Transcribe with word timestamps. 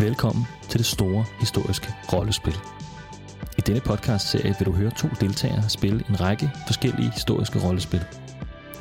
Velkommen 0.00 0.44
til 0.68 0.78
det 0.78 0.86
store 0.86 1.24
historiske 1.40 1.94
rollespil. 2.12 2.56
I 3.58 3.60
denne 3.60 3.80
podcast-serie 3.80 4.54
vil 4.58 4.66
du 4.66 4.72
høre 4.72 4.90
to 4.90 5.08
deltagere 5.20 5.68
spille 5.68 6.04
en 6.08 6.20
række 6.20 6.50
forskellige 6.66 7.10
historiske 7.10 7.58
rollespil. 7.64 8.04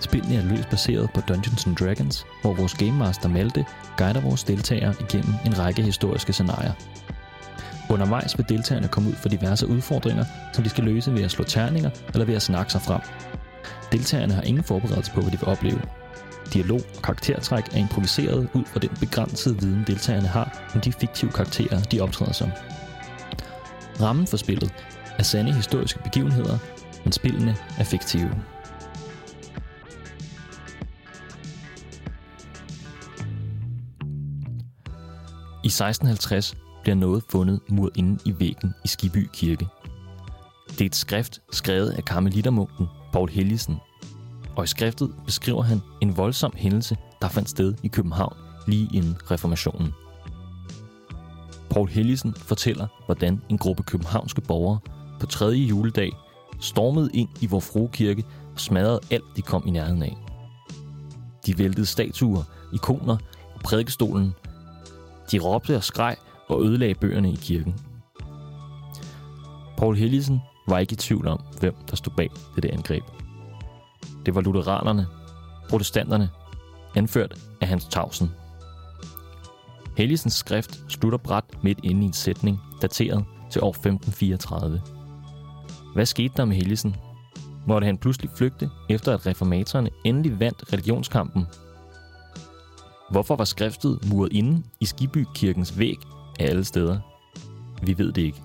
Spillene 0.01 0.35
er 0.35 0.43
løst 0.43 0.69
baseret 0.69 1.09
på 1.13 1.21
Dungeons 1.21 1.65
and 1.65 1.75
Dragons, 1.75 2.25
hvor 2.41 2.53
vores 2.53 2.73
Game 2.73 2.91
Master 2.91 3.29
Malte 3.29 3.65
guider 3.97 4.21
vores 4.21 4.43
deltagere 4.43 4.93
igennem 4.99 5.33
en 5.45 5.59
række 5.59 5.81
historiske 5.81 6.33
scenarier. 6.33 6.73
Undervejs 7.89 8.37
vil 8.37 8.49
deltagerne 8.49 8.87
komme 8.87 9.09
ud 9.09 9.15
for 9.15 9.29
diverse 9.29 9.67
udfordringer, 9.67 10.25
som 10.53 10.63
de 10.63 10.69
skal 10.69 10.83
løse 10.83 11.13
ved 11.13 11.23
at 11.23 11.31
slå 11.31 11.43
terninger 11.43 11.89
eller 12.13 12.25
ved 12.25 12.35
at 12.35 12.41
snakke 12.41 12.71
sig 12.71 12.81
frem. 12.81 13.01
Deltagerne 13.91 14.33
har 14.33 14.41
ingen 14.41 14.63
forberedelse 14.63 15.11
på, 15.11 15.21
hvad 15.21 15.31
de 15.31 15.39
vil 15.39 15.47
opleve, 15.47 15.81
Dialog 16.53 16.81
og 16.95 17.01
karaktertræk 17.03 17.63
er 17.73 17.77
improviseret 17.77 18.49
ud 18.53 18.65
fra 18.65 18.79
den 18.79 18.89
begrænsede 18.99 19.59
viden, 19.59 19.83
deltagerne 19.87 20.27
har 20.27 20.71
om 20.75 20.81
de 20.81 20.93
fiktive 20.93 21.31
karakterer, 21.31 21.81
de 21.81 22.01
optræder 22.01 22.33
som. 22.33 22.49
Rammen 24.01 24.27
for 24.27 24.37
spillet 24.37 24.73
er 25.17 25.23
sande 25.23 25.53
historiske 25.53 25.99
begivenheder, 26.03 26.57
men 27.03 27.11
spillene 27.11 27.55
er 27.79 27.83
fiktive. 27.83 28.43
I 35.63 35.67
1650 35.67 36.55
bliver 36.81 36.95
noget 36.95 37.23
fundet 37.29 37.59
muret 37.69 37.97
inde 37.97 38.19
i 38.25 38.39
væggen 38.39 38.73
i 38.85 38.87
Skiby 38.87 39.29
Kirke. 39.33 39.67
Det 40.69 40.81
er 40.81 40.85
et 40.85 40.95
skrift 40.95 41.41
skrevet 41.51 41.89
af 41.89 42.05
karmelitermunken 42.05 42.87
Paul 43.13 43.29
Helgesen 43.29 43.75
og 44.57 44.63
i 44.63 44.67
skriftet 44.67 45.11
beskriver 45.25 45.61
han 45.61 45.81
en 46.01 46.17
voldsom 46.17 46.53
hændelse, 46.55 46.97
der 47.21 47.27
fandt 47.27 47.49
sted 47.49 47.73
i 47.83 47.87
København 47.87 48.35
lige 48.67 48.89
inden 48.93 49.17
reformationen. 49.31 49.93
Paul 51.69 51.89
Hellisen 51.89 52.33
fortæller, 52.33 52.87
hvordan 53.05 53.41
en 53.49 53.57
gruppe 53.57 53.83
københavnske 53.83 54.41
borgere 54.41 54.79
på 55.19 55.25
3. 55.25 55.45
juledag 55.45 56.11
stormede 56.59 57.09
ind 57.13 57.29
i 57.41 57.47
vor 57.47 57.59
frue 57.59 57.89
kirke 57.89 58.23
og 58.53 58.59
smadrede 58.59 58.99
alt, 59.11 59.23
de 59.35 59.41
kom 59.41 59.63
i 59.67 59.71
nærheden 59.71 60.03
af. 60.03 60.17
De 61.45 61.57
væltede 61.57 61.85
statuer, 61.85 62.43
ikoner 62.73 63.17
og 63.55 63.61
prædikestolen. 63.63 64.33
De 65.31 65.39
råbte 65.39 65.75
og 65.75 65.83
skreg 65.83 66.15
og 66.49 66.63
ødelagde 66.65 66.95
bøgerne 66.95 67.31
i 67.31 67.35
kirken. 67.35 67.75
Paul 69.77 69.95
Hellisen 69.95 70.39
var 70.67 70.79
ikke 70.79 70.93
i 70.93 70.95
tvivl 70.95 71.27
om, 71.27 71.39
hvem 71.59 71.75
der 71.89 71.95
stod 71.95 72.13
bag 72.17 72.29
det 72.55 72.65
angreb. 72.65 73.03
Det 74.27 74.35
var 74.35 74.41
lutheranerne, 74.41 75.07
protestanterne, 75.69 76.29
anført 76.95 77.33
af 77.61 77.67
Hans 77.67 77.85
Tausen. 77.85 78.31
Helgesens 79.97 80.33
skrift 80.33 80.83
slutter 80.87 81.17
bræt 81.17 81.43
midt 81.63 81.79
inde 81.83 82.01
i 82.01 82.05
en 82.05 82.13
sætning, 82.13 82.59
dateret 82.81 83.25
til 83.51 83.63
år 83.63 83.69
1534. 83.69 84.81
Hvad 85.93 86.05
skete 86.05 86.33
der 86.37 86.45
med 86.45 86.55
Helgesen? 86.55 86.95
Måtte 87.67 87.85
han 87.85 87.97
pludselig 87.97 88.29
flygte, 88.37 88.69
efter 88.89 89.13
at 89.13 89.25
reformatorerne 89.25 89.89
endelig 90.05 90.39
vandt 90.39 90.73
religionskampen? 90.73 91.45
Hvorfor 93.11 93.35
var 93.35 93.45
skriftet 93.45 93.99
muret 94.09 94.33
inde 94.33 94.63
i 94.79 94.85
Skiby 94.85 95.25
kirkens 95.35 95.79
væg 95.79 95.97
af 96.39 96.49
alle 96.49 96.63
steder? 96.63 96.99
Vi 97.81 97.97
ved 97.97 98.11
det 98.11 98.21
ikke. 98.21 98.41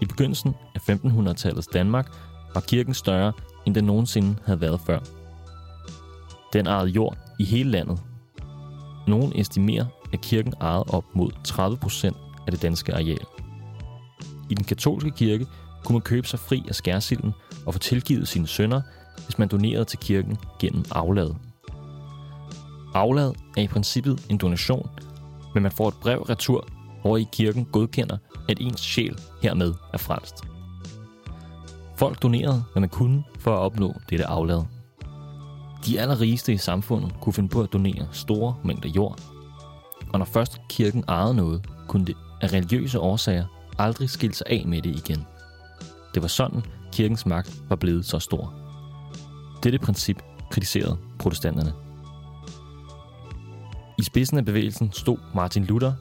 I 0.00 0.04
begyndelsen 0.06 0.54
af 0.74 0.88
1500-tallets 0.90 1.68
Danmark 1.72 2.06
var 2.54 2.60
kirken 2.60 2.94
større 2.94 3.32
end 3.66 3.74
den 3.74 3.84
nogensinde 3.84 4.36
havde 4.44 4.60
været 4.60 4.80
før. 4.80 4.98
Den 6.52 6.66
ejede 6.66 6.88
jord 6.88 7.16
i 7.38 7.44
hele 7.44 7.70
landet. 7.70 7.98
Nogen 9.06 9.32
estimerer, 9.34 9.84
at 10.12 10.20
kirken 10.20 10.54
ejede 10.60 10.84
op 10.88 11.04
mod 11.14 11.30
30 11.44 11.76
procent 11.76 12.16
af 12.46 12.52
det 12.52 12.62
danske 12.62 12.94
areal. 12.94 13.26
I 14.50 14.54
den 14.54 14.64
katolske 14.64 15.10
kirke 15.10 15.46
kunne 15.84 15.94
man 15.94 16.02
købe 16.02 16.28
sig 16.28 16.38
fri 16.38 16.64
af 16.68 16.74
skærsilden 16.74 17.32
og 17.66 17.74
få 17.74 17.78
tilgivet 17.78 18.28
sine 18.28 18.46
sønner, 18.46 18.80
hvis 19.24 19.38
man 19.38 19.48
donerede 19.48 19.84
til 19.84 19.98
kirken 19.98 20.36
gennem 20.60 20.84
aflad. 20.90 21.34
Aflad 22.94 23.32
er 23.56 23.62
i 23.62 23.66
princippet 23.66 24.26
en 24.30 24.38
donation, 24.38 24.90
men 25.54 25.62
man 25.62 25.72
får 25.72 25.88
et 25.88 25.94
brev 25.94 26.22
retur, 26.22 26.68
hvor 27.00 27.16
i 27.16 27.26
kirken 27.32 27.64
godkender, 27.64 28.16
at 28.48 28.60
ens 28.60 28.80
sjæl 28.80 29.18
hermed 29.42 29.74
er 29.92 29.98
frelst. 29.98 30.55
Folk 31.96 32.22
donerede, 32.22 32.64
hvad 32.72 32.80
man 32.80 32.88
kunne 32.88 33.24
for 33.38 33.54
at 33.54 33.58
opnå 33.58 33.94
dette 34.10 34.26
aflad. 34.26 34.62
De 35.86 36.00
allerrigeste 36.00 36.52
i 36.52 36.56
samfundet 36.56 37.14
kunne 37.20 37.32
finde 37.32 37.48
på 37.48 37.62
at 37.62 37.72
donere 37.72 38.08
store 38.12 38.54
mængder 38.64 38.88
jord, 38.88 39.20
og 40.12 40.18
når 40.18 40.26
først 40.26 40.60
kirken 40.68 41.04
ejede 41.08 41.34
noget, 41.34 41.68
kunne 41.88 42.06
det 42.06 42.16
af 42.40 42.52
religiøse 42.52 43.00
årsager 43.00 43.44
aldrig 43.78 44.10
skille 44.10 44.34
sig 44.34 44.46
af 44.50 44.64
med 44.66 44.82
det 44.82 44.96
igen. 44.96 45.26
Det 46.14 46.22
var 46.22 46.28
sådan, 46.28 46.62
kirkens 46.92 47.26
magt 47.26 47.62
var 47.68 47.76
blevet 47.76 48.04
så 48.06 48.18
stor. 48.18 48.54
Dette 49.62 49.78
princip 49.78 50.22
kritiserede 50.50 50.96
protestanterne. 51.18 51.72
I 53.98 54.02
spidsen 54.02 54.38
af 54.38 54.44
bevægelsen 54.44 54.92
stod 54.92 55.18
Martin 55.34 55.64
Luther, 55.64 55.92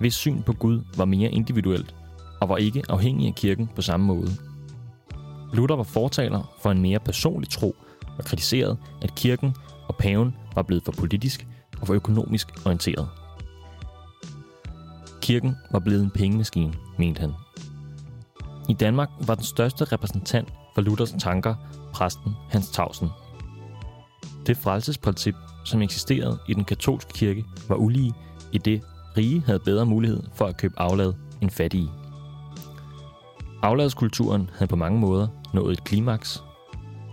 hvis 0.00 0.14
syn 0.14 0.42
på 0.42 0.52
Gud 0.52 0.80
var 0.96 1.04
mere 1.04 1.30
individuelt 1.30 1.94
og 2.40 2.48
var 2.48 2.56
ikke 2.56 2.82
afhængig 2.88 3.28
af 3.28 3.34
kirken 3.34 3.70
på 3.76 3.82
samme 3.82 4.06
måde 4.06 4.30
Luther 5.52 5.76
var 5.76 5.82
fortaler 5.82 6.54
for 6.62 6.70
en 6.70 6.82
mere 6.82 6.98
personlig 6.98 7.50
tro 7.50 7.76
og 8.18 8.24
kritiserede, 8.24 8.76
at 9.02 9.14
kirken 9.14 9.54
og 9.88 9.96
paven 9.96 10.36
var 10.54 10.62
blevet 10.62 10.84
for 10.84 10.92
politisk 10.92 11.46
og 11.80 11.86
for 11.86 11.94
økonomisk 11.94 12.48
orienteret. 12.66 13.08
Kirken 15.20 15.56
var 15.70 15.78
blevet 15.78 16.02
en 16.02 16.10
pengemaskine, 16.10 16.74
mente 16.98 17.20
han. 17.20 17.32
I 18.68 18.72
Danmark 18.72 19.08
var 19.26 19.34
den 19.34 19.44
største 19.44 19.84
repræsentant 19.84 20.52
for 20.74 20.82
Luthers 20.82 21.14
tanker 21.18 21.54
præsten 21.92 22.32
Hans 22.50 22.70
Tausen. 22.70 23.08
Det 24.46 24.56
frelsesprincip, 24.56 25.34
som 25.64 25.82
eksisterede 25.82 26.38
i 26.48 26.54
den 26.54 26.64
katolske 26.64 27.12
kirke, 27.12 27.44
var 27.68 27.76
ulige 27.76 28.12
i 28.52 28.58
det 28.58 28.82
rige 29.16 29.42
havde 29.46 29.58
bedre 29.58 29.86
mulighed 29.86 30.22
for 30.34 30.46
at 30.46 30.56
købe 30.56 30.74
aflad 30.80 31.12
end 31.40 31.50
fattige. 31.50 31.90
Afladskulturen 33.62 34.50
havde 34.54 34.68
på 34.68 34.76
mange 34.76 35.00
måder 35.00 35.28
nået 35.54 35.72
et 35.72 35.84
klimaks. 35.84 36.42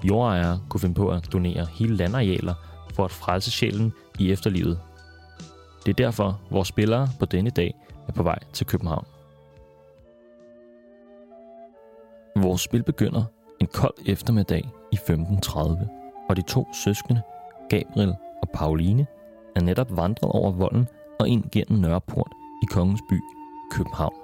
Jordejere 0.04 0.62
kunne 0.70 0.82
finde 0.82 0.96
på 0.96 1.10
at 1.10 1.34
donere 1.34 1.68
hele 1.74 1.96
landarealer 1.96 2.54
for 2.94 3.06
at 3.06 3.12
frelse 3.12 3.52
sjælen 3.52 3.94
i 4.20 4.32
efterlivet. 4.32 4.80
Det 5.86 5.92
er 5.92 6.06
derfor, 6.06 6.40
vores 6.50 6.68
spillere 6.68 7.10
på 7.20 7.26
denne 7.26 7.50
dag 7.50 7.76
er 8.08 8.12
på 8.12 8.24
vej 8.24 8.40
til 8.54 8.66
København. 8.66 9.06
Vores 12.36 12.62
spil 12.62 12.84
begynder 12.84 13.24
en 13.62 13.68
kold 13.68 13.94
eftermiddag 14.06 14.70
i 14.92 14.96
1530, 14.96 15.90
og 16.30 16.36
de 16.36 16.42
to 16.42 16.68
søskende, 16.74 17.22
Gabriel 17.70 18.16
og 18.42 18.50
Pauline, 18.54 19.08
er 19.56 19.62
netop 19.62 19.98
vandret 19.98 20.32
over 20.32 20.52
volden 20.52 20.88
og 21.20 21.28
ind 21.28 21.44
gennem 21.52 21.80
Nørreport 21.80 22.32
i 22.64 22.66
Kongens 22.66 23.02
by, 23.10 23.22
København. 23.72 24.16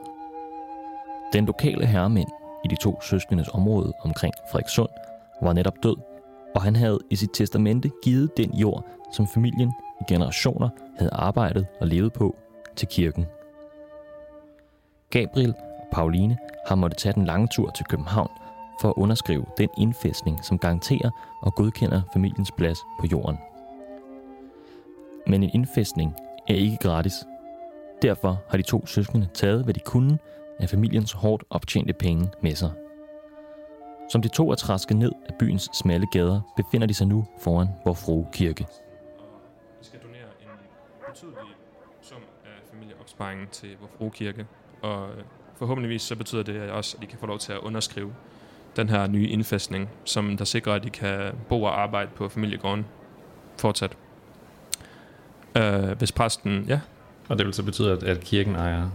Den 1.34 1.46
lokale 1.46 1.86
herremænd 1.86 2.30
i 2.66 2.68
de 2.68 2.76
to 2.76 3.02
søskendes 3.02 3.48
område 3.54 3.94
omkring 4.04 4.34
Frederikssund 4.52 4.90
var 5.42 5.54
netop 5.54 5.84
død, 5.84 5.96
og 6.56 6.62
han 6.62 6.76
havde 6.76 7.00
i 7.10 7.16
sit 7.16 7.30
testamente 7.34 7.92
givet 8.04 8.38
den 8.38 8.54
jord, 8.54 8.86
som 9.14 9.28
familien 9.28 9.72
i 10.02 10.04
generationer 10.14 10.70
havde 10.98 11.12
arbejdet 11.14 11.68
og 11.82 11.88
levet 11.88 12.14
på, 12.14 12.36
til 12.76 12.88
kirken. 12.88 13.26
Gabriel 15.10 15.54
og 15.80 15.88
Pauline 15.92 16.38
har 16.68 16.76
måttet 16.76 16.98
tage 16.98 17.14
den 17.14 17.26
lange 17.26 17.48
tur 17.48 17.70
til 17.70 17.86
København 17.86 18.32
for 18.82 18.90
at 18.90 18.94
underskrive 18.98 19.46
den 19.58 19.70
indfæstning, 19.78 20.46
som 20.46 20.60
garanterer 20.60 21.10
og 21.42 21.56
godkender 21.56 22.02
familiens 22.14 22.52
plads 22.58 22.80
på 23.00 23.08
jorden. 23.12 23.38
Men 25.28 25.44
en 25.44 25.50
indfæstning 25.54 26.16
er 26.48 26.54
ikke 26.54 26.78
gratis. 26.78 27.14
Derfor 28.02 28.42
har 28.50 28.58
de 28.58 28.64
to 28.64 28.86
søskende 28.86 29.28
taget, 29.34 29.64
hvad 29.64 29.74
de 29.74 29.80
kunne 29.80 30.18
af 30.60 30.70
familiens 30.70 31.12
hårdt 31.12 31.44
optjente 31.50 31.94
penge 31.94 32.30
med 32.42 32.56
sig. 32.56 32.72
Som 34.12 34.22
de 34.22 34.28
to 34.28 34.52
er 34.52 34.56
trasket 34.56 34.98
ned 34.98 35.12
af 35.30 35.34
byens 35.40 35.70
smalle 35.74 36.08
gader, 36.12 36.42
befinder 36.58 36.88
de 36.88 36.94
sig 36.94 37.08
nu 37.08 37.26
foran 37.42 37.68
vor 37.86 37.94
frue 37.94 38.28
kirke. 38.34 38.66
Vi 39.80 39.86
skal 39.86 40.00
donere 40.04 40.28
en 40.42 40.48
betydelig 41.14 41.56
sum 42.02 42.22
af 42.46 42.70
familieopsparingen 42.74 43.48
til 43.52 43.70
vor 43.82 43.90
frue 43.98 44.12
kirke, 44.12 44.46
og 44.82 45.10
øh, 45.10 45.24
forhåbentligvis 45.56 46.02
så 46.02 46.16
betyder 46.16 46.44
det 46.44 46.70
også, 46.72 46.98
at 46.98 47.02
de 47.02 47.08
kan 47.08 47.20
få 47.20 47.26
lov 47.26 47.40
til 47.40 47.54
at 47.54 47.60
underskrive 47.60 48.14
den 48.76 48.90
her 48.90 49.08
nye 49.08 49.28
indfæstning, 49.28 49.90
som 50.04 50.38
der 50.38 50.46
sikrer, 50.46 50.74
at 50.74 50.84
de 50.84 50.90
kan 50.90 51.34
bo 51.50 51.64
og 51.64 51.82
arbejde 51.82 52.10
på 52.16 52.30
familiegården 52.30 52.86
fortsat. 53.58 53.98
Uh, 55.60 55.92
hvis 55.98 56.12
præsten, 56.12 56.66
ja. 56.68 56.80
Og 57.30 57.38
det 57.38 57.46
vil 57.46 57.54
så 57.54 57.64
betyde, 57.64 57.92
at, 57.92 58.04
at 58.04 58.20
kirken 58.20 58.56
ejer 58.56 58.90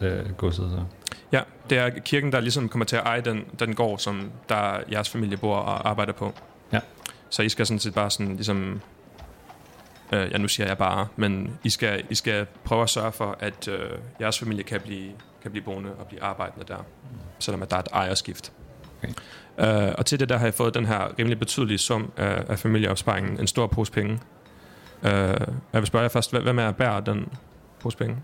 øh, 0.00 0.32
godset 0.32 0.70
så? 0.70 0.84
Ja, 1.32 1.40
det 1.70 1.78
er 1.78 1.88
kirken, 1.90 2.32
der 2.32 2.40
ligesom 2.40 2.68
kommer 2.68 2.86
til 2.86 2.96
at 2.96 3.02
eje 3.06 3.20
den, 3.20 3.44
den 3.58 3.74
gård, 3.74 3.98
som 3.98 4.30
der 4.48 4.80
jeres 4.92 5.08
familie 5.10 5.36
bor 5.36 5.56
og 5.56 5.88
arbejder 5.88 6.12
på. 6.12 6.34
Ja. 6.72 6.80
Så 7.30 7.42
I 7.42 7.48
skal 7.48 7.66
sådan 7.66 7.78
set 7.78 7.94
bare 7.94 8.10
sådan 8.10 8.34
ligesom 8.34 8.80
Øh, 10.12 10.30
ja, 10.32 10.38
nu 10.38 10.48
siger 10.48 10.66
jeg 10.66 10.78
bare, 10.78 11.06
men 11.16 11.58
I 11.64 11.70
skal, 11.70 12.02
I 12.10 12.14
skal 12.14 12.46
prøve 12.64 12.82
at 12.82 12.90
sørge 12.90 13.12
for, 13.12 13.36
at 13.40 13.68
øh, 13.68 13.90
jeres 14.20 14.38
familie 14.38 14.62
kan 14.64 14.80
blive, 14.80 15.12
kan 15.42 15.50
blive 15.50 15.64
boende 15.64 15.90
og 15.98 16.06
blive 16.06 16.22
arbejdende 16.22 16.64
der, 16.68 16.76
selvom 17.38 17.62
at 17.62 17.70
der 17.70 17.76
er 17.76 17.80
et 17.80 17.88
ejerskift. 17.92 18.52
Okay. 19.02 19.12
Øh, 19.88 19.94
og 19.98 20.06
til 20.06 20.20
det 20.20 20.28
der 20.28 20.36
har 20.36 20.46
jeg 20.46 20.54
fået 20.54 20.74
den 20.74 20.86
her 20.86 21.18
rimelig 21.18 21.38
betydelige 21.38 21.78
sum 21.78 22.12
af, 22.16 22.44
af 22.48 22.58
familieopsparingen, 22.58 23.40
en 23.40 23.46
stor 23.46 23.66
pose 23.66 23.92
penge. 23.92 24.18
Øh, 25.02 25.10
jeg 25.72 25.80
vil 25.80 25.86
spørge 25.86 26.02
jer 26.02 26.08
først, 26.08 26.32
hvem- 26.32 26.58
er 26.58 26.68
at 26.68 26.76
bære 26.76 27.02
den 27.06 27.28
pose 27.80 27.98
penge? 27.98 28.16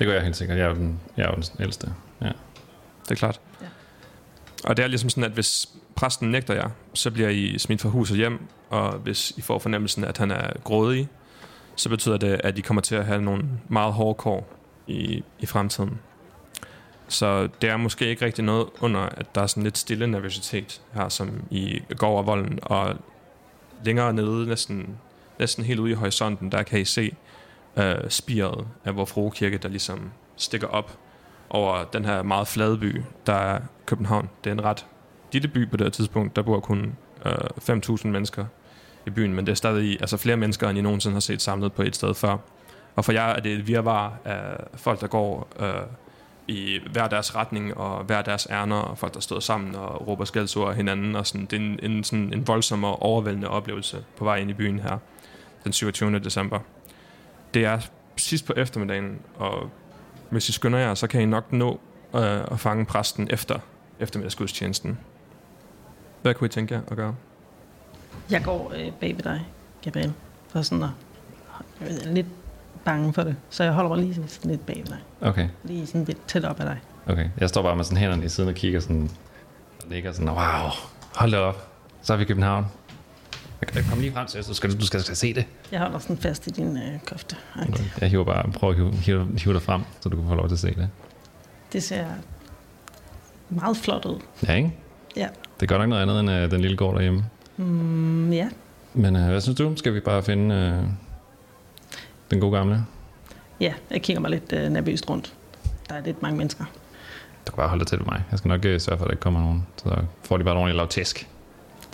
Det 0.00 0.06
gør 0.06 0.14
jeg 0.14 0.22
helt 0.22 0.36
sikkert. 0.36 0.58
Jeg 0.58 0.64
er 0.64 0.68
jo 0.68 0.74
den, 0.74 1.00
jeg 1.16 1.24
er 1.24 1.28
jo 1.28 1.34
den 1.34 1.62
ældste. 1.62 1.92
Ja. 2.22 2.30
Det 3.02 3.10
er 3.10 3.14
klart. 3.14 3.40
Ja. 3.62 3.66
Og 4.64 4.76
det 4.76 4.82
er 4.82 4.86
ligesom 4.86 5.10
sådan, 5.10 5.24
at 5.24 5.30
hvis 5.30 5.68
præsten 5.94 6.30
nægter 6.30 6.54
jer, 6.54 6.70
så 6.94 7.10
bliver 7.10 7.28
I 7.28 7.58
smidt 7.58 7.80
fra 7.80 7.88
huset 7.88 8.16
hjem, 8.16 8.40
og 8.70 8.92
hvis 8.92 9.30
I 9.30 9.40
får 9.40 9.58
fornemmelsen, 9.58 10.04
at 10.04 10.18
han 10.18 10.30
er 10.30 10.50
grådig, 10.64 11.08
så 11.76 11.88
betyder 11.88 12.16
det, 12.16 12.40
at 12.44 12.58
I 12.58 12.60
kommer 12.60 12.80
til 12.80 12.94
at 12.94 13.06
have 13.06 13.22
nogle 13.22 13.44
meget 13.68 13.92
hårde 13.92 14.14
kår 14.14 14.48
i, 14.86 15.24
i 15.38 15.46
fremtiden. 15.46 15.98
Så 17.08 17.48
det 17.62 17.70
er 17.70 17.76
måske 17.76 18.06
ikke 18.06 18.24
rigtig 18.24 18.44
noget 18.44 18.66
under, 18.80 19.00
at 19.00 19.34
der 19.34 19.42
er 19.42 19.46
sådan 19.46 19.62
lidt 19.62 19.78
stille 19.78 20.06
nervøsitet 20.06 20.80
her, 20.94 21.08
som 21.08 21.42
I 21.50 21.82
går 21.96 22.08
over 22.08 22.22
volden, 22.22 22.58
og 22.62 22.96
længere 23.84 24.12
nede, 24.12 24.46
næsten, 24.46 24.96
næsten 25.38 25.64
helt 25.64 25.80
ude 25.80 25.90
i 25.90 25.94
horisonten, 25.94 26.52
der 26.52 26.62
kan 26.62 26.80
I 26.80 26.84
se 26.84 27.12
øh, 27.76 27.94
spiret 28.08 28.66
af 28.84 28.96
vores 28.96 29.10
frue 29.10 29.30
kirke, 29.30 29.58
der 29.58 29.68
ligesom 29.68 30.10
stikker 30.36 30.66
op 30.66 30.98
over 31.50 31.84
den 31.84 32.04
her 32.04 32.22
meget 32.22 32.48
flade 32.48 32.78
by, 32.78 33.02
der 33.26 33.32
er 33.32 33.60
København. 33.86 34.30
Det 34.44 34.50
er 34.50 34.54
en 34.54 34.64
ret 34.64 34.86
lille 35.32 35.48
by 35.48 35.70
på 35.70 35.76
det 35.76 35.84
her 35.84 35.90
tidspunkt. 35.90 36.36
Der 36.36 36.42
bor 36.42 36.60
kun 36.60 36.96
øh, 37.26 37.32
5.000 37.32 38.06
mennesker 38.06 38.44
i 39.06 39.10
byen, 39.10 39.34
men 39.34 39.46
det 39.46 39.52
er 39.52 39.56
stadig 39.56 40.00
altså 40.00 40.16
flere 40.16 40.36
mennesker, 40.36 40.68
end 40.68 40.78
I 40.78 40.82
nogensinde 40.82 41.14
har 41.14 41.20
set 41.20 41.42
samlet 41.42 41.72
på 41.72 41.82
et 41.82 41.96
sted 41.96 42.14
før. 42.14 42.36
Og 42.96 43.04
for 43.04 43.12
jer 43.12 43.22
er 43.22 43.40
det 43.40 43.52
et 43.52 43.66
virvar 43.66 44.18
af 44.24 44.56
folk, 44.74 45.00
der 45.00 45.06
går 45.06 45.48
øh, 45.60 45.82
i 46.48 46.78
hver 46.92 47.08
deres 47.08 47.36
retning 47.36 47.76
og 47.76 48.04
hver 48.04 48.22
deres 48.22 48.48
ærner, 48.50 48.76
og 48.76 48.98
folk, 48.98 49.14
der 49.14 49.20
står 49.20 49.40
sammen 49.40 49.74
og 49.74 50.08
råber 50.08 50.24
skældsord 50.24 50.70
af 50.70 50.76
hinanden. 50.76 51.16
Og 51.16 51.26
sådan. 51.26 51.46
Det 51.46 51.52
er 51.52 51.60
en, 51.60 51.78
en, 51.82 52.04
sådan 52.04 52.32
en 52.32 52.46
voldsom 52.46 52.84
og 52.84 53.02
overvældende 53.02 53.48
oplevelse 53.48 54.04
på 54.16 54.24
vej 54.24 54.36
ind 54.36 54.50
i 54.50 54.54
byen 54.54 54.78
her 54.78 54.98
den 55.64 55.72
27. 55.72 56.18
december. 56.18 56.58
Det 57.54 57.64
er 57.64 57.80
sidst 58.16 58.46
på 58.46 58.52
eftermiddagen, 58.56 59.18
og 59.36 59.70
hvis 60.30 60.48
I 60.48 60.52
skynder 60.52 60.78
jer, 60.78 60.94
så 60.94 61.06
kan 61.06 61.20
I 61.20 61.24
nok 61.24 61.52
nå 61.52 61.80
øh, 62.14 62.40
at 62.52 62.60
fange 62.60 62.84
præsten 62.84 63.28
efter 63.30 63.58
eftermiddagsgudstjenesten. 64.00 64.98
Hvad 66.22 66.34
kunne 66.34 66.46
I 66.46 66.50
tænke 66.50 66.74
jer 66.74 66.80
at 66.90 66.96
gøre? 66.96 67.14
Jeg 68.30 68.44
går 68.44 68.72
øh, 68.76 68.92
bag 69.00 69.16
ved 69.16 69.22
dig, 69.22 69.46
Gabriel, 69.82 70.12
for 70.48 70.62
sådan 70.62 70.82
at... 70.84 70.90
Jeg 71.80 71.88
ved, 71.88 72.00
jeg 72.00 72.08
er 72.10 72.14
lidt 72.14 72.26
bange 72.84 73.12
for 73.12 73.22
det, 73.22 73.36
så 73.50 73.64
jeg 73.64 73.72
holder 73.72 73.88
mig 73.88 73.98
lige 73.98 74.14
sådan 74.28 74.50
lidt 74.50 74.66
bag 74.66 74.76
ved 74.76 74.84
dig. 74.86 74.98
Okay, 75.20 75.48
Lige 75.64 75.86
sådan 75.86 76.04
lidt 76.04 76.26
tæt 76.26 76.44
op 76.44 76.60
ad 76.60 76.66
dig. 76.66 76.80
okay. 77.06 77.28
Jeg 77.38 77.48
står 77.48 77.62
bare 77.62 77.76
med 77.76 77.84
sådan 77.84 77.98
hænderne 77.98 78.24
i 78.24 78.28
siden 78.28 78.48
og 78.48 78.54
kigger 78.54 78.80
sådan... 78.80 79.10
Og 79.82 79.90
ligger 79.90 80.12
sådan, 80.12 80.28
wow, 80.28 80.70
hold 81.14 81.30
da 81.30 81.38
op. 81.38 81.68
Så 82.02 82.12
er 82.12 82.16
vi 82.16 82.22
i 82.22 82.26
København. 82.26 82.66
Komme 83.88 84.02
lige 84.02 84.12
frem 84.12 84.26
til, 84.26 84.44
så 84.44 84.54
skal 84.54 84.70
du, 84.70 84.78
du 84.78 84.86
skal, 84.86 85.02
skal 85.02 85.16
se 85.16 85.34
det. 85.34 85.44
Jeg 85.72 85.80
holder 85.80 85.98
sådan 85.98 86.16
fast 86.16 86.46
i 86.46 86.50
din 86.50 86.76
øh, 86.76 87.00
kofte. 87.06 87.36
Okay. 87.56 87.84
Jeg 88.00 88.08
hiver 88.10 88.24
bare, 88.24 88.52
prøver 88.52 88.72
at 88.72 88.78
hive, 88.78 88.92
hive, 88.92 89.38
hive 89.38 89.54
dig 89.54 89.62
frem, 89.62 89.82
så 90.00 90.08
du 90.08 90.16
kan 90.16 90.28
få 90.28 90.34
lov 90.34 90.48
til 90.48 90.54
at 90.54 90.58
se 90.58 90.68
det. 90.68 90.88
Det 91.72 91.82
ser 91.82 92.06
meget 93.48 93.76
flot 93.76 94.04
ud. 94.04 94.20
Ja, 94.48 94.54
ikke? 94.54 94.72
Ja. 95.16 95.28
Det 95.60 95.62
er 95.62 95.66
godt 95.66 95.80
nok 95.80 95.88
noget 95.88 96.02
andet 96.02 96.20
end 96.20 96.44
uh, 96.44 96.50
den 96.50 96.60
lille 96.60 96.76
gård 96.76 96.94
derhjemme. 96.94 97.24
Mm, 97.56 98.32
ja. 98.32 98.48
Men 98.94 99.16
uh, 99.16 99.22
hvad 99.22 99.40
synes 99.40 99.58
du? 99.58 99.76
Skal 99.76 99.94
vi 99.94 100.00
bare 100.00 100.22
finde 100.22 100.78
uh, 100.82 100.88
den 102.30 102.40
gode 102.40 102.56
gamle? 102.56 102.84
ja, 103.60 103.74
jeg 103.90 104.02
kigger 104.02 104.20
mig 104.20 104.30
lidt 104.30 104.52
øh, 104.52 104.68
nervøst 104.70 105.10
rundt. 105.10 105.34
Der 105.88 105.94
er 105.94 106.02
lidt 106.04 106.22
mange 106.22 106.38
mennesker. 106.38 106.64
Du 107.46 107.52
kan 107.52 107.56
bare 107.56 107.68
holde 107.68 107.84
dig 107.84 107.98
ved 107.98 108.06
mig. 108.06 108.22
Jeg 108.30 108.38
skal 108.38 108.48
nok 108.48 108.60
uh, 108.64 108.80
sørge 108.80 108.98
for, 108.98 109.04
at 109.04 109.08
der 109.08 109.10
ikke 109.10 109.20
kommer 109.20 109.40
nogen. 109.40 109.66
Så 109.76 109.96
får 110.22 110.36
de 110.36 110.44
bare 110.44 110.54
et 110.54 110.58
ordentligt 110.58 110.76
lavt 110.76 110.90
tæsk. 110.90 111.28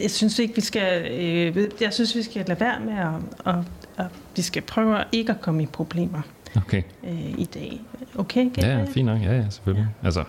Jeg 0.00 0.10
synes 0.10 0.38
ikke, 0.38 0.54
vi 0.54 0.60
skal, 0.60 1.12
øh, 1.12 1.68
jeg 1.80 1.92
synes, 1.94 2.14
vi 2.16 2.22
skal 2.22 2.44
lade 2.48 2.60
være 2.60 2.80
med 2.80 2.92
at, 2.98 3.54
at, 3.54 3.64
at 3.96 4.06
vi 4.36 4.42
skal 4.42 4.62
prøve 4.62 4.98
at 4.98 5.06
ikke 5.12 5.32
at 5.32 5.40
komme 5.40 5.62
i 5.62 5.66
problemer 5.66 6.22
Okay. 6.56 6.82
øh, 7.04 7.38
i 7.38 7.44
dag. 7.44 7.80
Okay, 8.18 8.44
Ja, 8.44 8.48
Gabriel? 8.48 8.78
ja, 8.78 8.84
fint 8.92 9.06
nok. 9.06 9.20
Ja, 9.22 9.32
ja, 9.36 9.50
selvfølgelig. 9.50 9.88
Ja. 10.02 10.06
Altså, 10.06 10.24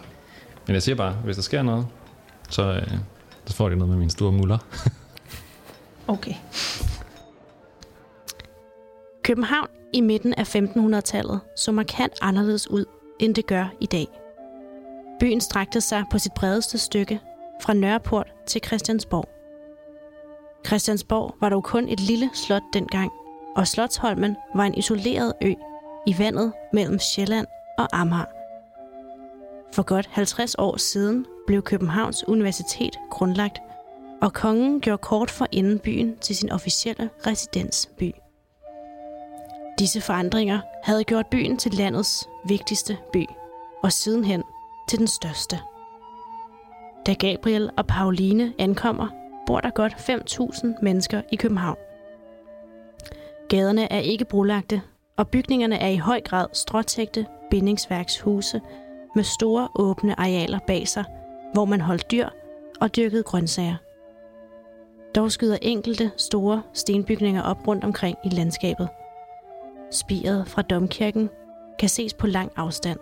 men 0.67 0.73
jeg 0.73 0.83
siger 0.83 0.95
bare, 0.95 1.13
hvis 1.13 1.35
der 1.35 1.41
sker 1.43 1.61
noget, 1.61 1.87
så, 2.49 2.71
uh, 2.91 2.97
så 3.45 3.55
får 3.55 3.69
de 3.69 3.75
noget 3.75 3.89
med 3.89 3.97
mine 3.97 4.11
store 4.11 4.31
muller. 4.31 4.57
Okay. 6.09 6.33
København 9.23 9.67
i 9.93 10.01
midten 10.01 10.33
af 10.33 10.55
1500-tallet 10.55 11.39
så 11.57 11.71
markant 11.71 12.13
anderledes 12.21 12.69
ud, 12.71 12.85
end 13.19 13.35
det 13.35 13.47
gør 13.47 13.65
i 13.81 13.85
dag. 13.85 14.07
Byen 15.19 15.41
strakte 15.41 15.81
sig 15.81 16.03
på 16.11 16.17
sit 16.19 16.31
bredeste 16.33 16.77
stykke 16.77 17.19
fra 17.61 17.73
Nørreport 17.73 18.27
til 18.47 18.61
Christiansborg. 18.65 19.29
Christiansborg 20.67 21.35
var 21.41 21.49
dog 21.49 21.63
kun 21.63 21.87
et 21.87 21.99
lille 21.99 22.29
slot 22.33 22.63
dengang, 22.73 23.11
og 23.55 23.67
Slotsholmen 23.67 24.35
var 24.55 24.63
en 24.63 24.77
isoleret 24.77 25.33
ø 25.41 25.53
i 26.07 26.15
vandet 26.19 26.53
mellem 26.73 26.99
Sjælland 26.99 27.47
og 27.77 27.87
Amager. 27.93 28.25
For 29.73 29.83
godt 29.83 30.09
50 30.11 30.55
år 30.55 30.77
siden 30.77 31.25
blev 31.47 31.61
Københavns 31.61 32.27
Universitet 32.27 32.99
grundlagt, 33.09 33.59
og 34.21 34.33
kongen 34.33 34.81
gjorde 34.81 35.01
kort 35.01 35.31
for 35.31 35.47
inden 35.51 35.79
byen 35.79 36.17
til 36.17 36.35
sin 36.35 36.51
officielle 36.51 37.09
residensby. 37.27 38.11
Disse 39.79 40.01
forandringer 40.01 40.59
havde 40.83 41.03
gjort 41.03 41.27
byen 41.27 41.57
til 41.57 41.73
landets 41.73 42.29
vigtigste 42.47 42.97
by, 43.13 43.25
og 43.83 43.91
sidenhen 43.91 44.43
til 44.89 44.99
den 44.99 45.07
største. 45.07 45.59
Da 47.05 47.13
Gabriel 47.13 47.69
og 47.77 47.87
Pauline 47.87 48.53
ankommer, 48.59 49.26
bor 49.47 49.59
der 49.59 49.69
godt 49.69 49.93
5.000 49.93 50.67
mennesker 50.81 51.21
i 51.31 51.35
København. 51.35 51.77
Gaderne 53.49 53.91
er 53.91 53.99
ikke 53.99 54.25
brolagte, 54.25 54.81
og 55.17 55.27
bygningerne 55.27 55.77
er 55.77 55.87
i 55.87 55.97
høj 55.97 56.21
grad 56.21 56.47
stråtægte 56.53 57.25
bindingsværkshuse 57.51 58.61
med 59.15 59.23
store 59.23 59.67
åbne 59.75 60.19
arealer 60.19 60.59
bag 60.67 60.87
sig, 60.87 61.03
hvor 61.53 61.65
man 61.65 61.81
holdt 61.81 62.11
dyr 62.11 62.29
og 62.81 62.95
dyrkede 62.95 63.23
grøntsager. 63.23 63.75
Dog 65.15 65.31
skyder 65.31 65.57
enkelte 65.61 66.11
store 66.17 66.61
stenbygninger 66.73 67.41
op 67.41 67.67
rundt 67.67 67.83
omkring 67.83 68.17
i 68.25 68.29
landskabet. 68.29 68.89
Spiret 69.91 70.47
fra 70.47 70.61
domkirken 70.61 71.29
kan 71.79 71.89
ses 71.89 72.13
på 72.13 72.27
lang 72.27 72.51
afstand. 72.55 72.99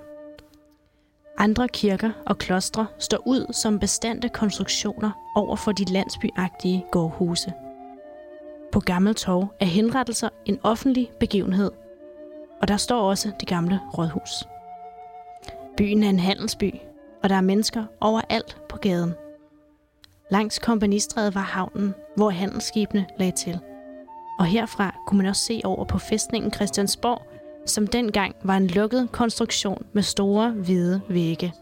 Andre 1.38 1.68
kirker 1.68 2.12
og 2.26 2.38
klostre 2.38 2.88
står 3.00 3.28
ud 3.28 3.54
som 3.54 3.80
bestandte 3.80 4.30
konstruktioner 4.30 5.12
over 5.36 5.56
for 5.56 5.72
de 5.72 5.84
landsbyagtige 5.84 6.86
gårdhuse. 6.92 7.54
På 8.72 8.80
Gammeltorv 8.80 9.48
er 9.60 9.66
henrettelser 9.66 10.30
en 10.46 10.60
offentlig 10.64 11.12
begivenhed, 11.20 11.72
og 12.62 12.68
der 12.68 12.78
står 12.78 13.10
også 13.10 13.32
det 13.40 13.48
gamle 13.48 13.80
rådhus. 13.98 14.48
Byen 15.78 16.04
er 16.04 16.10
en 16.10 16.20
handelsby, 16.20 16.76
og 17.24 17.30
der 17.30 17.36
er 17.36 17.42
mennesker 17.42 17.86
overalt 18.02 18.58
på 18.70 18.78
gaden. 18.78 19.14
Langs 20.32 20.60
kompanistrædet 20.60 21.36
var 21.36 21.42
havnen, 21.42 21.96
hvor 22.16 22.30
handelsskibene 22.30 23.06
lagde 23.18 23.32
til. 23.32 23.60
Og 24.40 24.46
herfra 24.46 24.96
kunne 25.08 25.18
man 25.18 25.28
også 25.28 25.42
se 25.42 25.62
over 25.64 25.86
på 25.86 25.98
fæstningen 25.98 26.54
Christiansborg, 26.54 27.22
som 27.66 27.88
dengang 27.88 28.36
var 28.44 28.58
en 28.58 28.68
lukket 28.68 29.10
konstruktion 29.12 29.86
med 29.94 30.04
store, 30.04 30.52
hvide 30.52 31.02
vægge. 31.10 31.54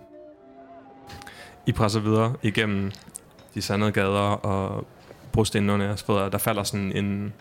I 1.67 1.71
presser 1.71 1.99
videre 1.99 2.33
igennem 2.41 2.91
de 3.55 3.61
sandede 3.61 3.91
gader 3.91 4.45
og 4.45 4.87
brostenene 5.31 5.73
under 5.73 5.85
jeres 5.85 6.03
fødder. 6.03 6.29
Der 6.29 6.37
falder 6.37 6.63
sådan 6.63 6.91
en, 6.91 7.33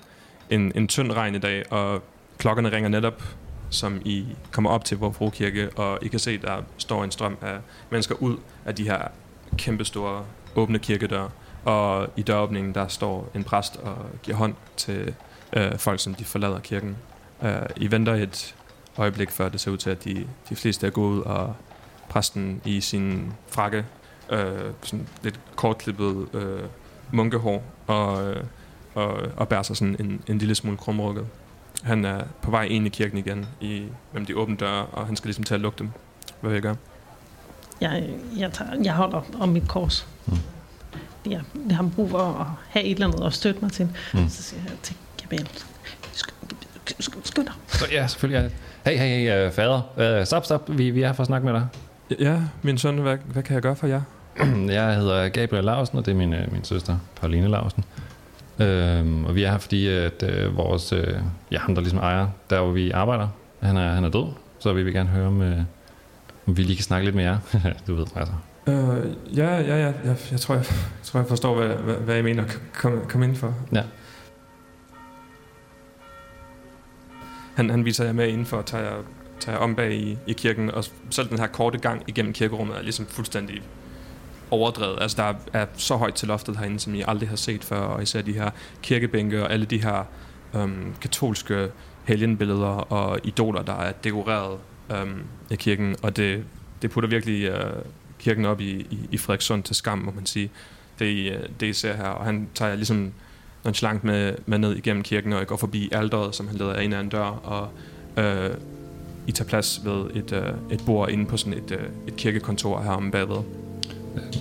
en, 0.50 0.73
en 0.75 0.88
tynd 0.88 1.12
regn 1.12 1.35
i 1.35 1.38
dag, 1.38 1.73
og 1.73 2.02
klokkerne 2.38 2.73
ringer 2.73 2.88
netop, 2.88 3.23
som 3.71 4.00
I 4.04 4.26
kommer 4.50 4.71
op 4.71 4.85
til 4.85 4.99
vores 4.99 5.35
Kirke, 5.35 5.71
og 5.76 5.99
I 6.02 6.09
kan 6.09 6.19
se, 6.19 6.38
der 6.38 6.62
står 6.78 7.04
en 7.04 7.11
strøm 7.11 7.38
af 7.40 7.59
mennesker 7.90 8.14
ud 8.14 8.37
af 8.64 8.75
de 8.75 8.85
her 8.85 9.09
kæmpestore 9.57 10.25
åbne 10.57 10.78
kirkedør. 10.78 11.28
Og 11.64 12.09
i 12.16 12.23
døråbningen, 12.23 12.75
der 12.75 12.88
står 12.88 13.31
en 13.35 13.45
præst 13.45 13.76
og 13.76 13.97
giver 14.23 14.37
hånd 14.37 14.54
til 14.76 15.14
øh, 15.52 15.78
folk, 15.78 16.00
som 16.00 16.14
de 16.14 16.25
forlader 16.25 16.59
kirken. 16.59 16.97
Øh, 17.42 17.62
I 17.76 17.90
venter 17.90 18.14
et 18.14 18.54
øjeblik, 18.96 19.30
før 19.30 19.49
det 19.49 19.61
ser 19.61 19.70
ud 19.70 19.76
til, 19.76 19.90
at 19.90 20.04
de, 20.04 20.26
de 20.49 20.56
fleste 20.56 20.87
er 20.87 20.90
gået 20.90 21.16
ud, 21.16 21.20
og 21.20 21.54
præsten 22.08 22.61
i 22.64 22.80
sin 22.80 23.32
frakke 23.49 23.84
øh, 24.30 24.70
sådan 24.82 25.08
lidt 25.22 25.40
kortklippet 25.56 26.28
øh, 26.34 26.61
munkehår 27.12 27.64
og, 27.87 28.30
øh, 28.30 28.44
og, 28.94 29.16
og 29.37 29.49
bærer 29.49 29.62
sig 29.62 29.76
sådan 29.76 29.96
en, 29.99 30.22
en 30.26 30.38
lille 30.38 30.54
smule 30.54 30.76
krumrykket. 30.76 31.26
Han 31.82 32.04
er 32.04 32.25
på 32.42 32.50
vej 32.50 32.62
ind 32.64 32.87
i 32.87 32.88
kirken 32.88 33.18
igen 33.18 33.46
i, 33.61 33.82
mellem 34.12 34.26
de 34.26 34.37
åbne 34.37 34.56
døre, 34.56 34.87
og 34.87 35.06
han 35.06 35.16
skal 35.16 35.28
ligesom 35.28 35.44
til 35.44 35.54
at 35.54 35.61
lukke 35.61 35.78
dem. 35.78 35.90
Hvad 36.40 36.50
vil 36.50 36.54
jeg 36.56 36.62
gøre? 36.62 36.76
Jeg, 37.80 38.08
jeg, 38.37 38.52
tager, 38.52 38.82
jeg 38.82 38.94
holder 38.94 39.22
om 39.40 39.49
mit 39.49 39.68
kors. 39.68 40.06
Mm. 40.26 40.32
Jeg, 41.30 41.42
jeg 41.68 41.76
har 41.76 41.90
brug 41.96 42.11
for 42.11 42.18
at 42.18 42.46
have 42.68 42.84
et 42.84 42.90
eller 42.94 43.06
andet 43.06 43.26
at 43.26 43.32
støtte 43.32 43.61
mig 43.61 43.72
til. 43.72 43.88
Mm. 44.14 44.28
Så 44.28 44.42
siger 44.42 44.62
jeg 44.68 44.72
til 44.82 44.96
Gabriel, 45.22 45.49
"Sk- 45.56 45.66
sk- 46.14 46.30
sk- 46.52 46.71
skynd 47.24 47.46
dig. 47.46 47.54
Så, 47.68 47.84
ja, 47.92 48.06
selvfølgelig. 48.06 48.50
Hey, 48.86 48.96
hey, 48.96 49.08
hey, 49.08 49.46
uh, 49.46 49.52
fader. 49.52 50.18
Uh, 50.20 50.24
stop, 50.26 50.44
stop. 50.44 50.78
Vi, 50.78 50.90
vi 50.90 51.02
er 51.02 51.06
her 51.06 51.12
for 51.12 51.22
at 51.22 51.26
snakke 51.26 51.46
med 51.46 51.54
dig. 51.54 51.66
Ja, 52.18 52.40
min 52.62 52.78
søn, 52.78 52.98
hvad, 52.98 53.16
hvad 53.24 53.42
kan 53.42 53.54
jeg 53.54 53.62
gøre 53.62 53.76
for 53.76 53.86
jer? 53.86 54.00
Jeg 54.68 54.96
hedder 54.96 55.28
Gabriel 55.28 55.64
Larsen, 55.64 55.98
og 55.98 56.06
det 56.06 56.12
er 56.12 56.16
min, 56.16 56.34
øh, 56.34 56.52
min 56.52 56.64
søster, 56.64 56.96
Pauline 57.20 57.48
Larsen. 57.48 57.84
Øhm, 58.58 59.24
og 59.24 59.34
vi 59.34 59.42
er 59.42 59.50
her, 59.50 59.58
fordi 59.58 59.88
at 59.88 60.22
øh, 60.22 60.56
vores, 60.56 60.92
øh, 60.92 61.14
ja, 61.50 61.58
ham 61.58 61.74
der 61.74 61.82
ligesom 61.82 61.98
ejer, 61.98 62.26
der 62.50 62.60
hvor 62.60 62.70
vi 62.70 62.90
arbejder, 62.90 63.28
han 63.60 63.76
er, 63.76 63.92
han 63.92 64.04
er 64.04 64.08
død. 64.08 64.32
Så 64.58 64.72
vi 64.72 64.82
vil 64.82 64.92
gerne 64.92 65.08
høre, 65.08 65.26
om, 65.26 65.42
øh, 65.42 65.58
om 66.46 66.56
vi 66.56 66.62
lige 66.62 66.76
kan 66.76 66.84
snakke 66.84 67.04
lidt 67.04 67.16
med 67.16 67.24
jer. 67.24 67.38
du 67.86 67.94
ved, 67.94 68.06
altså. 68.16 68.34
Øh, 68.66 68.76
ja, 69.36 69.56
ja, 69.56 69.76
ja, 69.76 69.76
jeg, 70.04 70.16
jeg, 70.30 70.40
tror, 70.40 70.54
jeg, 70.54 70.64
jeg 70.70 71.04
tror, 71.04 71.20
jeg 71.20 71.28
forstår, 71.28 71.54
hvad, 71.54 71.76
hvad, 71.76 71.94
hvad 71.94 72.18
I 72.18 72.22
mener. 72.22 72.44
Kom, 72.74 73.00
kom 73.08 73.22
ind 73.22 73.36
for. 73.36 73.54
Ja. 73.72 73.82
Han, 77.54 77.71
han 77.71 77.85
viser 77.85 78.04
jer 78.04 78.12
med 78.12 78.28
indenfor 78.28 78.56
og 78.56 78.66
tager, 78.66 79.02
tager 79.40 79.59
om 79.59 79.75
bag 79.75 79.92
i, 79.94 80.18
i 80.26 80.32
kirken, 80.32 80.71
og 80.71 80.85
selv 81.11 81.28
den 81.28 81.38
her 81.38 81.47
korte 81.47 81.78
gang 81.78 82.02
igennem 82.06 82.32
kirkerummet 82.32 82.76
er 82.76 82.82
ligesom 82.82 83.06
fuldstændig 83.06 83.62
overdrevet. 84.50 84.99
Altså, 85.00 85.16
der 85.16 85.23
er, 85.23 85.35
er 85.62 85.66
så 85.75 85.97
højt 85.97 86.14
til 86.14 86.28
loftet 86.28 86.56
herinde, 86.56 86.80
som 86.80 86.94
I 86.94 87.02
aldrig 87.09 87.28
har 87.28 87.37
set 87.37 87.64
før, 87.64 87.80
og 87.80 88.02
især 88.02 88.23
de 88.23 88.32
her 88.32 88.50
kirkebænke 88.82 89.42
og 89.42 89.52
alle 89.52 89.66
de 89.66 89.82
her 89.82 90.04
øhm, 90.54 90.94
katolske 91.00 91.68
helgenbilleder 92.04 92.92
og 92.92 93.21
idoler, 93.25 93.62
der 93.62 93.75
er 93.75 93.92
dekoreret 93.92 94.59
øhm, 94.92 95.23
i 95.50 95.54
kirken, 95.56 95.97
og 96.02 96.16
det, 96.16 96.44
det 96.82 96.90
putter 96.90 97.09
virkelig 97.09 97.44
øh, 97.44 97.82
kirken 98.18 98.44
op 98.44 98.61
i, 98.61 98.71
i, 98.71 98.99
i 99.11 99.18
Frederikssund 99.18 99.62
til 99.62 99.76
skam, 99.76 99.99
må 99.99 100.11
man 100.11 100.26
sige. 100.26 100.50
Det, 100.99 101.32
øh, 101.32 101.49
det 101.61 101.66
I 101.66 101.73
ser 101.73 101.97
her, 101.97 102.09
og 102.09 102.25
han 102.25 102.49
tager 102.54 102.68
jer 102.68 102.76
ligesom 102.76 103.12
nonchalant 103.64 104.04
med, 104.04 104.33
med 104.47 104.59
ned 104.59 104.76
igennem 104.76 105.02
kirken, 105.02 105.33
og 105.33 105.38
jeg 105.38 105.47
går 105.47 105.57
forbi 105.57 105.88
alderet, 105.92 106.35
som 106.35 106.47
han 106.49 106.57
leder 106.57 106.78
ind 106.78 106.95
ad 106.95 107.00
en 107.00 107.09
dør, 107.09 107.40
og 107.45 107.69
øh, 108.25 108.50
I 109.26 109.33
tager 109.33 109.49
plads 109.49 109.81
ved 109.85 110.04
et, 110.14 110.33
øh, 110.33 110.49
et 110.73 110.83
bord 110.87 111.11
inde 111.11 111.26
på 111.26 111.37
sådan 111.37 111.52
et, 111.52 111.71
øh, 111.71 111.78
et 112.09 112.16
kirkekontor 112.16 112.81
her 112.83 112.90
om 112.90 113.11
bagved. 113.11 113.37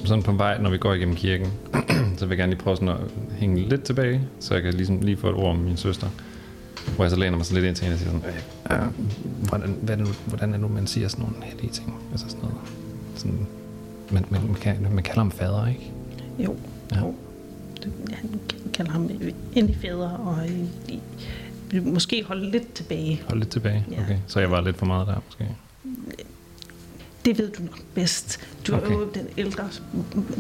Sådan 0.06 0.24
på 0.24 0.32
vej, 0.32 0.62
når 0.62 0.70
vi 0.70 0.78
går 0.78 0.94
igennem 0.94 1.16
kirken, 1.16 1.48
så 2.18 2.26
vil 2.26 2.30
jeg 2.30 2.38
gerne 2.38 2.52
lige 2.52 2.62
prøve 2.64 2.76
sådan 2.76 2.90
at 2.90 2.98
hænge 3.32 3.70
lidt 3.70 3.84
tilbage, 3.84 4.22
så 4.40 4.54
jeg 4.54 4.64
kan 4.64 4.74
ligesom 4.74 5.00
lige 5.02 5.18
få 5.18 5.30
et 5.30 5.36
ord 5.36 5.50
om 5.50 5.58
min 5.58 5.78
søster. 5.78 6.08
Hvor 6.96 7.04
jeg 7.04 7.12
så 7.12 7.18
læner 7.18 7.38
mig 7.38 7.46
så 7.46 7.54
lidt 7.54 7.66
ind 7.66 7.76
til 7.76 7.84
hende 7.86 7.96
og 7.96 8.00
siger 8.00 8.12
sådan, 8.12 8.26
øh, 8.72 8.86
øh, 8.86 8.94
hvordan, 9.50 9.78
hvad 9.82 9.96
er 9.96 9.98
det 9.98 10.08
nu, 10.08 10.14
hvordan 10.28 10.50
er 10.50 10.54
det 10.54 10.62
nu, 10.62 10.68
man 10.68 10.88
siger 10.88 11.08
sådan 11.08 11.26
nogle 11.26 11.46
heldige 11.46 11.70
ting? 11.72 11.96
Altså 12.12 12.26
sådan 12.30 12.42
noget. 12.42 12.58
Sådan, 13.16 13.48
man, 14.12 14.26
man, 14.30 14.42
man, 14.48 14.56
kan, 14.56 14.88
man 14.92 15.04
kalder 15.04 15.22
ham 15.22 15.32
fader, 15.32 15.68
ikke? 15.68 15.92
Jo, 16.40 16.56
Ja. 16.92 17.00
jo. 17.00 17.14
Det, 17.84 17.92
han 18.14 18.40
kalder 18.74 18.92
ham 18.92 19.10
endelig 19.56 19.78
fædre, 19.82 20.10
og 20.10 20.48
I, 20.48 20.70
I, 20.88 21.00
I, 21.74 21.80
måske 21.80 22.24
holde 22.24 22.52
lidt 22.52 22.74
tilbage. 22.74 23.22
Hold 23.28 23.40
lidt 23.40 23.52
tilbage. 23.52 23.86
Ja. 23.92 24.02
Okay. 24.02 24.18
Så 24.28 24.40
jeg 24.40 24.52
var 24.52 24.62
lidt 24.62 24.78
for 24.78 24.86
meget 24.86 25.08
der, 25.08 25.16
måske. 25.26 25.48
Det 27.26 27.38
ved 27.38 27.52
du 27.52 27.64
nok 27.64 27.82
bedst. 27.94 28.40
Du 28.68 28.76
okay. 28.76 28.92
Er 28.92 28.92
jo 28.92 29.10
den 29.14 29.28
ældre. 29.38 29.70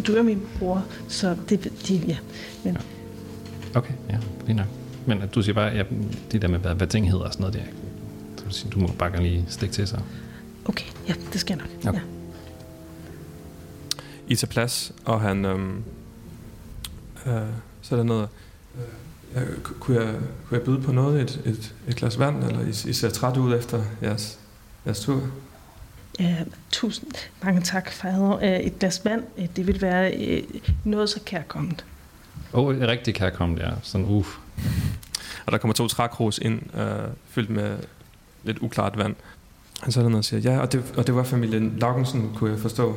Du 0.07 0.13
er 0.13 0.21
min 0.21 0.41
bror, 0.60 0.86
så 1.07 1.36
det 1.50 1.65
ved 1.65 1.71
de, 1.88 2.07
ja. 2.07 2.17
Men 2.63 2.77
Okay, 3.75 3.93
ja, 4.10 4.17
lige 4.45 4.55
nok. 4.55 4.67
Men 5.05 5.21
at 5.21 5.36
du 5.36 5.41
siger 5.41 5.53
bare, 5.53 5.74
ja, 5.75 5.83
det 6.31 6.41
der 6.41 6.48
med, 6.48 6.60
hvad, 6.60 6.75
hvad 6.75 6.88
ting 6.88 7.12
hedder 7.12 7.25
og 7.25 7.33
sådan 7.33 7.41
noget 7.41 7.55
der. 7.55 7.71
Du, 8.45 8.50
siger, 8.50 8.69
du 8.69 8.79
må 8.79 8.88
bare 8.88 9.12
gerne 9.12 9.24
lige 9.24 9.45
stikke 9.48 9.74
til 9.74 9.88
sig. 9.88 10.01
okay, 10.65 10.86
ja, 11.07 11.13
det 11.33 11.41
skal 11.41 11.57
jeg 11.57 11.67
nok. 11.67 11.93
Okay. 11.93 12.00
Ja. 12.00 12.05
I 14.27 14.36
tager 14.36 14.50
plads, 14.50 14.91
og 15.05 15.21
han 15.21 15.45
øhm, 15.45 15.83
øh, 17.25 17.42
sætter 17.82 18.04
ned. 18.04 18.28
Øh, 19.36 19.42
øh, 19.42 19.62
kunne, 19.62 20.01
jeg, 20.01 20.13
kunne 20.48 20.58
jeg 20.58 20.62
byde 20.62 20.82
på 20.82 20.92
noget? 20.92 21.22
Et, 21.22 21.42
et, 21.46 21.75
et 21.88 21.96
glas 21.96 22.20
vand? 22.20 22.44
Eller 22.44 22.62
I, 22.62 22.90
I 22.90 22.94
ser 22.94 23.10
træt 23.10 23.38
ud 23.38 23.56
efter 23.58 23.84
jeres, 24.01 24.40
jeres 24.86 25.00
tur? 25.00 25.22
Ja, 26.20 26.36
tusind 26.72 27.12
mange 27.44 27.62
tak, 27.62 27.92
fader. 27.92 28.38
Øh, 28.38 28.60
Et 28.60 28.80
glas 28.80 29.06
vand, 29.06 29.24
øh, 29.38 29.48
det 29.56 29.68
vil 29.68 29.82
være 29.82 30.13
øh, 30.13 30.44
noget 30.84 31.10
så 31.10 31.20
kærkommet. 31.25 31.86
Åh, 32.54 32.66
oh, 32.66 32.75
rigtig 32.80 33.16
kærkommet, 33.16 33.60
ja. 33.60 33.72
Sådan, 33.84 34.08
uff. 34.08 34.38
Og 35.46 35.51
der 35.51 35.58
kommer 35.58 35.74
to 35.74 35.88
trækrus 35.88 36.38
ind, 36.38 36.75
øh, 36.78 37.10
fyldt 37.30 37.50
med 37.50 37.78
lidt 38.44 38.58
uklart 38.62 38.98
vand. 38.98 39.16
Han 39.82 39.92
sætter 39.92 40.10
ned 40.10 40.18
og 40.18 40.25
siger, 40.25 40.51
ja, 40.51 40.60
og 40.60 40.72
det, 40.72 40.94
og 40.98 41.08
det 41.08 41.16
var 41.16 41.24
familien 41.24 41.78
Laugensen, 41.78 42.32
kunne 42.36 42.51
jeg 42.51 42.60
forstå. 42.60 42.96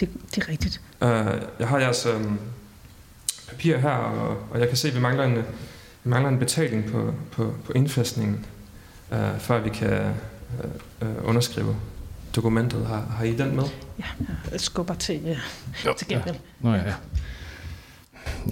Det, 0.00 0.08
det 0.34 0.42
er 0.42 0.48
rigtigt. 0.48 0.80
Øh, 1.02 1.42
jeg 1.58 1.68
har 1.68 1.78
jeres 1.78 2.06
øh, 2.06 2.20
papir 3.52 3.76
her, 3.76 3.90
og, 3.90 4.36
og 4.50 4.60
jeg 4.60 4.68
kan 4.68 4.76
se, 4.76 4.88
at 4.88 4.94
vi 4.94 5.00
mangler 5.00 5.24
en, 5.24 5.36
vi 6.04 6.10
mangler 6.10 6.28
en 6.28 6.38
betaling 6.38 6.84
på, 6.84 7.14
på, 7.30 7.54
på 7.64 7.72
indfæstningen, 7.72 8.46
øh, 9.12 9.38
før 9.38 9.60
vi 9.60 9.70
kan 9.70 9.92
øh, 9.92 10.10
øh, 11.02 11.28
underskrive 11.28 11.76
dokumentet. 12.36 12.86
Har, 12.86 13.00
har 13.00 13.24
I 13.24 13.36
den 13.36 13.56
med? 13.56 13.64
Ja, 13.98 14.04
jeg 14.52 14.60
skubber 14.60 14.94
til, 14.94 15.20
øh, 15.26 15.38
Jo, 15.86 15.94
til 15.98 16.06
Gabriel. 16.06 16.38
Nå 16.60 16.74
ja, 16.74 16.82
ja. 16.82 16.94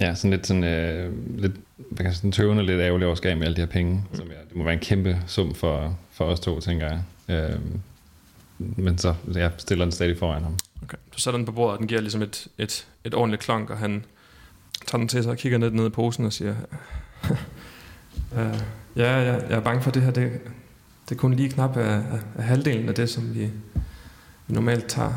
Ja, 0.01 0.15
sådan 0.15 0.31
lidt 0.31 0.47
sådan, 0.47 0.63
øh, 0.63 1.13
lidt, 1.39 1.53
hvad 1.75 1.97
kan 1.97 2.05
jeg 2.05 2.13
sige, 2.13 2.17
sådan 2.17 2.31
tøvende 2.31 2.65
lidt 2.65 2.81
ærgerlig 2.81 3.07
over 3.07 3.15
skab 3.15 3.37
med 3.37 3.45
alle 3.45 3.55
de 3.55 3.61
her 3.61 3.67
penge. 3.67 4.03
Som 4.13 4.27
jeg, 4.27 4.37
det 4.49 4.57
må 4.57 4.63
være 4.63 4.73
en 4.73 4.79
kæmpe 4.79 5.17
sum 5.27 5.55
for, 5.55 5.97
for 6.11 6.25
os 6.25 6.39
to, 6.39 6.59
tænker 6.59 6.87
jeg. 6.87 7.01
Øh, 7.35 7.59
men 8.57 8.97
så 8.97 9.15
jeg 9.33 9.51
stiller 9.57 9.85
den 9.85 9.91
stadig 9.91 10.17
foran 10.17 10.43
ham. 10.43 10.57
Okay. 10.83 10.97
Du 11.15 11.19
sætter 11.19 11.37
den 11.37 11.45
på 11.45 11.51
bordet, 11.51 11.73
og 11.73 11.79
den 11.79 11.87
giver 11.87 12.01
ligesom 12.01 12.21
et, 12.21 12.47
et, 12.57 12.87
et 13.03 13.13
ordentligt 13.13 13.43
klonk, 13.43 13.69
og 13.69 13.77
han 13.77 14.05
tager 14.87 14.97
den 14.97 15.07
til 15.07 15.23
sig 15.23 15.31
og 15.31 15.37
kigger 15.37 15.57
ned, 15.57 15.71
ned 15.71 15.85
i 15.85 15.89
posen 15.89 16.25
og 16.25 16.33
siger, 16.33 16.55
øh, 18.37 18.59
ja, 18.95 19.21
ja, 19.21 19.33
jeg 19.33 19.51
er 19.51 19.59
bange 19.59 19.81
for 19.81 19.91
det 19.91 20.01
her, 20.01 20.11
det, 20.11 20.41
det 21.09 21.15
er 21.15 21.19
kun 21.19 21.33
lige 21.33 21.49
knap 21.49 21.77
af, 21.77 21.95
af, 21.95 22.19
af 22.35 22.43
halvdelen 22.43 22.89
af 22.89 22.95
det, 22.95 23.09
som 23.09 23.35
vi, 23.35 23.51
vi 24.47 24.53
normalt 24.53 24.87
tager. 24.87 25.13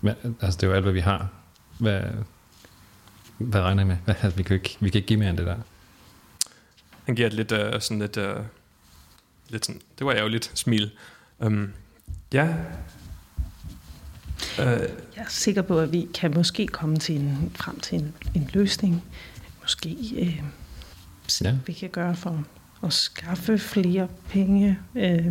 Men, 0.00 0.14
altså, 0.40 0.56
det 0.56 0.62
er 0.62 0.66
jo 0.66 0.72
alt, 0.72 0.84
hvad 0.84 0.92
vi 0.92 1.00
har. 1.00 1.28
Hvad, 1.78 2.02
hvad 3.38 3.60
regner 3.60 3.82
I 3.82 3.86
med? 3.86 3.96
Hvad, 4.04 4.14
altså, 4.22 4.36
vi, 4.36 4.42
kan 4.42 4.54
ikke, 4.54 4.76
vi 4.80 4.90
kan 4.90 4.98
ikke 4.98 5.08
give 5.08 5.18
mere 5.18 5.30
end 5.30 5.38
det 5.38 5.46
der. 5.46 5.56
Han 7.04 7.14
giver 7.14 7.26
et 7.26 7.34
lidt 7.34 7.52
uh, 7.52 7.80
sådan 7.80 7.98
lidt, 7.98 8.16
uh, 8.16 8.44
lidt 9.48 9.66
sådan, 9.66 9.80
det 9.98 10.06
var 10.06 10.12
ærgerligt 10.12 10.50
smil. 10.54 10.90
Um, 11.38 11.72
ja. 12.32 12.54
Uh, 14.58 14.64
Jeg 14.64 14.88
er 15.16 15.24
sikker 15.28 15.62
på, 15.62 15.78
at 15.78 15.92
vi 15.92 16.08
kan 16.14 16.32
måske 16.34 16.66
komme 16.66 16.96
til 16.96 17.16
en, 17.20 17.52
frem 17.54 17.80
til 17.80 17.98
en, 17.98 18.14
en 18.34 18.50
løsning. 18.52 19.04
Måske 19.62 19.96
øh, 20.18 20.42
Ja. 21.42 21.54
vi 21.66 21.72
kan 21.72 21.88
gøre 21.90 22.16
for 22.16 22.44
at 22.84 22.92
skaffe 22.92 23.58
flere 23.58 24.08
penge. 24.28 24.78
Øh, 24.94 25.26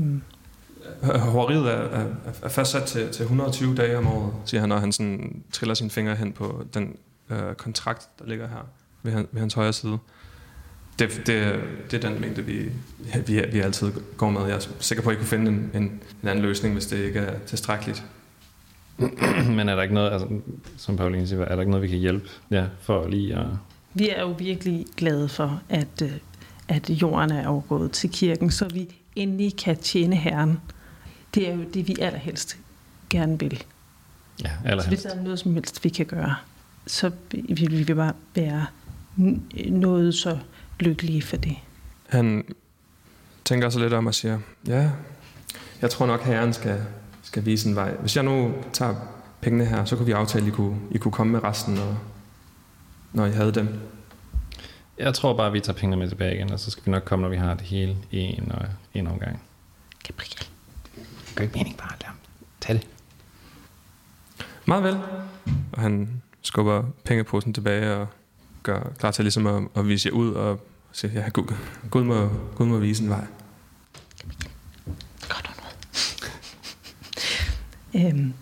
Hårderiet 1.03 1.67
er, 1.73 1.99
er, 1.99 2.07
er 2.43 2.49
fastsat 2.49 2.83
til, 2.83 3.09
til 3.09 3.23
120 3.23 3.75
dage 3.75 3.97
om 3.97 4.07
året, 4.07 4.33
siger 4.45 4.61
han, 4.61 4.69
når 4.69 4.77
han 4.77 4.91
sådan 4.91 5.43
triller 5.51 5.73
sine 5.73 5.89
fingre 5.89 6.15
hen 6.15 6.31
på 6.33 6.65
den 6.73 6.95
øh, 7.29 7.55
kontrakt, 7.57 8.09
der 8.19 8.25
ligger 8.27 8.47
her 8.47 8.67
ved, 9.03 9.11
han, 9.11 9.27
ved 9.31 9.39
hans 9.39 9.53
højre 9.53 9.73
side. 9.73 9.97
Det, 10.99 11.09
det, 11.27 11.59
det 11.91 12.03
er 12.05 12.09
den 12.09 12.21
mængde, 12.21 12.41
vi, 12.45 12.71
vi, 13.27 13.41
vi 13.51 13.59
altid 13.59 13.91
går 14.17 14.29
med. 14.29 14.41
Jeg 14.41 14.55
er 14.55 14.59
sikker 14.79 15.03
på, 15.03 15.09
at 15.09 15.15
I 15.15 15.17
kunne 15.17 15.27
finde 15.27 15.51
en, 15.51 15.71
en, 15.73 15.83
en 16.23 16.27
anden 16.29 16.41
løsning, 16.45 16.73
hvis 16.73 16.85
det 16.85 16.97
ikke 16.97 17.19
er 17.19 17.39
tilstrækkeligt. 17.39 18.03
Men 19.57 19.69
er 19.69 19.75
der 19.75 19.81
ikke 19.81 19.93
noget, 19.93 20.11
altså, 20.11 20.27
som 20.77 20.97
Pauline 20.97 21.27
siger, 21.27 21.41
er 21.41 21.55
der 21.55 21.61
ikke 21.61 21.71
noget, 21.71 21.83
vi 21.83 21.87
kan 21.87 21.99
hjælpe 21.99 22.29
ja, 22.51 22.65
for 22.81 23.07
lige 23.07 23.35
at... 23.35 23.45
vi 23.93 24.09
er 24.09 24.21
jo 24.21 24.35
virkelig 24.37 24.85
glade 24.97 25.29
for, 25.29 25.61
at, 25.69 26.01
øh, 26.03 26.11
at 26.67 26.89
jorden 26.89 27.31
er 27.31 27.47
overgået 27.47 27.91
til 27.91 28.09
kirken, 28.09 28.51
så 28.51 28.67
vi 28.73 28.95
endelig 29.15 29.57
kan 29.57 29.77
tjene 29.77 30.15
Herren. 30.15 30.59
Det 31.35 31.49
er 31.49 31.55
jo 31.55 31.63
det, 31.73 31.87
vi 31.87 31.95
allerhelst 32.01 32.57
gerne 33.09 33.39
vil. 33.39 33.63
Ja, 34.43 34.49
Så 34.49 34.55
hvis 34.61 34.71
allerhelst. 34.71 35.03
der 35.03 35.09
er 35.09 35.23
noget 35.23 35.39
som 35.39 35.53
helst, 35.53 35.83
vi 35.83 35.89
kan 35.89 36.05
gøre, 36.05 36.35
så 36.87 37.11
vil 37.31 37.87
vi 37.87 37.93
bare 37.93 38.13
være 38.35 38.65
noget 39.69 40.13
så 40.15 40.37
lykkelige 40.79 41.21
for 41.21 41.37
det. 41.37 41.55
Han 42.09 42.43
tænker 43.45 43.69
sig 43.69 43.81
lidt 43.81 43.93
om 43.93 44.07
og 44.07 44.15
siger, 44.15 44.39
ja, 44.67 44.89
jeg 45.81 45.89
tror 45.89 46.05
nok, 46.05 46.23
herren 46.23 46.53
skal, 46.53 46.81
skal 47.33 47.45
vise 47.45 47.69
en 47.69 47.75
vej. 47.75 47.95
Hvis 47.95 48.15
jeg 48.15 48.23
nu 48.23 48.53
tager 48.73 48.95
pengene 49.41 49.65
her, 49.65 49.85
så 49.85 49.95
kunne 49.95 50.05
vi 50.05 50.11
aftale, 50.11 50.45
at 50.45 50.47
I 50.47 50.51
kunne, 50.51 50.79
I 50.91 50.97
kunne 50.97 51.11
komme 51.11 51.31
med 51.31 51.43
resten, 51.43 51.73
når, 51.73 51.97
når 53.13 53.25
I 53.25 53.31
havde 53.31 53.51
dem. 53.51 53.79
Jeg 54.97 55.13
tror 55.13 55.37
bare, 55.37 55.47
at 55.47 55.53
vi 55.53 55.59
tager 55.59 55.77
pengene 55.77 55.97
med 55.97 56.09
tilbage 56.09 56.35
igen, 56.35 56.51
og 56.51 56.59
så 56.59 56.71
skal 56.71 56.85
vi 56.85 56.91
nok 56.91 57.03
komme, 57.05 57.23
når 57.23 57.29
vi 57.29 57.35
har 57.35 57.53
det 57.53 57.61
hele 57.61 57.97
i 58.11 58.19
en, 58.19 58.51
og 58.51 58.65
en 58.93 59.07
omgang. 59.07 59.41
Gabriel. 60.03 60.47
Det 60.95 61.35
gør 61.35 61.43
ikke 61.43 61.57
mening 61.57 61.77
bare. 61.77 61.91
Lad 62.01 62.07
ham 62.07 62.15
tage 62.61 62.79
det. 62.79 62.87
Meget 64.65 64.83
vel. 64.83 64.97
Og 65.71 65.81
han 65.81 66.21
skubber 66.41 66.83
pengeposen 67.05 67.53
tilbage 67.53 67.95
og 67.95 68.07
gør 68.63 68.93
klar 68.99 69.11
til 69.11 69.23
ligesom 69.23 69.47
at, 69.47 69.63
at 69.75 69.87
vise 69.87 70.09
jer 70.09 70.13
ud 70.13 70.33
og 70.33 70.59
siger, 70.91 71.21
ja, 71.21 71.29
Gud, 71.29 71.53
Gud, 71.91 72.03
må, 72.03 72.29
Gud 72.55 72.65
må 72.65 72.77
vise 72.77 73.03
en 73.03 73.09
vej. 73.09 73.25
Godt 75.29 75.47
og 75.47 75.63
øhm, 77.95 78.33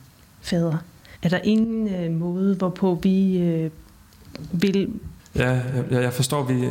fader, 0.41 0.77
er 1.23 1.29
der 1.29 1.39
ingen 1.43 1.95
øh, 1.95 2.11
måde, 2.11 2.55
hvorpå 2.55 2.99
vi 3.03 3.37
øh, 3.37 3.71
vil 4.51 4.99
Ja, 5.35 5.49
jeg, 5.91 6.01
jeg 6.03 6.13
forstår, 6.13 6.43
vi, 6.43 6.69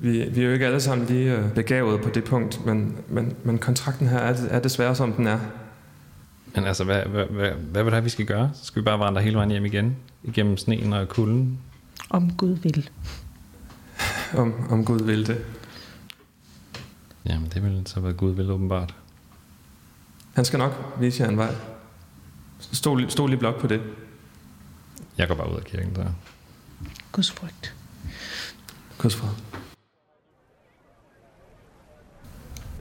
vi, 0.00 0.28
vi 0.28 0.40
er 0.40 0.46
jo 0.46 0.52
ikke 0.52 0.66
alle 0.66 0.80
sammen 0.80 1.06
lige 1.06 1.36
øh, 1.36 1.54
begavet 1.54 2.00
på 2.00 2.08
det 2.08 2.24
punkt, 2.24 2.66
men, 2.66 2.96
men, 3.08 3.36
men 3.44 3.58
kontrakten 3.58 4.08
her 4.08 4.18
er, 4.18 4.36
er 4.50 4.60
desværre, 4.60 4.94
som 4.94 5.12
den 5.12 5.26
er. 5.26 5.38
Men 6.54 6.64
altså, 6.64 6.84
hvad, 6.84 7.02
hvad, 7.02 7.24
hvad, 7.24 7.50
hvad 7.50 7.82
vil 7.82 7.84
det 7.84 7.92
have, 7.92 8.04
vi 8.04 8.10
skal 8.10 8.26
gøre? 8.26 8.50
Så 8.54 8.64
skal 8.64 8.82
vi 8.82 8.84
bare 8.84 8.98
vandre 8.98 9.22
hele 9.22 9.36
vejen 9.36 9.50
hjem 9.50 9.64
igen? 9.64 9.96
Igennem 10.24 10.56
sneen 10.56 10.92
og 10.92 11.08
kulden? 11.08 11.58
Om 12.10 12.32
Gud 12.36 12.56
vil. 12.56 12.90
Om, 14.36 14.54
om 14.70 14.84
Gud 14.84 15.00
vil 15.00 15.26
det. 15.26 15.44
Jamen, 17.26 17.50
det 17.54 17.62
vil 17.62 17.82
så 17.86 18.00
være 18.00 18.12
Gud 18.12 18.34
vil 18.34 18.50
åbenbart. 18.50 18.94
Han 20.34 20.44
skal 20.44 20.58
nok 20.58 20.96
vise 21.00 21.22
jer 21.22 21.28
en 21.28 21.36
vej. 21.36 21.54
Stol, 22.72 23.10
stol 23.10 23.30
lige 23.30 23.38
blok 23.38 23.60
på 23.60 23.66
det. 23.66 23.82
Jeg 25.18 25.28
går 25.28 25.34
bare 25.34 25.52
ud 25.52 25.56
af 25.56 25.64
kirken, 25.64 25.94
så. 25.96 26.04
Guds 27.12 27.30
frygt. 27.30 27.74
Kys 28.98 29.16
fra. 29.16 29.28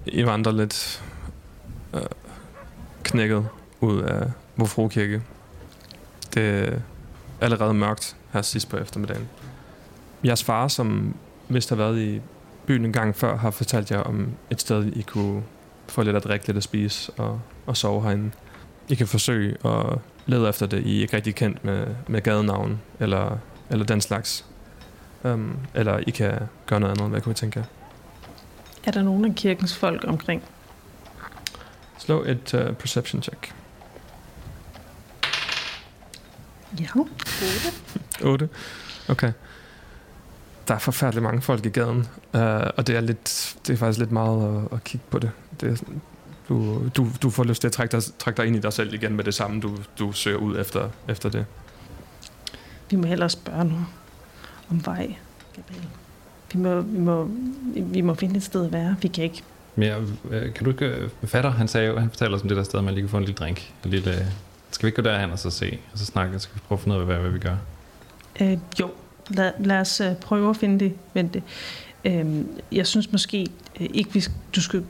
I 0.05 0.25
vandrer 0.25 0.51
lidt 0.51 1.03
øh, 1.93 2.01
knækket 3.03 3.47
ud 3.79 4.01
af 4.01 4.31
Vofro 4.55 4.87
Kirke. 4.87 5.21
Det 6.33 6.43
er 6.43 6.79
allerede 7.41 7.73
mørkt 7.73 8.15
her 8.33 8.41
sidst 8.41 8.69
på 8.69 8.77
eftermiddagen. 8.77 9.29
Jeres 10.25 10.43
far, 10.43 10.67
som 10.67 11.15
vist 11.49 11.69
har 11.69 11.75
været 11.75 11.99
i 11.99 12.21
byen 12.65 12.85
en 12.85 12.93
gang 12.93 13.15
før, 13.15 13.37
har 13.37 13.51
fortalt 13.51 13.91
jer 13.91 13.99
om 13.99 14.31
et 14.49 14.61
sted, 14.61 14.85
I 14.85 15.01
kunne 15.01 15.43
få 15.87 16.03
lidt 16.03 16.15
at 16.15 16.23
drikke, 16.23 16.47
lidt 16.47 16.57
at 16.57 16.63
spise 16.63 17.11
og, 17.11 17.41
og 17.65 17.77
sove 17.77 18.03
herinde. 18.03 18.31
I 18.89 18.95
kan 18.95 19.07
forsøge 19.07 19.57
at 19.65 19.97
lede 20.25 20.49
efter 20.49 20.65
det. 20.65 20.83
I 20.85 20.97
er 20.97 21.01
ikke 21.01 21.15
rigtig 21.15 21.35
kendt 21.35 21.65
med, 21.65 21.87
med 22.07 22.21
gadenavn 22.21 22.81
eller, 22.99 23.37
eller 23.69 23.85
den 23.85 24.01
slags. 24.01 24.45
Um, 25.23 25.57
eller 25.73 25.97
I 25.97 26.11
kan 26.11 26.39
gøre 26.65 26.79
noget 26.79 26.97
andet, 26.97 27.09
hvad 27.09 27.21
kunne 27.21 27.31
I 27.31 27.35
tænke 27.35 27.59
jer? 27.59 27.65
Er 28.83 28.91
der 28.91 29.03
nogen 29.03 29.25
af 29.25 29.35
kirkens 29.35 29.75
folk 29.77 30.03
omkring? 30.07 30.43
Slå 31.99 32.23
et 32.23 32.53
uh, 32.53 32.75
perception 32.75 33.21
check. 33.23 33.53
Ja. 36.79 36.87
8. 38.23 38.49
Okay. 39.09 39.31
Der 40.67 40.73
er 40.75 40.79
forfærdeligt 40.79 41.23
mange 41.23 41.41
folk 41.41 41.65
i 41.65 41.69
gaden, 41.69 42.07
uh, 42.33 42.41
og 42.77 42.87
det 42.87 42.95
er, 42.95 43.01
lidt, 43.01 43.55
det 43.67 43.73
er 43.73 43.77
faktisk 43.77 43.99
lidt 43.99 44.11
meget 44.11 44.65
at, 44.71 44.73
at 44.77 44.83
kigge 44.83 45.05
på 45.09 45.19
det. 45.19 45.31
det 45.61 45.71
er, 45.71 45.75
sådan- 45.75 46.01
du, 46.49 46.87
du, 46.97 47.07
du 47.21 47.29
får 47.29 47.43
lyst 47.43 47.61
til 47.61 47.67
at 47.67 47.71
trække 47.71 47.91
dig, 47.91 48.03
trække 48.19 48.37
dig 48.37 48.47
ind 48.47 48.55
i 48.55 48.59
dig 48.59 48.73
selv 48.73 48.93
igen 48.93 49.15
med 49.15 49.23
det 49.23 49.33
samme, 49.33 49.61
du, 49.61 49.77
du 49.99 50.11
søger 50.11 50.37
ud 50.37 50.59
efter, 50.59 50.89
efter 51.07 51.29
det. 51.29 51.45
Vi 52.91 52.95
må 52.95 53.07
hellere 53.07 53.29
spørge 53.29 53.63
nu 53.65 53.75
om 54.69 54.85
vej. 54.85 55.15
Gabriel. 55.55 55.87
Vi 56.53 56.59
må, 56.59 56.81
vi, 56.81 56.99
må, 56.99 57.29
vi 57.75 58.01
må 58.01 58.13
finde 58.13 58.37
et 58.37 58.43
sted 58.43 58.65
at 58.65 58.71
være. 58.71 58.95
Vi 59.01 59.07
kan 59.07 59.23
ikke... 59.23 59.43
Men 59.75 59.87
jeg, 59.87 60.01
øh, 60.29 60.53
kan 60.53 60.63
du 60.63 60.69
ikke... 60.69 60.85
øh, 60.85 61.09
Fatter, 61.23 61.49
han 61.49 61.67
sagde 61.67 61.87
jo, 61.87 61.99
han 61.99 62.09
fortalte 62.09 62.35
os 62.35 62.41
om 62.41 62.47
det 62.47 62.57
der 62.57 62.63
sted, 62.63 62.81
man 62.81 62.93
lige 62.93 63.01
kan 63.01 63.09
få 63.09 63.17
en 63.17 63.23
lille 63.23 63.35
drink. 63.35 63.73
En 63.85 63.89
lille, 63.91 64.11
øh, 64.11 64.25
skal 64.71 64.85
vi 64.85 64.87
ikke 64.87 65.01
gå 65.01 65.09
derhen 65.09 65.31
og 65.31 65.39
så 65.39 65.49
se, 65.49 65.79
og 65.93 65.99
så 65.99 66.05
snakke, 66.05 66.39
så 66.39 66.43
skal 66.43 66.55
vi 66.55 66.59
prøve 66.67 66.77
at 66.77 66.83
finde 66.83 66.95
ud 66.95 67.01
af, 67.01 67.05
hvad, 67.05 67.17
hvad 67.17 67.31
vi 67.31 67.39
gør. 67.39 67.55
Øh, 68.41 68.57
jo, 68.79 68.91
lad, 69.29 69.51
lad 69.59 69.79
os 69.79 70.01
prøve 70.21 70.49
at 70.49 70.57
finde 70.57 70.79
det. 70.79 70.93
Men 71.13 71.27
det 71.27 71.43
øh, 72.05 72.45
jeg 72.71 72.87
synes 72.87 73.11
måske 73.11 73.47
ikke, 73.79 74.13
vi, 74.13 74.23
du, 74.55 74.61
skulle, 74.61 74.85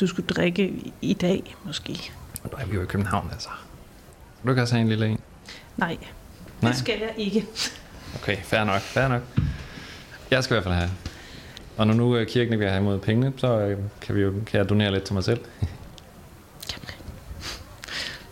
du 0.00 0.06
skulle 0.06 0.26
drikke 0.26 0.92
i- 1.00 1.12
dag, 1.12 1.54
måske. 1.64 2.12
Og 2.44 2.50
nu 2.52 2.58
er 2.58 2.66
vi 2.66 2.74
jo 2.74 2.82
i 2.82 2.86
København, 2.86 3.28
altså. 3.32 3.48
Skal 4.36 4.46
du 4.46 4.50
ikke 4.50 4.62
også 4.62 4.74
have 4.74 4.82
en 4.82 4.88
lille 4.88 5.06
en? 5.08 5.20
Nej, 5.76 5.96
Nej. 6.62 6.70
det 6.70 6.78
skal 6.80 6.98
jeg 7.00 7.14
ikke. 7.16 7.46
Okay, 8.14 8.36
fair 8.42 8.64
nok, 8.64 8.80
fair 8.80 9.08
nok. 9.08 9.22
Jeg 10.30 10.44
skal 10.44 10.54
i 10.54 10.56
hvert 10.56 10.64
fald 10.64 10.74
have. 10.74 10.90
Og 11.76 11.86
når 11.86 11.94
nu 11.94 12.16
øh, 12.16 12.26
kirken 12.26 12.52
ikke 12.52 12.58
vil 12.64 12.68
have 12.70 12.80
imod 12.80 12.98
pengene, 12.98 13.32
så 13.36 13.58
øh, 13.58 13.78
kan, 14.00 14.14
vi 14.14 14.20
jo, 14.20 14.34
kan 14.46 14.58
jeg 14.58 14.68
donere 14.68 14.92
lidt 14.92 15.04
til 15.04 15.14
mig 15.14 15.24
selv. 15.24 15.40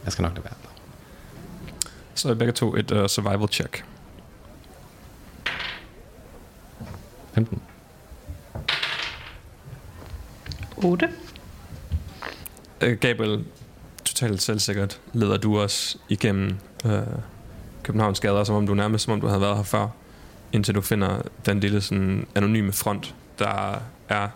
Jeg 0.05 0.13
skal 0.13 0.23
nok 0.23 0.33
lade 0.35 0.45
være. 0.45 0.55
Så 2.15 2.31
er 2.31 2.35
begge 2.35 2.53
to 2.53 2.77
et 2.77 2.91
uh, 2.91 3.07
survival 3.07 3.49
check. 3.49 3.85
15. 7.35 7.63
8. 10.77 11.09
Øh, 12.85 12.99
Gabriel, 12.99 13.45
totalt 14.05 14.43
selvsikkert 14.43 15.01
leder 15.13 15.37
du 15.37 15.61
os 15.61 15.97
igennem 16.09 16.57
øh, 16.87 17.03
Københavns 17.83 18.21
gader, 18.21 18.45
som 18.45 18.55
om 18.55 18.67
du 18.67 18.75
nærmest 18.75 19.05
som 19.05 19.13
om 19.13 19.21
du 19.21 19.27
havde 19.27 19.41
været 19.41 19.57
her 19.57 19.63
før, 19.63 19.89
indtil 20.53 20.75
du 20.75 20.81
finder 20.81 21.23
den 21.47 21.61
lille 21.61 21.81
sådan, 21.81 22.27
anonyme 22.35 22.73
front, 22.73 23.15
der 23.39 23.83
er 24.09 24.29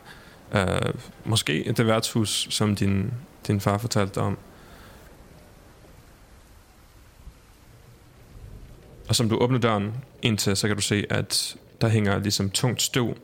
øh, 0.52 0.94
måske 1.24 1.74
det 1.76 1.86
værtshus, 1.86 2.48
som 2.50 2.76
din, 2.76 3.12
din 3.46 3.60
far 3.60 3.78
fortalte 3.78 4.14
dig 4.14 4.22
om. 4.22 4.38
Og 9.08 9.16
som 9.16 9.28
du 9.28 9.36
åbner 9.36 9.58
døren 9.58 9.94
indtil, 10.22 10.56
så 10.56 10.66
kan 10.66 10.76
du 10.76 10.82
se, 10.82 11.04
at 11.10 11.56
der 11.80 11.88
hænger 11.88 12.18
ligesom 12.18 12.50
tungt 12.50 12.82
støv 12.82 13.16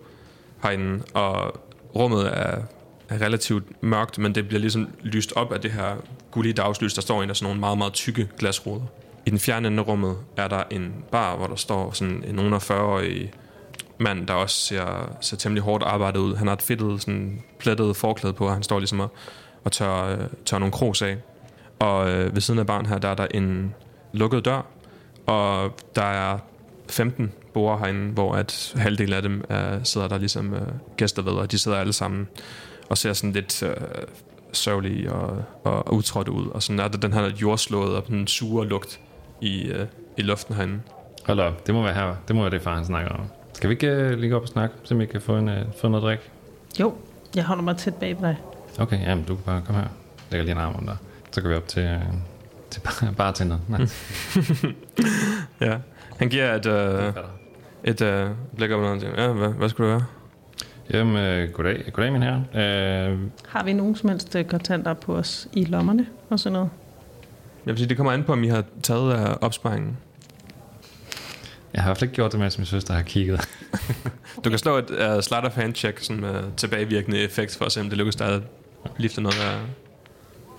herinde, 0.63 1.05
og 1.15 1.61
rummet 1.95 2.39
er 2.39 2.63
er 3.09 3.21
relativt 3.21 3.83
mørkt, 3.83 4.19
men 4.19 4.35
det 4.35 4.49
bliver 4.49 4.61
ligesom 4.61 4.89
lyst 5.03 5.33
op 5.37 5.53
af 5.53 5.61
det 5.61 5.71
her 5.71 5.97
gullige 6.31 6.53
dagslys, 6.53 6.95
der 6.95 7.03
står 7.03 7.23
ind 7.23 7.31
af 7.31 7.37
sådan 7.37 7.47
nogle 7.47 7.61
meget, 7.61 7.79
meget 7.79 7.93
tykke 7.93 8.29
glasruder. 8.39 8.83
I 9.27 9.31
den 9.31 9.39
fjerne 9.39 9.69
ende 9.69 9.83
af 9.83 9.89
rummet 9.89 10.17
er 10.37 10.49
der 10.49 10.63
en 10.71 10.95
bar, 11.11 11.37
hvor 11.37 11.47
der 11.47 11.57
står 11.57 11.91
sådan 11.93 12.25
en 12.29 12.35
nogen 12.35 12.55
40-årig 12.55 13.33
mand, 13.99 14.27
der 14.27 14.35
også 14.35 14.57
ser, 14.57 15.17
ser 15.21 15.37
temmelig 15.37 15.63
hårdt 15.63 15.85
arbejdet 15.85 16.21
ud. 16.21 16.35
Han 16.35 16.47
har 16.47 16.55
et 16.55 16.63
fedtet, 16.63 17.01
sådan 17.01 17.43
plettet 17.59 17.97
forklæde 17.97 18.35
på, 18.35 18.47
og 18.47 18.53
han 18.53 18.63
står 18.63 18.79
ligesom 18.79 19.01
og, 19.01 19.13
og 19.65 19.73
tør, 19.73 20.05
øh, 20.05 20.19
tør 20.45 20.59
nogle 20.59 20.73
kros 20.73 21.03
af. 21.03 21.17
Og 21.79 22.11
øh, 22.11 22.35
ved 22.35 22.41
siden 22.41 22.61
af 22.61 22.67
barn 22.67 22.87
her, 22.87 22.99
der 22.99 23.09
er 23.09 23.15
der 23.15 23.27
en 23.35 23.75
lukket 24.13 24.45
dør, 24.45 24.67
og 25.27 25.77
der 25.97 26.03
er 26.03 26.39
15 26.91 27.33
borde 27.53 27.79
herinde, 27.79 28.13
hvor 28.13 28.35
at 28.35 28.75
halvdelen 28.77 29.15
af 29.15 29.23
dem 29.23 29.45
er, 29.49 29.85
sidder 29.85 30.09
der 30.09 30.19
ligesom 30.19 30.55
øh, 30.55 30.69
gæster 30.97 31.23
ved, 31.23 31.33
og 31.33 31.53
de 31.53 31.59
sidder 31.59 31.79
alle 31.79 31.93
sammen 31.93 32.29
og 32.91 32.99
ser 32.99 33.13
sådan 33.13 33.33
lidt 33.33 33.63
øh, 33.63 33.75
sørgelige 34.53 35.13
og, 35.13 35.45
og 35.65 35.95
utrådte 35.95 36.33
ud. 36.33 36.47
Og 36.47 36.63
sådan 36.63 36.81
er 36.81 36.89
der 36.89 36.99
den 36.99 37.13
her 37.13 37.31
jordslået 37.43 37.97
og 37.97 38.07
den 38.09 38.27
sure 38.27 38.67
lugt 38.67 39.01
i, 39.41 39.63
øh, 39.65 39.87
i 40.17 40.23
luften 40.23 40.55
herinde. 40.55 40.81
Hold 41.27 41.41
op, 41.41 41.67
det 41.67 41.75
må 41.75 41.83
være 41.83 41.95
her. 41.95 42.15
Det 42.29 42.37
må 42.37 42.43
være 42.43 42.51
det, 42.51 42.63
far 42.63 42.75
han 42.75 42.85
snakker 42.85 43.11
om. 43.11 43.21
Skal 43.53 43.69
vi 43.71 43.75
ikke 43.75 44.17
lige 44.17 44.31
gå 44.31 44.37
op 44.37 44.43
og 44.43 44.49
snakke, 44.49 44.75
så 44.83 44.95
vi 44.95 45.07
kan 45.07 45.21
få, 45.21 45.37
en, 45.37 45.49
uh, 45.49 45.55
få 45.81 45.89
noget 45.89 46.03
drik? 46.03 46.19
Jo, 46.81 46.95
jeg 47.37 47.45
holder 47.45 47.63
mig 47.63 47.77
tæt 47.77 47.95
bag 47.95 48.17
dig. 48.21 48.37
Okay, 48.79 49.01
jamen 49.01 49.25
du 49.25 49.35
kan 49.35 49.45
bare 49.45 49.63
komme 49.67 49.81
her. 49.81 49.89
Lægger 50.31 50.45
lige 50.45 50.53
en 50.53 50.61
arm 50.61 50.75
om 50.75 50.87
dig. 50.87 50.97
Så 51.31 51.41
går 51.41 51.49
vi 51.49 51.55
op 51.55 51.69
til, 51.69 51.85
uh, 51.97 52.15
til 52.71 52.81
bar- 52.81 53.13
bartender. 53.17 53.59
Nej, 53.69 53.81
Ja. 55.71 55.77
Han 56.19 56.29
giver 56.29 56.55
et, 56.55 56.67
øh, 56.67 57.13
et 57.85 58.01
øh, 58.01 58.31
blik 58.57 58.71
op 58.71 58.81
og 58.81 59.01
siger, 59.01 59.23
ja, 59.23 59.33
hvad, 59.33 59.49
hvad 59.49 59.69
skulle 59.69 59.91
det 59.93 59.97
være? 59.97 60.07
Jamen, 60.93 61.43
uh, 61.45 61.51
goddag, 61.53 61.85
goddag 61.93 62.13
min 62.13 62.23
herre. 62.23 62.45
Uh, 63.13 63.21
Har 63.49 63.65
vi 63.65 63.73
nogen 63.73 63.97
som 63.97 64.09
helst 64.09 64.37
øh, 64.37 64.45
kontanter 64.45 64.95
på 64.95 65.17
os 65.17 65.49
i 65.53 65.65
lommerne 65.65 66.07
og 66.31 66.41
sådan 66.41 66.53
noget? 66.53 66.71
Jeg 67.67 67.73
vil 67.73 67.79
sige, 67.79 67.89
det 67.89 67.97
kommer 67.97 68.13
an 68.13 68.25
på, 68.25 68.33
om 68.33 68.45
I 68.45 68.49
har 68.49 68.65
taget 68.83 69.13
af 69.13 69.37
opsparingen. 69.41 69.97
jeg 71.75 71.83
har 71.83 71.89
i 71.89 71.91
hvert 71.91 71.99
fald 71.99 72.09
ikke 72.09 72.15
gjort 72.15 72.33
det, 72.33 72.41
mens 72.41 72.59
min 72.59 72.67
søster 72.67 72.95
har 72.95 73.03
kigget. 73.03 73.41
Du 74.45 74.51
kan 74.51 74.59
slå 74.59 74.79
et 74.79 74.91
uh, 74.91 75.21
sleight 75.23 75.47
of 75.47 75.55
hand 75.55 75.75
check 75.75 76.01
sådan 76.01 76.21
med 76.21 76.43
tilbagevirkende 76.57 77.19
effekt, 77.19 77.57
for 77.57 77.65
at 77.65 77.73
se, 77.73 77.81
om 77.81 77.89
det 77.89 77.99
lykkes 77.99 78.17
dig 78.17 78.35
at 78.35 78.43
lifte 78.99 79.21
noget 79.21 79.37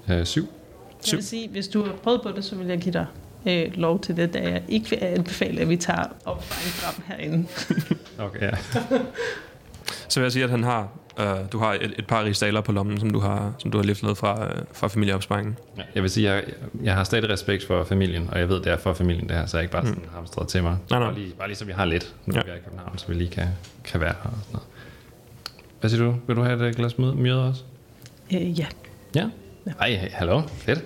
af... 0.08 0.20
Uh, 0.20 0.26
syv. 0.26 0.48
Jeg 1.12 1.18
vil 1.18 1.24
sige, 1.24 1.50
hvis 1.50 1.68
du 1.68 1.84
har 1.84 1.94
prøvet 2.04 2.22
på 2.22 2.32
det, 2.32 2.46
så 2.46 2.56
vil 2.56 2.68
jeg 2.68 2.78
give 2.78 2.94
dig 2.94 3.06
øh, 3.48 3.72
lov 3.74 4.00
til 4.02 4.18
det, 4.18 4.34
da 4.34 4.40
jeg 4.40 4.64
ikke 4.68 4.90
vil 4.90 5.00
anbefale, 5.02 5.62
at 5.62 5.70
vi 5.70 5.78
tager 5.78 6.04
opsparing 6.26 6.72
frem 6.72 7.04
herinde. 7.08 7.48
Okay, 8.26 8.42
ja. 8.42 8.52
Så 10.10 10.20
vil 10.20 10.26
jeg 10.26 10.32
sige, 10.32 10.44
at 10.44 10.50
han 10.50 10.64
har, 10.64 10.88
øh, 11.20 11.26
du 11.52 11.60
har 11.60 11.74
et, 11.74 11.94
et 11.98 12.08
par 12.08 12.24
rigsdaler 12.24 12.62
på 12.62 12.72
lommen, 12.72 13.00
som 13.00 13.10
du 13.10 13.20
har, 13.20 13.54
som 13.60 13.72
du 13.72 13.78
har 13.78 13.84
liftet 13.86 14.08
ned 14.08 14.16
fra, 14.16 14.46
øh, 14.46 14.62
fra 14.74 14.88
familieopsparingen. 14.88 15.58
Ja, 15.78 15.82
Jeg 15.96 16.04
vil 16.04 16.12
sige, 16.12 16.32
jeg, 16.34 16.44
jeg 16.84 16.96
har 16.96 17.04
stadig 17.04 17.30
respekt 17.30 17.68
for 17.68 17.84
familien, 17.84 18.30
og 18.32 18.40
jeg 18.40 18.50
ved, 18.50 18.56
det 18.62 18.68
er 18.72 18.78
for 18.78 18.94
familien 18.94 19.30
det 19.30 19.38
her, 19.38 19.46
så 19.46 19.58
jeg 19.58 19.64
ikke 19.64 19.72
bare 19.72 19.86
sådan 19.88 20.04
hamstret 20.16 20.48
til 20.48 20.64
mig. 20.64 20.78
Nej, 20.90 21.00
nej. 21.00 21.10
Bare, 21.10 21.20
lige, 21.20 21.34
bare 21.38 21.48
lige 21.48 21.58
så 21.58 21.66
vi 21.66 21.72
har 21.72 21.86
lidt, 21.86 22.16
nu 22.26 22.34
Ja. 22.36 22.42
vi 22.46 22.50
er 22.52 22.56
i 22.56 22.60
København, 22.66 22.98
så 22.98 23.08
vi 23.08 23.14
lige 23.14 23.30
kan, 23.30 23.48
kan 23.84 24.00
være 24.02 24.14
her 24.24 24.30
og 24.30 24.38
sådan 24.42 24.54
noget. 24.54 24.68
Hvad 25.80 25.90
siger 25.90 26.04
du? 26.04 26.16
Vil 26.28 26.36
du 26.36 26.42
have 26.44 26.56
et 26.56 26.62
øh, 26.62 26.74
glas 26.76 26.98
myret 26.98 27.40
også? 27.42 27.64
Øh, 28.34 28.60
ja, 28.60 28.66
Ja. 29.16 29.30
Ej, 29.80 29.90
hey, 29.96 30.10
hallo. 30.12 30.42
Fedt. 30.58 30.84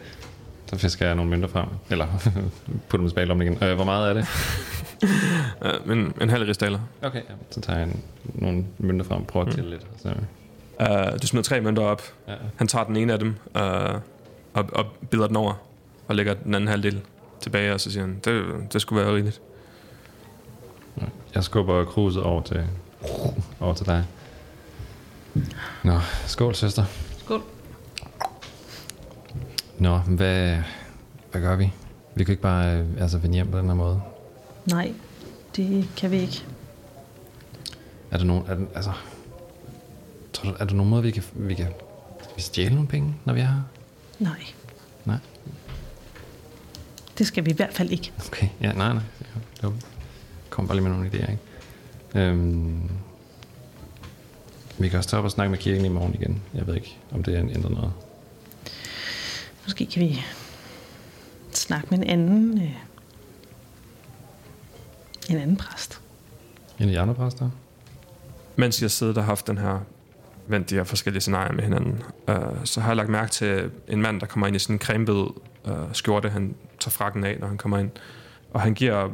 Så 0.68 0.78
fisker 0.78 1.06
jeg 1.06 1.16
nogle 1.16 1.32
mønter 1.32 1.48
frem. 1.48 1.66
Eller 1.90 2.08
putter 2.90 2.98
dem 2.98 3.08
tilbage 3.08 3.26
i 3.26 3.28
lommen 3.28 3.48
igen. 3.48 3.64
Øh, 3.64 3.76
hvor 3.76 3.84
meget 3.86 4.10
er 4.10 4.14
det? 4.14 4.26
Men 5.86 6.14
en 6.22 6.30
halv 6.30 6.44
rigsdaler. 6.44 6.80
Okay, 7.02 7.20
ja. 7.20 7.34
så 7.52 7.62
tager 7.62 7.80
jeg 7.80 7.88
en, 7.88 8.04
nogle 8.24 8.66
mønter 8.78 9.06
frem 9.06 9.22
og 9.22 9.28
prøver 9.28 9.46
at 9.46 9.56
tælle 9.56 9.70
lidt. 9.70 9.88
Så, 10.02 10.14
Uh, 10.80 11.20
du 11.22 11.28
smider 11.28 11.44
tre 11.44 11.62
mønter 11.62 11.84
op. 11.84 12.02
ja. 12.28 12.34
Han 12.56 12.68
tager 12.68 12.86
den 12.86 12.96
ene 12.98 13.14
af 13.14 13.20
dem 13.20 13.36
uh, 13.56 13.62
og, 14.54 14.66
og 14.74 14.86
bider 15.10 15.28
den 15.28 15.36
over, 15.36 15.54
og 16.08 16.16
lægger 16.16 16.34
den 16.34 16.56
anden 16.56 16.68
halvdel 16.68 17.02
tilbage, 17.42 17.74
og 17.74 17.80
så 17.80 17.92
siger 17.92 18.06
han, 18.06 18.20
det, 18.26 18.46
det 18.74 18.82
skulle 18.82 19.02
være 19.02 19.14
rigeligt. 19.14 19.42
Jeg 21.36 21.44
skubber 21.44 21.86
kruset 21.86 22.24
over 22.24 22.42
til, 22.42 22.68
over 23.60 23.74
til 23.74 23.86
dig. 23.86 24.06
Nå, 25.84 26.00
skål, 26.26 26.56
søster. 26.56 26.86
Skål. 27.18 27.42
Nå, 29.78 29.98
hvad, 29.98 30.58
hvad 31.32 31.42
gør 31.42 31.56
vi? 31.56 31.74
Vi 32.16 32.24
kan 32.24 32.32
ikke 32.32 32.42
bare 32.42 32.78
øh, 32.78 32.86
altså, 33.00 33.18
vende 33.18 33.36
hjem 33.36 33.52
på 33.52 33.58
den 33.58 33.68
her 33.68 33.74
måde. 33.74 34.02
Nej, 34.66 34.94
det 35.56 35.90
kan 35.98 36.12
vi 36.12 36.18
ikke. 36.18 36.46
Er 38.12 38.18
der 38.18 38.26
nogen, 38.26 38.44
er 38.48 38.56
der, 38.56 38.66
altså, 38.76 38.92
tror 40.34 40.50
du, 40.52 40.56
er 40.60 40.66
der 40.66 40.74
nogen 40.74 40.90
måde, 40.90 41.04
vi 41.04 41.12
kan, 41.12 41.24
vi 41.34 41.54
kan 41.54 41.68
vi 42.36 42.42
stjæle 42.42 42.74
nogle 42.74 42.88
penge, 42.88 43.16
når 43.26 43.34
vi 43.34 43.40
er 43.40 43.46
her? 43.46 43.62
Nej, 44.20 44.44
Nej. 45.06 45.18
det 47.18 47.28
skal 47.28 47.46
vi 47.46 47.52
i 47.52 47.54
hvert 47.54 47.74
fald 47.74 47.92
ikke. 47.92 48.12
Okay, 48.28 48.48
ja, 48.62 48.74
nej, 48.74 48.94
nej. 48.94 49.04
Det 49.62 49.74
kom 50.50 50.68
bare 50.68 50.78
lige 50.78 50.84
med 50.90 50.92
nogle 50.92 51.10
idéer, 51.10 51.32
ikke? 51.32 51.40
Øhm, 52.16 52.90
vi 54.78 54.90
kan 54.90 54.98
også 54.98 55.10
tage 55.10 55.20
op 55.20 55.26
og 55.26 55.32
snakke 55.32 55.50
med 55.52 55.58
kirken 55.58 55.86
i 55.86 55.90
morgen 55.90 56.14
igen. 56.14 56.42
Jeg 56.54 56.68
ved 56.68 56.76
ikke, 56.76 56.98
om 57.12 57.24
det 57.24 57.38
ændrer 57.56 57.70
noget. 57.70 57.92
Måske 59.66 59.86
kan 59.86 60.02
vi 60.02 60.22
snakke 61.54 61.88
med 61.90 61.98
en 61.98 62.04
anden, 62.04 62.62
øh, 62.62 62.76
en 65.36 65.42
anden 65.42 65.58
præst. 65.58 66.02
En 66.80 66.86
af 66.86 66.92
de 66.92 67.00
andre 67.00 67.16
præster? 67.16 67.50
Mens 68.56 68.82
jeg 68.82 68.92
sidder 68.92 69.14
og 69.14 69.22
har 69.22 69.26
haft 69.26 69.48
den 69.48 69.58
her, 69.58 69.80
vendt 70.48 70.70
de 70.70 70.76
her 70.76 70.84
forskellige 70.84 71.22
scenarier 71.22 71.54
med 71.54 71.64
hinanden, 71.64 72.04
øh, 72.28 72.36
så 72.64 72.82
har 72.82 72.90
jeg 72.90 72.96
lagt 72.96 73.10
mærke 73.10 73.32
til 73.32 73.72
en 73.88 74.02
mand, 74.02 74.20
der 74.20 74.26
kommer 74.26 74.48
ind 74.48 74.56
i 74.56 74.60
sådan 74.60 74.76
en 74.76 74.80
cremehvid 74.80 75.26
øh, 75.68 75.74
skjorte. 75.94 76.30
Han 76.30 76.56
tager 76.80 76.92
frakken 76.92 77.24
af, 77.24 77.38
når 77.40 77.48
han 77.48 77.58
kommer 77.58 77.78
ind. 77.78 77.92
Og 78.54 78.62
han 78.62 78.74
giver 78.74 79.10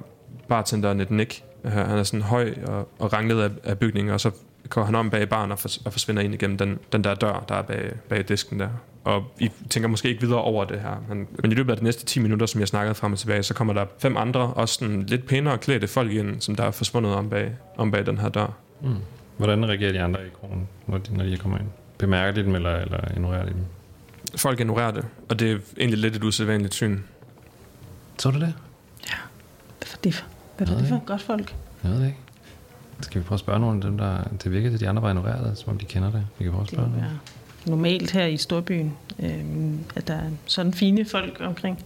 bartenderen 0.48 1.00
et 1.00 1.12
nik. 1.12 1.44
Øh, 1.64 1.72
han 1.72 1.98
er 1.98 2.04
sådan 2.04 2.22
høj 2.22 2.54
og, 2.68 2.90
og 3.00 3.14
ranglet 3.14 3.42
af, 3.42 3.50
af 3.64 3.80
bygningen, 3.80 4.14
og 4.14 4.22
så 4.22 4.32
går 4.70 4.84
han 4.84 4.96
om 4.96 5.10
bag 5.10 5.30
baren 5.30 5.52
og, 5.52 5.60
fors- 5.60 5.82
og 5.86 5.92
forsvinder 5.92 6.22
ind 6.22 6.34
igennem 6.34 6.58
den, 6.58 6.80
den 6.92 7.04
der 7.04 7.16
dør, 7.16 7.46
der 7.50 7.56
er 7.56 7.62
bag, 7.62 7.92
bag 8.10 8.28
disken 8.28 8.60
der. 8.60 8.70
Og 9.06 9.24
I 9.40 9.52
tænker 9.70 9.90
måske 9.90 10.10
ikke 10.10 10.22
videre 10.22 10.42
over 10.42 10.66
det 10.66 10.80
her, 10.80 10.96
men, 11.10 11.28
men 11.42 11.52
i 11.52 11.56
løbet 11.56 11.72
af 11.72 11.78
de 11.78 11.84
næste 11.84 12.06
10 12.06 12.20
minutter, 12.20 12.46
som 12.46 12.60
jeg 12.60 12.68
snakkede 12.68 12.96
frem 12.96 13.14
og 13.14 13.20
tilbage, 13.20 13.44
så 13.44 13.54
kommer 13.54 13.74
der 13.74 13.86
fem 14.00 14.18
andre, 14.18 14.42
også 14.42 14.74
sådan 14.74 15.04
lidt 15.04 15.26
pænere 15.28 15.58
klædte 15.58 15.88
folk 15.88 16.12
ind, 16.12 16.42
som 16.42 16.56
der 16.56 16.64
er 16.64 16.72
forsvundet 16.72 17.14
om 17.14 17.30
bag, 17.30 17.56
om 17.78 17.92
bag 17.92 18.06
den 18.06 18.18
her 18.18 18.30
dør. 18.30 18.54
Mm. 18.82 18.96
Hvordan 19.38 19.66
reagerer 19.66 19.92
de 19.92 20.02
andre 20.02 20.28
i 20.28 20.30
kronen, 20.42 20.68
når 20.88 20.98
de, 20.98 21.18
når 21.18 21.24
de 21.24 21.38
kommer 21.38 21.58
ind? 21.58 21.68
Bemærker 21.98 22.32
de 22.32 22.44
dem, 22.44 22.56
eller, 22.56 22.76
eller 22.76 23.12
ignorerer 23.12 23.46
de 23.46 23.50
dem? 23.50 23.66
Folk 24.36 24.60
ignorerer 24.60 24.92
det, 24.92 25.06
og 25.30 25.40
det 25.40 25.52
er 25.52 25.58
egentlig 25.78 26.00
lidt 26.00 26.16
et 26.16 26.24
usædvanligt 26.24 26.74
syn. 26.74 27.00
Så 28.18 28.32
du 28.32 28.40
det? 28.40 28.54
Hvad 29.80 29.88
for 29.88 29.98
det, 30.04 30.26
hvad 30.58 30.68
er 30.68 30.72
Nej. 30.72 30.80
det 30.80 30.90
for 30.90 31.06
godt 31.06 31.22
folk? 31.22 31.56
Jeg 31.84 31.92
ved 31.92 32.00
det 32.00 32.06
ikke. 32.06 32.18
Skal 33.02 33.22
vi 33.22 33.26
prøve 33.26 33.36
at 33.36 33.40
spørge 33.40 33.60
nogle 33.60 33.76
af 33.76 33.82
dem, 33.82 33.98
der 33.98 34.24
det 34.44 34.52
virker 34.52 34.70
til, 34.70 34.80
de 34.80 34.90
andre 34.90 35.02
var 35.02 35.10
ignoreret, 35.10 35.58
som 35.58 35.70
om 35.70 35.78
de 35.78 35.86
kender 35.86 36.12
det? 36.12 36.28
Vi 36.38 36.44
kan 36.44 36.52
prøve 36.52 36.62
at 36.62 36.70
Det 36.70 36.76
spørge 36.76 36.90
må 36.90 36.96
dem. 36.96 37.04
Normalt 37.66 38.12
her 38.12 38.26
i 38.26 38.38
Storbyen, 38.38 38.98
øh, 39.20 39.44
at 39.96 40.08
der 40.08 40.14
er 40.14 40.30
sådan 40.46 40.74
fine 40.74 41.06
folk 41.06 41.38
omkring. 41.42 41.86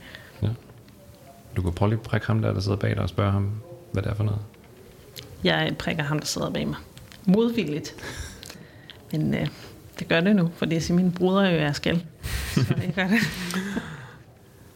Du 1.56 1.62
kan 1.62 1.74
prøve 1.74 1.90
lige 1.90 2.00
at 2.00 2.04
prikke 2.04 2.28
ham 2.28 2.42
der, 2.42 2.54
der 2.54 2.60
sidder 2.60 2.78
bag 2.78 2.90
dig 2.90 3.00
og 3.00 3.10
spørge 3.10 3.32
ham, 3.32 3.52
hvad 3.92 4.04
det 4.04 4.10
er 4.10 4.16
for 4.16 4.24
noget. 4.24 4.40
Jeg 5.44 5.76
prikker 5.80 6.04
ham, 6.04 6.20
der 6.20 6.26
sidder 6.26 6.50
bag 6.50 6.68
mig. 6.68 6.78
Modvilligt. 7.26 7.96
Men 9.12 9.34
øh, 9.34 9.48
det 10.00 10.08
gør 10.08 10.22
det 10.22 10.36
nu, 10.36 10.52
for 10.56 10.66
det 10.66 10.76
er 10.76 10.82
simpelthen 10.82 11.06
min 11.06 11.16
bruder, 11.16 11.50
jo 11.50 11.58
jeg 11.58 11.76
skal. 11.76 12.06
Så 12.56 12.76
jeg 12.86 12.94
gør 12.96 13.08
det. 13.08 13.20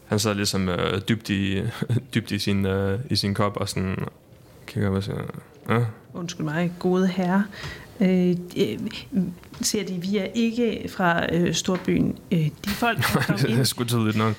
Han 0.06 0.18
sidder 0.18 0.36
ligesom 0.36 0.68
øh, 0.68 1.00
dybt, 1.08 1.30
i, 1.30 1.62
dybt 2.14 2.30
i, 2.30 2.38
sin, 2.38 2.66
øh, 2.66 3.00
i 3.10 3.16
sin 3.16 3.34
kop 3.34 3.56
og 3.56 3.68
sådan 3.68 3.96
kigger 4.66 4.88
op 4.88 4.94
og 4.94 5.02
siger, 5.02 5.22
ja, 5.68 5.84
Undskyld 6.14 6.44
mig, 6.44 6.72
gode 6.78 7.06
herre. 7.06 7.44
Øh, 8.00 8.36
siger 9.60 9.84
de, 9.84 9.94
vi 9.94 10.16
er 10.16 10.26
ikke 10.34 10.88
fra 10.96 11.34
øh, 11.34 11.54
Storbyen. 11.54 12.18
Øh, 12.32 12.38
de 12.64 12.70
folk, 12.70 12.98
der 12.98 13.20
kom 13.26 13.36
det 13.36 13.50
er 13.50 13.56
ind, 13.56 13.64
sgu 13.64 13.84
tydeligt 13.84 14.16
nok. 14.16 14.34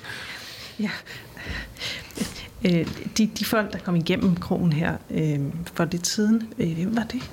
øh, 2.64 2.86
de, 3.18 3.26
de 3.38 3.44
folk, 3.44 3.72
der 3.72 3.78
kom 3.78 3.96
igennem 3.96 4.36
krogen 4.36 4.72
her 4.72 4.96
øh, 5.10 5.40
for 5.74 5.84
lidt 5.84 6.06
siden, 6.06 6.48
øh, 6.58 6.72
hvem 6.74 6.96
var 6.96 7.02
det? 7.12 7.30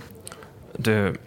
Det, 0.86 1.18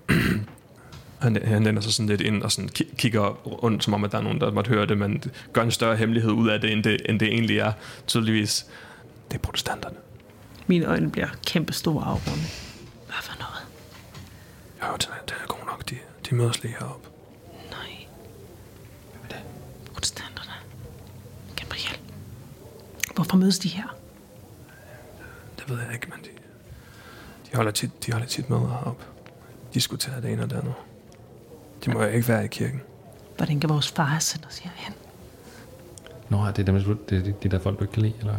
han, 1.23 1.39
han 1.45 1.63
lænder 1.65 1.83
sig 1.83 1.93
sådan 1.93 2.09
lidt 2.09 2.21
ind 2.21 2.43
og 2.43 2.53
sådan 2.53 2.71
ki- 2.79 2.95
kigger 2.97 3.29
rundt, 3.47 3.85
som 3.85 3.95
om 3.95 4.05
at 4.05 4.13
der 4.13 4.19
er 4.19 4.23
nogen, 4.23 4.41
der 4.41 4.53
måtte 4.53 4.69
høre 4.69 4.87
det, 4.87 4.99
men 4.99 5.23
gør 5.53 5.63
en 5.63 5.71
større 5.71 5.97
hemmelighed 5.97 6.31
ud 6.31 6.49
af 6.49 6.61
det, 6.61 6.73
end 6.73 6.85
det, 6.85 6.97
end 7.09 7.21
det 7.21 7.29
egentlig 7.29 7.59
er. 7.59 7.73
Tydeligvis, 8.07 8.67
det 9.29 9.35
er 9.35 9.39
protestanterne. 9.41 9.97
Mine 10.67 10.85
øjne 10.87 11.11
bliver 11.11 11.29
kæmpe 11.47 11.73
store 11.73 12.05
afrunde. 12.05 12.43
Ja, 14.87 14.93
det, 14.93 15.09
det 15.29 15.35
er 15.43 15.47
god 15.47 15.67
nok. 15.67 15.91
De, 15.91 15.97
de 16.31 16.35
mødes 16.35 16.63
lige 16.63 16.77
heroppe. 16.79 17.09
Nej. 17.71 18.07
Protestanterne. 19.95 20.53
Gabriel. 21.57 22.01
Hvorfor 23.15 23.37
mødes 23.37 23.59
de 23.59 23.69
her? 23.69 23.97
Det 25.59 25.71
ved 25.71 25.79
jeg 25.85 25.93
ikke, 25.95 26.07
men 26.11 26.19
de, 26.25 26.29
de, 27.51 27.57
holder, 27.57 27.73
tit, 27.73 28.07
de 28.07 28.13
holder 28.13 28.27
tit 28.27 28.51
møder 28.51 28.69
heroppe. 28.69 29.05
Diskuterer 29.75 30.21
det 30.21 30.33
ene 30.33 30.43
og 30.43 30.51
det 30.51 30.57
andet. 30.57 30.75
De 31.85 31.91
må 31.91 32.03
jo 32.03 32.09
ikke 32.09 32.29
være 32.29 32.45
i 32.45 32.49
kirken. 32.49 32.83
Hvordan 33.37 33.61
kan 33.61 33.71
vores 33.71 33.89
far 33.89 34.05
have 34.05 34.21
sendt 34.21 34.47
os 34.47 34.59
herhen? 34.59 34.95
Nå, 36.29 36.45
er 36.45 36.51
det 36.51 36.67
dem, 36.67 36.97
det 36.97 37.19
er 37.19 37.23
de, 37.23 37.35
de 37.43 37.49
der 37.49 37.59
folk, 37.59 37.79
du 37.79 37.85
ikke 37.85 37.95
kan 37.95 38.03
lide, 38.03 38.15
eller? 38.19 38.35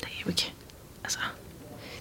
Det 0.00 0.06
er 0.06 0.20
jo 0.24 0.28
ikke... 0.28 0.52
Altså, 1.04 1.18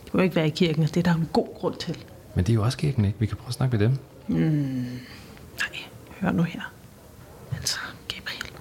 de 0.06 0.10
må 0.14 0.20
jo 0.20 0.24
ikke 0.24 0.36
være 0.36 0.48
i 0.48 0.50
kirken, 0.50 0.84
og 0.84 0.90
det 0.90 0.98
er 0.98 1.04
der 1.04 1.12
jo 1.12 1.18
en 1.20 1.30
god 1.34 1.56
grund 1.56 1.76
til. 1.76 2.06
Men 2.36 2.46
de 2.46 2.52
er 2.52 2.54
jo 2.54 2.64
også 2.64 2.78
kirken, 2.78 3.06
ikke? 3.06 3.20
Vi 3.20 3.26
kan 3.26 3.38
prøve 3.38 3.48
at 3.48 3.54
snakke 3.54 3.78
med 3.78 3.86
dem. 3.88 3.98
Nej, 4.28 5.80
hør 6.20 6.32
nu 6.32 6.44
her. 6.44 6.62
Altså, 7.58 7.80
Gabriel. 8.08 8.54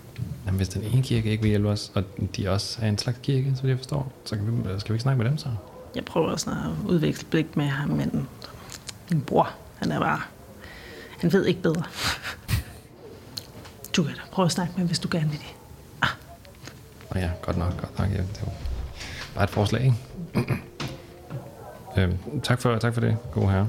Jamen, 0.46 0.56
hvis 0.56 0.68
den 0.68 0.82
ene 0.82 1.02
kirke 1.02 1.30
ikke 1.30 1.42
vil 1.42 1.48
hjælpe 1.48 1.68
os, 1.68 1.92
og 1.94 2.04
de 2.36 2.48
også 2.48 2.78
er 2.82 2.88
en 2.88 2.98
slags 2.98 3.18
kirke, 3.22 3.52
så 3.56 3.62
vidt 3.62 3.70
jeg 3.70 3.78
forstår, 3.78 4.12
så 4.24 4.36
kan 4.36 4.46
vi, 4.46 4.80
skal 4.80 4.92
vi 4.92 4.94
ikke 4.94 5.02
snakke 5.02 5.22
med 5.22 5.30
dem 5.30 5.38
så? 5.38 5.48
Jeg 5.94 6.04
prøver 6.04 6.36
sådan 6.36 6.58
at 6.58 6.70
udveksle 6.88 7.28
blik 7.30 7.56
med 7.56 7.66
ham, 7.66 7.88
men 7.88 8.28
min 9.10 9.20
bror, 9.20 9.50
han 9.76 9.92
er 9.92 10.00
bare... 10.00 10.20
Han 11.18 11.32
ved 11.32 11.46
ikke 11.46 11.62
bedre. 11.62 11.82
Du 13.96 14.02
kan 14.02 14.14
da 14.14 14.20
prøve 14.32 14.46
at 14.46 14.52
snakke 14.52 14.72
med 14.72 14.78
ham, 14.78 14.86
hvis 14.86 14.98
du 14.98 15.08
gerne 15.10 15.30
vil 15.30 15.38
det. 15.38 15.54
Og 17.10 17.20
ja, 17.20 17.30
godt 17.42 17.56
nok, 17.56 17.80
godt 17.80 17.98
nok. 17.98 18.10
Ja, 18.10 18.16
det 18.16 18.40
jo 18.46 18.48
bare 19.34 19.44
et 19.44 19.50
forslag, 19.50 19.84
ikke? 19.84 19.96
Øhm, 21.98 22.40
tak, 22.40 22.60
for, 22.60 22.78
tak 22.78 22.94
for 22.94 23.00
det, 23.00 23.16
gode 23.32 23.50
herre. 23.50 23.68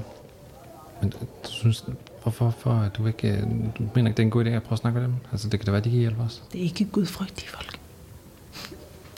Men 1.00 1.12
øh, 1.20 1.26
du 1.44 1.50
synes, 1.50 1.84
hvorfor, 2.22 2.44
hvorfor 2.44 2.88
du 2.98 3.06
ikke... 3.06 3.28
øh, 3.28 3.42
Du 3.42 3.88
mener 3.94 4.08
ikke, 4.10 4.16
det 4.16 4.18
er 4.18 4.22
en 4.22 4.30
god 4.30 4.44
idé 4.44 4.48
at 4.48 4.62
prøve 4.62 4.72
at 4.72 4.78
snakke 4.78 4.98
med 4.98 5.08
dem? 5.08 5.14
Altså, 5.32 5.48
det 5.48 5.60
kan 5.60 5.64
da 5.66 5.70
være, 5.70 5.80
de 5.80 5.90
kan 5.90 5.98
hjælpe 5.98 6.22
os. 6.22 6.42
Det 6.52 6.60
er 6.60 6.64
ikke 6.64 6.84
gudfrygtige 6.84 7.48
folk. 7.48 7.78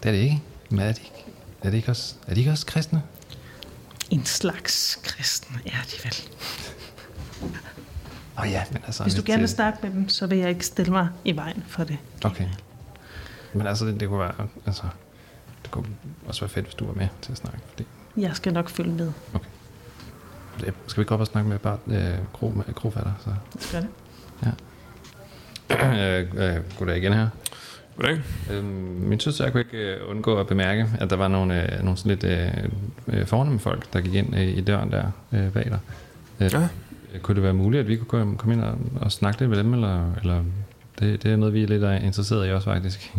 Det 0.03 0.09
er 0.09 0.12
det 0.12 0.18
ikke. 0.18 0.42
Men 0.70 0.81
er 0.81 0.92
de 0.92 1.01
ikke, 1.01 1.25
er 1.62 1.70
de 1.70 1.77
ikke, 1.77 1.90
også, 1.90 2.14
er 2.27 2.35
de 2.35 2.40
ikke 2.40 2.51
også 2.51 2.66
kristne? 2.66 3.03
En 4.11 4.25
slags 4.25 4.98
kristen 5.03 5.57
er 5.66 5.70
de 5.90 6.05
vel. 6.05 6.14
Åh 8.38 8.42
oh, 8.44 8.51
ja, 8.51 8.64
men 8.72 8.83
altså... 8.87 9.03
Hvis 9.03 9.14
du 9.14 9.22
gerne 9.27 9.38
vil 9.38 9.44
øh, 9.44 9.48
snakke 9.48 9.79
med 9.83 9.90
dem, 9.90 10.09
så 10.09 10.27
vil 10.27 10.38
jeg 10.38 10.48
ikke 10.48 10.66
stille 10.66 10.92
mig 10.92 11.09
i 11.25 11.37
vejen 11.37 11.64
for 11.66 11.85
det. 11.85 11.98
Okay. 12.25 12.48
Men 13.53 13.66
altså, 13.66 13.87
det, 13.87 14.01
det 14.01 14.09
kunne 14.09 14.20
være... 14.20 14.48
Altså, 14.66 14.83
det 15.62 15.70
kunne 15.70 15.87
også 16.27 16.40
være 16.40 16.48
fedt, 16.51 16.66
hvis 16.66 16.75
du 16.75 16.87
var 16.87 16.94
med 16.94 17.09
til 17.22 17.33
at 17.33 17.38
snakke. 17.38 17.59
Fordi, 17.70 17.87
Jeg 18.16 18.31
skal 18.37 18.53
nok 18.53 18.68
følge 18.68 18.92
med. 18.92 19.12
det, 20.61 20.75
skal 20.87 21.01
vi 21.01 21.03
ikke 21.03 21.14
op 21.14 21.20
og 21.20 21.27
snakke 21.27 21.48
med 21.51 21.59
bare 21.59 21.79
øh, 21.87 22.18
kro, 22.33 22.48
med, 22.48 22.75
krofatter? 22.75 23.12
Så. 23.25 23.31
Jeg 23.55 23.62
skal 23.62 23.83
det. 23.83 23.88
øh, 25.70 26.55
øh, 26.57 26.61
goddag 26.79 26.96
igen 26.96 27.12
her. 27.12 27.29
Goddag. 27.96 28.20
Øhm, 28.53 28.64
min 29.01 29.20
søster 29.20 29.44
jeg 29.44 29.53
kunne 29.53 29.61
ikke 29.61 29.77
øh, 29.94 30.11
undgå 30.11 30.37
at 30.40 30.46
bemærke, 30.46 30.87
at 31.01 31.11
der 31.11 31.16
var 31.16 31.29
nogle, 31.29 31.72
øh, 31.79 31.83
nogle 31.85 31.96
sådan 31.98 32.11
lidt 32.18 32.25
øh, 32.25 33.18
øh, 33.20 33.27
fornemme 33.27 33.59
folk, 33.59 33.92
der 33.92 34.01
gik 34.01 34.14
ind 34.14 34.37
øh, 34.37 34.42
i 34.42 34.61
døren 34.61 34.92
der 34.92 35.05
øh, 35.33 35.53
bag 35.53 35.64
dig. 35.64 35.79
Øh, 36.40 36.53
Ja. 36.53 36.68
øh, 37.14 37.20
Kunne 37.20 37.35
det 37.35 37.42
være 37.42 37.53
muligt, 37.55 37.81
at 37.81 37.88
vi 37.88 37.96
kunne 37.96 38.37
komme, 38.37 38.55
ind 38.55 38.62
og, 38.62 38.79
og 39.01 39.12
snakke 39.12 39.40
lidt 39.40 39.51
med 39.51 39.59
dem, 39.59 39.75
eller, 39.75 40.14
eller 40.20 40.44
det, 40.98 41.22
det 41.22 41.33
er 41.33 41.37
noget, 41.37 41.55
vi 41.55 41.62
er 41.62 41.66
lidt 41.66 41.83
øh, 41.83 42.05
interesseret 42.05 42.48
i 42.48 42.53
også 42.53 42.64
faktisk. 42.64 43.14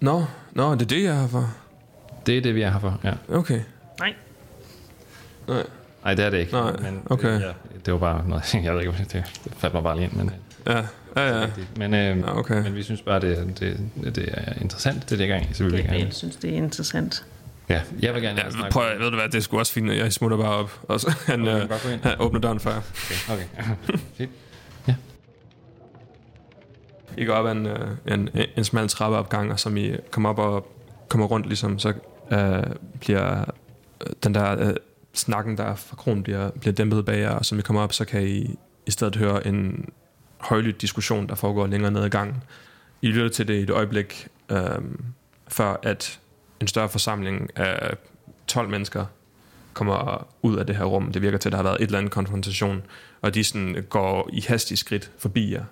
Nå, 0.00 0.24
nå, 0.52 0.72
det 0.74 0.82
er 0.82 0.86
det, 0.86 1.02
jeg 1.04 1.16
har 1.16 1.26
for. 1.26 1.50
Det 2.26 2.38
er 2.38 2.42
det, 2.42 2.54
vi 2.54 2.62
er 2.62 2.70
her 2.70 2.78
for, 2.78 3.00
ja. 3.04 3.12
Okay. 3.28 3.60
Nej. 3.98 4.14
Nej. 5.48 5.62
Nej, 6.04 6.14
det 6.14 6.24
er 6.24 6.30
det 6.30 6.38
ikke. 6.38 6.52
Nej, 6.52 6.72
men, 6.72 7.02
okay. 7.10 7.34
Øh, 7.36 7.40
ja, 7.40 7.52
det 7.86 7.92
var 7.92 7.98
bare 7.98 8.28
noget, 8.28 8.54
jeg 8.64 8.74
ved 8.74 8.80
ikke, 8.80 8.92
det, 8.98 9.12
det 9.44 9.52
faldt 9.56 9.74
mig 9.74 9.82
bare 9.82 9.96
lige 9.96 10.04
ind, 10.04 10.12
men, 10.12 10.30
Ja, 10.66 10.82
ja, 11.16 11.40
ja. 11.40 11.46
men, 11.76 11.94
øh, 11.94 12.18
Ja, 12.18 12.38
okay. 12.38 12.62
men 12.62 12.74
vi 12.74 12.82
synes 12.82 13.02
bare, 13.02 13.20
det, 13.20 13.60
det, 13.60 13.80
det 14.16 14.28
er 14.32 14.52
interessant, 14.60 15.10
det 15.10 15.18
ligger 15.18 15.36
i, 15.40 15.46
så 15.52 15.64
vi 15.64 15.70
vil 15.70 15.84
gerne. 15.84 15.98
Jeg 15.98 16.08
synes, 16.12 16.36
det 16.36 16.50
er 16.52 16.56
interessant. 16.56 17.24
Ja, 17.68 17.80
jeg 18.00 18.14
vil 18.14 18.22
gerne 18.22 18.40
Ja, 18.44 18.50
snakke. 18.50 18.72
prøv, 18.72 18.98
ved 18.98 19.10
du 19.10 19.16
hvad, 19.16 19.28
det 19.28 19.34
er 19.34 19.40
sgu 19.40 19.58
også 19.58 19.72
fint, 19.72 19.92
jeg 19.92 20.12
smutter 20.12 20.36
bare 20.36 20.50
op. 20.56 20.80
Og 20.88 21.00
så 21.00 21.16
han, 21.26 21.48
Okay, 21.48 21.62
øh, 21.62 22.02
han 22.02 22.14
åbner 22.18 22.40
døren 22.40 22.60
for 22.60 22.70
jer. 22.70 22.80
Okay, 23.30 23.44
okay. 23.64 23.98
Fedt. 24.18 24.30
I 27.18 27.24
går 27.24 27.32
op 27.34 27.46
ad 27.46 27.52
en, 27.52 27.66
øh, 27.66 27.88
en, 28.06 28.28
en 28.56 28.64
smal 28.64 28.88
trappeopgang, 28.88 29.52
og 29.52 29.60
som 29.60 29.76
I 29.76 29.92
kommer 30.10 30.28
op 30.28 30.38
og 30.38 30.72
kommer 31.08 31.26
rundt, 31.26 31.46
ligesom, 31.46 31.78
så 31.78 31.92
øh, 32.30 32.62
bliver 33.00 33.40
øh, 33.40 34.12
den 34.24 34.34
der 34.34 34.68
øh, 34.68 34.74
snakken, 35.14 35.56
der 35.56 35.74
fra 35.74 35.96
kronen, 35.96 36.22
bliver, 36.22 36.50
bliver 36.50 36.74
dæmpet 36.74 37.04
bag 37.04 37.20
jer, 37.20 37.30
og 37.30 37.44
som 37.44 37.58
vi 37.58 37.62
kommer 37.62 37.82
op, 37.82 37.92
så 37.92 38.04
kan 38.04 38.22
I 38.22 38.58
i 38.86 38.90
stedet 38.90 39.16
høre 39.16 39.46
en 39.46 39.88
højlydt 40.38 40.80
diskussion, 40.80 41.28
der 41.28 41.34
foregår 41.34 41.66
længere 41.66 41.90
nede 41.90 42.06
i 42.06 42.10
gangen. 42.10 42.42
I 43.02 43.06
lytter 43.06 43.28
til 43.28 43.48
det 43.48 43.54
i 43.54 43.62
et 43.62 43.70
øjeblik, 43.70 44.28
øh, 44.50 44.58
før 45.48 45.76
at 45.82 46.20
en 46.60 46.66
større 46.66 46.88
forsamling 46.88 47.50
af 47.56 47.96
12 48.46 48.68
mennesker 48.68 49.06
kommer 49.72 50.26
ud 50.42 50.56
af 50.56 50.66
det 50.66 50.76
her 50.76 50.84
rum. 50.84 51.12
Det 51.12 51.22
virker 51.22 51.38
til, 51.38 51.48
at 51.48 51.52
der 51.52 51.56
har 51.56 51.62
været 51.62 51.76
et 51.80 51.86
eller 51.86 51.98
andet 51.98 52.12
konfrontation, 52.12 52.82
og 53.22 53.34
de 53.34 53.44
sådan 53.44 53.86
går 53.88 54.30
i 54.32 54.44
hastig 54.48 54.78
skridt 54.78 55.10
forbi 55.18 55.52
jer 55.52 55.64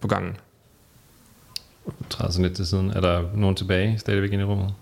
på 0.00 0.08
gangen. 0.08 0.36
Træder 2.10 2.32
sådan 2.32 2.46
lidt 2.46 2.56
til 2.56 2.66
siden. 2.66 2.90
Er 2.90 3.00
der 3.00 3.28
nogen 3.34 3.56
tilbage 3.56 3.98
stadigvæk 3.98 4.32
inde 4.32 4.44
i 4.44 4.46
rummet? 4.46 4.74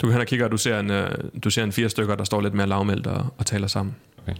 Du 0.00 0.06
kan 0.06 0.10
hen 0.12 0.20
og 0.20 0.26
kigge, 0.26 0.44
og 0.44 0.52
du 0.52 0.56
ser 0.56 0.80
en, 0.80 0.90
øh, 0.90 1.10
du 1.44 1.50
ser 1.50 1.64
en 1.64 1.72
fire 1.72 1.88
stykker, 1.88 2.14
der 2.14 2.24
står 2.24 2.40
lidt 2.40 2.54
mere 2.54 2.66
lavmældt 2.66 3.06
og, 3.06 3.26
og 3.38 3.46
taler 3.46 3.66
sammen. 3.66 3.94
Okay. 4.22 4.34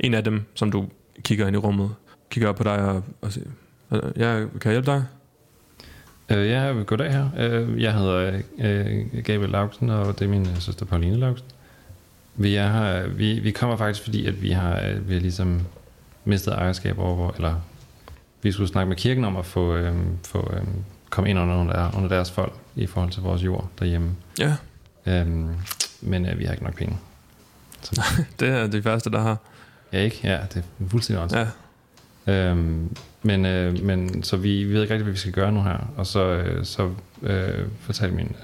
En 0.00 0.14
af 0.14 0.24
dem, 0.24 0.44
som 0.54 0.70
du 0.72 0.88
kigger 1.22 1.46
ind 1.46 1.56
i 1.56 1.58
rummet, 1.58 1.90
kigger 2.30 2.48
op 2.48 2.56
på 2.56 2.62
dig 2.64 2.78
og, 2.78 3.02
og 3.20 3.32
siger, 3.32 3.46
"Øh, 3.92 4.00
ja, 4.16 4.34
kan 4.38 4.48
jeg 4.64 4.72
hjælpe 4.72 4.90
dig? 4.90 5.04
Øh, 6.30 6.48
ja, 6.48 6.72
goddag 6.86 7.12
her. 7.12 7.28
Øh, 7.38 7.82
jeg 7.82 7.94
hedder 7.94 8.40
øh, 8.58 9.22
Gabriel 9.24 9.50
Laugsen, 9.50 9.90
og 9.90 10.18
det 10.18 10.24
er 10.24 10.28
min 10.28 10.48
øh, 10.48 10.60
søster 10.60 10.86
Pauline 10.86 11.16
Laugsen. 11.16 11.46
Vi, 12.36 12.54
er 12.54 12.72
her, 12.72 13.06
vi, 13.08 13.38
vi 13.38 13.50
kommer 13.50 13.76
faktisk, 13.76 14.02
fordi 14.04 14.26
at 14.26 14.42
vi 14.42 14.50
har, 14.50 14.94
vi 15.00 15.14
har 15.14 15.20
ligesom 15.20 15.60
mistet 16.24 16.54
ejerskab 16.54 16.98
over, 16.98 17.32
eller 17.36 17.54
vi 18.42 18.52
skulle 18.52 18.68
snakke 18.68 18.88
med 18.88 18.96
kirken 18.96 19.24
om 19.24 19.36
at 19.36 19.46
få, 19.46 19.74
øh, 19.76 19.94
få 20.24 20.50
øh, 20.54 20.62
komme 21.10 21.30
ind 21.30 21.38
under, 21.38 21.56
under, 21.56 21.90
under 21.96 22.08
deres 22.08 22.30
folk 22.30 22.52
i 22.76 22.86
forhold 22.86 23.10
til 23.10 23.22
vores 23.22 23.44
jord 23.44 23.68
derhjemme. 23.78 24.16
Ja, 24.38 24.56
Øhm, 25.08 25.48
men 26.00 26.26
øh, 26.26 26.38
vi 26.38 26.44
har 26.44 26.52
ikke 26.52 26.64
nok 26.64 26.76
penge. 26.76 26.96
det 28.40 28.48
er 28.48 28.66
de 28.66 28.82
første, 28.82 29.10
der 29.10 29.20
har. 29.20 29.36
Ja, 29.92 30.00
ikke? 30.00 30.20
Ja, 30.24 30.38
det 30.54 30.56
er 30.56 30.88
fuldstændig 30.88 31.22
åndssvagt. 31.22 31.50
Ja. 32.26 32.32
Øhm, 32.32 32.96
men, 33.22 33.46
øh, 33.46 33.82
men 33.82 34.22
så 34.22 34.36
vi, 34.36 34.64
vi 34.64 34.74
ved 34.74 34.82
ikke 34.82 34.94
rigtig, 34.94 35.04
hvad 35.04 35.12
vi 35.12 35.18
skal 35.18 35.32
gøre 35.32 35.52
nu 35.52 35.62
her. 35.62 35.78
Og 35.96 36.06
så, 36.06 36.24
øh, 36.24 36.64
så 36.64 36.90
øh, 37.22 37.66
fortalte 37.80 38.16
min, 38.16 38.36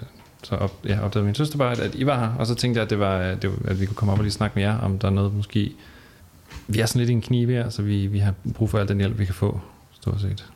så 0.42 0.54
op, 0.54 0.72
ja, 0.84 1.00
opdagede 1.00 1.26
min 1.26 1.34
søster 1.34 1.58
bare, 1.58 1.72
at, 1.72 1.78
at 1.78 1.94
I 1.94 2.06
var 2.06 2.18
her. 2.18 2.34
Og 2.38 2.46
så 2.46 2.54
tænkte 2.54 2.78
jeg, 2.78 2.84
at, 2.84 2.90
det 2.90 2.98
var, 2.98 3.34
det 3.34 3.50
var, 3.50 3.70
at 3.70 3.80
vi 3.80 3.86
kunne 3.86 3.96
komme 3.96 4.12
op 4.12 4.18
og 4.18 4.24
lige 4.24 4.32
snakke 4.32 4.54
med 4.54 4.62
jer, 4.62 4.78
om 4.78 4.98
der 4.98 5.08
er 5.08 5.12
noget 5.12 5.34
måske... 5.34 5.72
Vi 6.66 6.80
er 6.80 6.86
sådan 6.86 6.98
lidt 6.98 7.10
i 7.10 7.12
en 7.12 7.22
knibe 7.22 7.52
her, 7.52 7.68
så 7.68 7.82
vi, 7.82 8.06
vi 8.06 8.18
har 8.18 8.34
brug 8.54 8.70
for 8.70 8.78
al 8.78 8.88
den 8.88 8.98
hjælp, 8.98 9.18
vi 9.18 9.24
kan 9.24 9.34
få, 9.34 9.60
stort 9.92 10.20
set. 10.20 10.46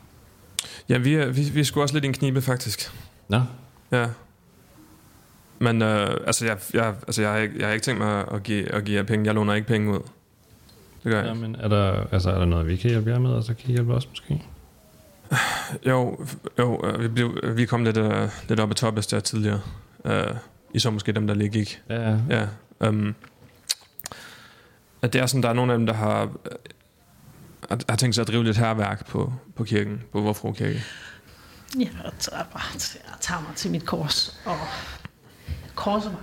Ja, 0.89 0.97
vi 0.97 1.15
er, 1.15 1.25
vi, 1.25 1.41
vi 1.53 1.63
sgu 1.63 1.81
også 1.81 1.93
lidt 1.95 2.05
i 2.05 2.07
en 2.07 2.13
knibe, 2.13 2.41
faktisk. 2.41 2.91
Nå, 3.27 3.41
Ja. 3.91 4.07
Men 5.59 5.81
øh, 5.81 6.09
altså, 6.27 6.45
jeg, 6.45 6.57
jeg, 6.73 6.95
altså 7.07 7.21
jeg, 7.21 7.31
har 7.31 7.37
ikke, 7.37 7.55
jeg 7.59 7.67
har 7.67 7.73
ikke 7.73 7.83
tænkt 7.83 8.01
mig 8.01 8.25
at 8.31 8.43
give, 8.43 8.71
at 8.71 8.85
give 8.85 8.97
jer 8.97 9.03
penge. 9.03 9.25
Jeg 9.25 9.35
låner 9.35 9.53
ikke 9.53 9.67
penge 9.67 9.91
ud. 9.91 9.99
Det 11.03 11.11
gør 11.11 11.17
jeg 11.17 11.25
ja, 11.25 11.31
ikke. 11.31 11.41
men 11.41 11.55
er 11.55 11.67
der, 11.67 12.07
altså, 12.11 12.29
er 12.29 12.37
der 12.37 12.45
noget, 12.45 12.67
vi 12.67 12.75
kan 12.75 12.89
hjælpe 12.89 13.09
jer 13.09 13.19
med, 13.19 13.31
og 13.31 13.43
så 13.43 13.53
kan 13.53 13.69
I 13.69 13.71
hjælpe 13.71 13.93
os 13.93 14.09
måske? 14.09 14.43
Jo, 15.87 16.25
jo 16.59 16.85
øh, 16.87 17.01
vi, 17.01 17.07
blev, 17.07 17.39
vi 17.55 17.65
kom 17.65 17.83
lidt, 17.83 17.97
øh, 17.97 18.29
lidt 18.49 18.59
op 18.59 18.69
ad 18.69 18.75
toppes 18.75 19.07
der 19.07 19.19
tidligere. 19.19 19.61
Øh, 20.05 20.27
I 20.73 20.79
så 20.79 20.89
måske 20.91 21.11
dem, 21.11 21.27
der 21.27 21.33
lige 21.33 21.49
gik. 21.49 21.81
Ja, 21.89 22.17
ja. 22.29 22.47
Um, 22.87 23.15
at 25.01 25.13
det 25.13 25.21
er 25.21 25.25
sådan, 25.25 25.43
der 25.43 25.49
er 25.49 25.53
nogle 25.53 25.73
af 25.73 25.77
dem, 25.77 25.85
der 25.85 25.93
har, 25.93 26.29
har, 27.69 27.79
har 27.89 27.95
tænkt 27.95 28.15
sig 28.15 28.21
at 28.21 28.27
drive 28.27 28.43
lidt 28.43 28.57
herværk 28.57 29.07
på, 29.07 29.33
på 29.55 29.63
kirken, 29.63 30.01
på 30.11 30.21
Vorfro 30.21 30.51
Kirke. 30.51 30.83
Jeg 31.79 31.89
tager 32.19 32.43
bare 32.43 32.63
jeg 32.95 33.15
tager 33.21 33.41
mig 33.41 33.55
til 33.55 33.71
mit 33.71 33.85
kors 33.85 34.39
og 34.45 34.57
korser 35.75 36.09
mig. 36.11 36.19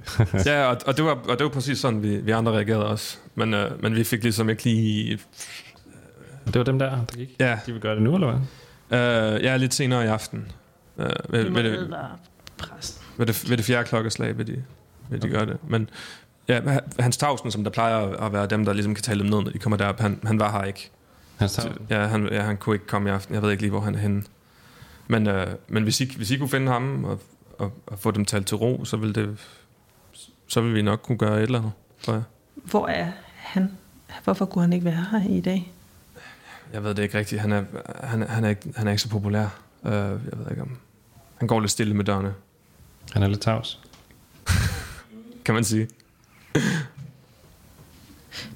ja, 0.46 0.64
og, 0.66 0.78
og, 0.86 0.96
det 0.96 1.04
var, 1.04 1.10
og 1.10 1.38
det 1.38 1.44
var 1.44 1.50
præcis 1.50 1.78
sådan, 1.78 2.02
vi, 2.02 2.16
vi 2.16 2.30
andre 2.30 2.52
reagerede 2.52 2.86
også. 2.86 3.18
Men, 3.34 3.54
øh, 3.54 3.82
men 3.82 3.94
vi 3.94 4.04
fik 4.04 4.22
ligesom 4.22 4.48
ikke 4.48 4.64
lige... 4.64 5.18
Det 6.46 6.54
var 6.56 6.64
dem 6.64 6.78
der, 6.78 6.90
der 6.90 7.16
gik. 7.16 7.36
Ja, 7.40 7.58
De 7.66 7.72
vil 7.72 7.80
gøre 7.80 7.94
det 7.94 8.02
nu, 8.02 8.14
eller 8.14 8.30
hvad? 8.30 8.40
øh, 9.34 9.42
ja 9.42 9.56
lidt 9.56 9.74
senere 9.74 10.04
i 10.04 10.06
aften. 10.06 10.52
Øh, 10.98 11.10
ved, 11.28 11.50
må 11.50 11.60
ved, 11.60 11.70
det, 11.70 11.90
ved, 13.16 13.26
det, 13.26 13.50
ved 13.50 13.56
det 13.56 13.64
fjerde 13.64 13.88
klokkeslag 13.88 14.38
vil 14.38 14.46
de, 14.46 14.64
vil 15.10 15.22
de 15.22 15.28
gøre 15.28 15.46
det. 15.46 15.56
Men 15.68 15.90
ja, 16.48 16.60
Hans 16.98 17.16
Tausen, 17.16 17.50
som 17.50 17.64
der 17.64 17.70
plejer 17.70 17.98
at 17.98 18.32
være 18.32 18.46
dem, 18.46 18.64
der 18.64 18.72
ligesom 18.72 18.94
kan 18.94 19.04
tale 19.04 19.20
dem 19.20 19.30
ned, 19.30 19.42
når 19.42 19.50
de 19.50 19.58
kommer 19.58 19.76
derop, 19.76 20.00
han, 20.00 20.20
han 20.24 20.38
var 20.38 20.52
her 20.52 20.64
ikke. 20.64 20.90
Han 21.36 21.48
tager 21.48 21.74
Ja 21.90 22.06
han, 22.06 22.28
ja, 22.32 22.42
han 22.42 22.56
kunne 22.56 22.74
ikke 22.74 22.86
komme 22.86 23.08
i 23.08 23.12
aften. 23.12 23.34
Jeg 23.34 23.42
ved 23.42 23.50
ikke 23.50 23.62
lige, 23.62 23.70
hvor 23.70 23.80
han 23.80 23.94
er 23.94 23.98
henne. 23.98 24.22
Men, 25.08 25.26
øh, 25.26 25.46
men 25.68 25.82
hvis, 25.82 26.00
I, 26.00 26.16
hvis 26.16 26.30
I 26.30 26.36
kunne 26.36 26.48
finde 26.48 26.72
ham 26.72 27.04
og, 27.04 27.20
og, 27.58 27.72
og 27.86 27.98
få 27.98 28.10
dem 28.10 28.24
talt 28.24 28.46
til 28.46 28.56
ro, 28.56 28.84
så 28.84 28.96
ville, 28.96 29.14
det, 29.14 29.38
så 30.46 30.60
ville 30.60 30.74
vi 30.74 30.82
nok 30.82 31.00
kunne 31.02 31.18
gøre 31.18 31.36
et 31.36 31.42
eller 31.42 31.58
andet, 31.58 31.72
tror 32.02 32.12
jeg. 32.12 32.22
Hvor 32.54 32.86
er 32.86 33.12
han? 33.36 33.70
Hvorfor 34.24 34.44
kunne 34.44 34.62
han 34.62 34.72
ikke 34.72 34.84
være 34.84 35.06
her 35.10 35.28
i 35.28 35.40
dag? 35.40 35.72
Jeg 36.72 36.84
ved 36.84 36.94
det 36.94 37.02
ikke 37.02 37.18
rigtigt. 37.18 37.40
Han 37.40 37.52
er, 37.52 37.64
han, 38.04 38.22
han 38.22 38.44
er, 38.44 38.48
ikke, 38.48 38.72
han 38.76 38.86
er 38.86 38.90
ikke 38.90 39.02
så 39.02 39.08
populær. 39.08 39.46
Uh, 39.82 39.90
jeg 39.90 40.18
ved 40.32 40.50
ikke 40.50 40.62
om... 40.62 40.78
Han 41.38 41.48
går 41.48 41.60
lidt 41.60 41.70
stille 41.70 41.94
med 41.94 42.04
dørene, 42.04 42.34
Han 43.12 43.22
er 43.22 43.28
lidt 43.28 43.40
tavs. 43.40 43.80
kan 45.44 45.54
man 45.54 45.64
sige. 45.64 45.88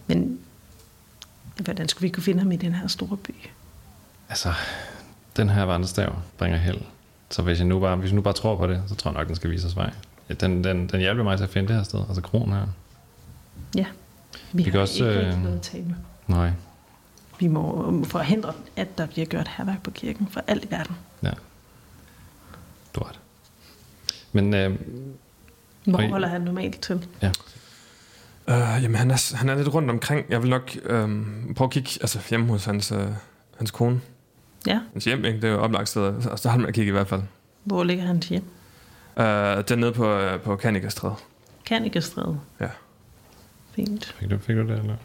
Men 0.06 0.38
hvordan 1.64 1.88
skulle 1.88 2.02
vi 2.08 2.12
kunne 2.12 2.22
finde 2.22 2.40
ham 2.40 2.52
i 2.52 2.56
den 2.56 2.74
her 2.74 2.86
store 2.88 3.16
by? 3.16 3.34
Altså, 4.28 4.52
den 5.36 5.48
her 5.48 5.62
vandrestav 5.62 6.14
bringer 6.38 6.58
held. 6.58 6.80
Så 7.30 7.42
hvis 7.42 7.58
jeg 7.58 7.66
nu 7.66 7.80
bare, 7.80 7.96
hvis 7.96 8.10
jeg 8.10 8.14
nu 8.16 8.22
bare 8.22 8.34
tror 8.34 8.56
på 8.56 8.66
det, 8.66 8.82
så 8.88 8.94
tror 8.94 9.10
jeg 9.10 9.18
nok, 9.18 9.28
den 9.28 9.36
skal 9.36 9.50
vise 9.50 9.66
os 9.66 9.76
vej. 9.76 9.92
Ja, 10.28 10.34
Den, 10.34 10.64
den, 10.64 10.88
den 10.88 11.00
hjælper 11.00 11.24
mig 11.24 11.36
til 11.36 11.44
at 11.44 11.50
finde 11.50 11.68
det 11.68 11.76
her 11.76 11.82
sted, 11.82 12.00
altså 12.08 12.22
kronen 12.22 12.54
her. 12.54 12.66
Vi, 13.72 13.84
Vi 14.52 14.62
har 14.62 14.70
kan 14.70 14.80
også, 14.80 15.08
ikke 15.08 15.20
øh, 15.26 15.42
noget 15.42 15.74
at 15.74 15.86
med. 15.86 15.94
Nej, 16.26 16.50
Vi 17.40 17.46
må 17.48 18.04
forhindre, 18.04 18.52
at 18.76 18.98
der 18.98 19.06
bliver 19.06 19.26
gjort 19.26 19.48
herværk 19.48 19.82
på 19.82 19.90
kirken 19.90 20.28
for 20.30 20.42
alt 20.46 20.64
i 20.64 20.70
verden. 20.70 20.96
du 22.94 23.00
har 23.00 23.08
ret. 23.08 23.18
Men 24.32 24.54
øh, 24.54 24.78
Hvor 25.84 26.08
holder 26.08 26.28
han 26.28 26.40
normalt 26.40 26.80
til? 26.80 27.06
Uh, 28.48 28.82
jamen, 28.82 28.94
han 28.94 29.10
er, 29.10 29.36
han 29.36 29.48
er 29.48 29.54
lidt 29.54 29.74
rundt 29.74 29.90
omkring. 29.90 30.26
Jeg 30.28 30.42
vil 30.42 30.50
nok 30.50 30.76
uh, 30.76 30.90
prøve 31.56 31.66
at 31.66 31.70
kigge 31.70 31.90
altså, 32.00 32.18
hjemme 32.30 32.46
hos 32.46 32.64
hans, 32.64 32.92
uh, 32.92 32.98
hans 33.58 33.70
kone. 33.70 34.00
Ja. 34.66 34.80
Hans 34.92 35.04
hjem, 35.04 35.24
ikke? 35.24 35.40
Det 35.40 35.48
er 35.48 35.52
jo 35.52 35.60
oplagt 35.60 35.88
sted. 35.88 36.14
Altså, 36.14 36.40
der 36.42 36.48
har 36.48 36.58
man 36.58 36.68
at 36.68 36.74
kigge 36.74 36.88
i 36.88 36.92
hvert 36.92 37.08
fald. 37.08 37.22
Hvor 37.64 37.84
ligger 37.84 38.04
han 38.04 38.20
til 38.20 38.30
hjem? 38.30 38.44
Uh, 39.16 39.22
dernede 39.24 39.92
på, 39.92 40.34
uh, 40.34 40.40
på 40.40 40.56
Kanikastræde. 40.56 41.14
Kanikestræde. 41.66 42.40
Ja. 42.60 42.68
Fint. 43.74 44.14
fik 44.18 44.30
du, 44.30 44.38
fik 44.38 44.56
du 44.56 44.62
det, 44.62 44.78
eller? 44.78 44.96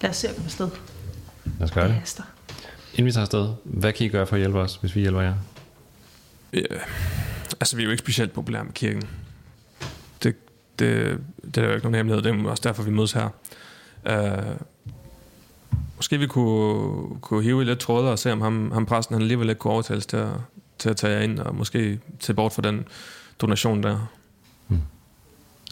Lad 0.00 0.10
os 0.10 0.16
se 0.16 0.28
at 0.28 0.34
komme 0.34 0.46
afsted. 0.46 0.68
Lad 1.58 1.64
os 1.64 1.70
gøre 1.70 1.88
det. 1.88 1.94
haster. 1.94 2.22
Inden 2.92 3.06
vi 3.06 3.12
tager 3.12 3.22
afsted, 3.22 3.48
hvad 3.64 3.92
kan 3.92 4.06
I 4.06 4.08
gøre 4.08 4.26
for 4.26 4.36
at 4.36 4.40
hjælpe 4.40 4.58
os, 4.58 4.76
hvis 4.76 4.94
vi 4.94 5.00
hjælper 5.00 5.20
jer? 5.20 5.34
Ja, 6.52 6.58
altså, 7.60 7.76
vi 7.76 7.82
er 7.82 7.84
jo 7.84 7.90
ikke 7.90 8.02
specielt 8.02 8.32
populære 8.32 8.64
med 8.64 8.72
kirken. 8.72 9.02
Det, 10.78 11.20
det, 11.54 11.58
er 11.58 11.66
jo 11.66 11.74
ikke 11.74 11.84
nogen 11.84 11.94
hemmelighed. 11.94 12.22
Det 12.22 12.46
er 12.46 12.50
også 12.50 12.62
derfor, 12.64 12.82
vi 12.82 12.90
mødes 12.90 13.12
her. 13.12 13.28
Uh, 14.10 14.56
måske 15.96 16.18
vi 16.18 16.26
kunne, 16.26 17.20
kunne 17.20 17.42
hive 17.42 17.62
i 17.62 17.64
lidt 17.64 17.78
tråde 17.78 18.12
og 18.12 18.18
se, 18.18 18.32
om 18.32 18.40
ham, 18.40 18.70
ham 18.72 18.86
præsten 18.86 19.14
han 19.14 19.22
alligevel 19.22 19.48
ikke 19.48 19.58
kunne 19.58 19.72
overtales 19.72 20.06
til 20.06 20.16
at, 20.16 20.30
til 20.78 20.90
at 20.90 20.96
tage 20.96 21.16
jer 21.16 21.20
ind, 21.20 21.38
og 21.38 21.54
måske 21.54 22.00
tage 22.20 22.34
bort 22.34 22.52
for 22.52 22.62
den 22.62 22.84
donation 23.40 23.82
der. 23.82 24.06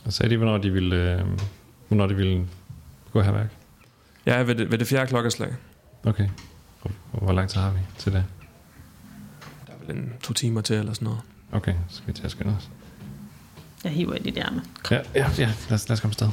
Og 0.04 0.12
sagde 0.12 0.30
de, 0.30 0.36
hvornår 0.36 0.58
de 0.58 0.70
ville, 0.70 0.96
øh, 0.96 1.26
hvornår 1.88 2.06
de 2.06 2.14
ville 2.14 2.46
gå 3.12 3.20
herværk? 3.20 3.50
Ja, 4.26 4.42
ved 4.42 4.54
det, 4.54 4.70
ved 4.70 4.78
det 4.78 4.86
fjerde 4.86 5.06
klokkeslag. 5.06 5.54
Okay. 6.04 6.28
Hvor 7.12 7.32
lang 7.32 7.48
tid 7.48 7.60
har 7.60 7.70
vi 7.70 7.78
til 7.98 8.12
det? 8.12 8.24
Der 9.66 9.72
er 9.72 9.76
vel 9.86 9.96
en 9.96 10.12
to 10.22 10.32
timer 10.32 10.60
til, 10.60 10.76
eller 10.76 10.92
sådan 10.92 11.06
noget. 11.06 11.20
Okay, 11.52 11.74
så 11.88 11.96
skal 11.96 12.14
vi 12.14 12.20
at 12.24 12.30
skynde 12.30 12.56
os. 12.56 12.70
Jeg 13.84 13.92
hiver 13.92 14.14
i 14.14 14.18
dit 14.18 14.38
ærme. 14.38 14.62
Ja, 14.90 15.00
ja, 15.14 15.30
ja. 15.38 15.52
Lad, 15.68 15.74
os, 15.74 15.88
lad 15.88 15.92
os 15.92 16.00
komme 16.00 16.10
afsted. 16.12 16.28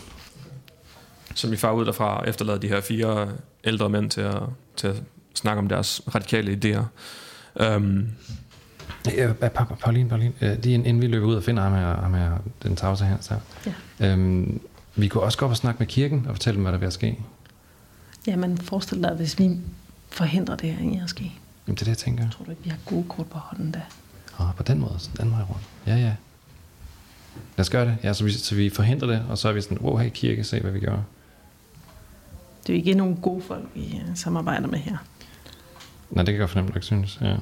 Så 1.35 1.49
vi 1.49 1.57
farer 1.57 1.73
ud 1.73 1.85
derfra 1.85 2.19
og 2.19 2.29
efterlader 2.29 2.59
de 2.59 2.67
her 2.67 2.81
fire 2.81 3.29
ældre 3.63 3.89
mænd 3.89 4.09
til 4.09 4.21
at, 4.21 4.41
til 4.75 4.87
at 4.87 4.95
snakke 5.33 5.59
om 5.59 5.67
deres 5.67 6.01
radikale 6.15 6.59
idéer. 6.63 6.83
Um, 7.75 8.07
Ja, 9.07 9.33
pa, 9.33 9.47
pa, 9.47 9.63
Pauline, 9.63 10.09
Pauline, 10.09 10.33
øh, 10.41 10.63
lige 10.63 10.75
inden 10.75 11.01
vi 11.01 11.07
løber 11.07 11.27
ud 11.27 11.35
og 11.35 11.43
finder 11.43 11.63
ham 11.63 11.73
her, 11.73 12.01
ham 12.01 12.13
her 12.13 12.37
den 12.63 12.75
tavse 12.75 13.05
her. 13.05 13.17
Så. 13.21 13.35
Ja. 13.99 14.11
Øhm, 14.11 14.61
vi 14.95 15.07
kunne 15.07 15.23
også 15.23 15.37
gå 15.37 15.45
op 15.45 15.51
og 15.51 15.57
snakke 15.57 15.79
med 15.79 15.87
kirken 15.87 16.25
og 16.27 16.35
fortælle 16.35 16.55
dem, 16.55 16.63
hvad 16.63 16.71
der 16.71 16.77
er 16.77 16.79
ved 16.79 16.87
at 16.87 16.93
ske. 16.93 17.19
Jamen, 18.27 18.57
forestil 18.57 19.03
dig, 19.03 19.13
hvis 19.13 19.39
vi 19.39 19.57
forhindrer 20.09 20.55
det 20.55 20.73
her 20.73 20.91
i 20.91 20.99
at 21.03 21.09
ske. 21.09 21.23
Jamen, 21.67 21.75
det 21.75 21.81
er 21.81 21.85
det, 21.85 21.87
jeg 21.87 21.97
tænker. 21.97 22.29
Tror 22.29 22.45
du 22.45 22.51
ikke, 22.51 22.63
vi 22.63 22.69
har 22.69 22.77
gode 22.85 23.05
kort 23.09 23.27
på 23.27 23.37
hånden 23.37 23.71
da? 23.71 23.81
Ah, 24.39 24.55
på 24.55 24.63
den 24.63 24.79
måde, 24.79 24.95
så 24.97 25.09
den 25.19 25.31
vej 25.31 25.41
rundt. 25.41 25.63
Ja, 25.87 25.95
ja. 25.95 26.13
Lad 27.57 27.59
os 27.63 27.69
gøre 27.69 27.85
det. 27.85 27.97
Ja, 28.03 28.13
så 28.13 28.23
vi, 28.23 28.31
så 28.31 28.55
vi 28.55 28.69
forhindrer 28.69 29.07
det, 29.07 29.23
og 29.29 29.37
så 29.37 29.49
er 29.49 29.53
vi 29.53 29.61
sådan, 29.61 29.77
wow, 29.77 29.97
hey 29.97 30.09
kirke, 30.13 30.43
se 30.43 30.59
hvad 30.59 30.71
vi 30.71 30.79
gør. 30.79 30.97
Det 32.67 32.73
er 32.73 32.73
jo 32.73 32.77
ikke 32.77 32.93
nogen 32.93 33.15
gode 33.17 33.41
folk, 33.41 33.63
vi 33.75 33.85
øh, 34.09 34.15
samarbejder 34.15 34.67
med 34.67 34.79
her. 34.79 34.97
Nej, 36.09 36.23
det 36.23 36.25
kan 36.25 36.33
jeg 36.33 36.39
godt 36.39 36.49
fornemme, 36.51 36.71
du 36.71 36.75
ikke 36.77 36.85
synes. 36.85 37.17
Ja. 37.21 37.35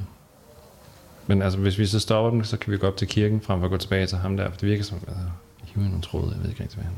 Men 1.27 1.41
altså, 1.41 1.59
hvis 1.59 1.77
vi 1.77 1.85
så 1.85 1.99
stopper 1.99 2.29
dem, 2.31 2.43
så 2.43 2.57
kan 2.57 2.71
vi 2.73 2.77
gå 2.77 2.87
op 2.87 2.97
til 2.97 3.07
kirken, 3.07 3.41
frem 3.41 3.59
for 3.59 3.65
at 3.65 3.71
gå 3.71 3.77
tilbage 3.77 4.07
til 4.07 4.17
ham 4.17 4.37
der. 4.37 4.49
For 4.49 4.57
det 4.57 4.69
virker 4.69 4.83
som, 4.83 4.97
altså, 5.07 5.23
hive 5.63 5.85
i 5.85 5.87
nogle 5.87 6.01
tråde, 6.01 6.31
jeg 6.35 6.41
ved 6.43 6.49
ikke 6.49 6.63
rigtig, 6.63 6.77
hvad 6.77 6.85
han... 6.85 6.95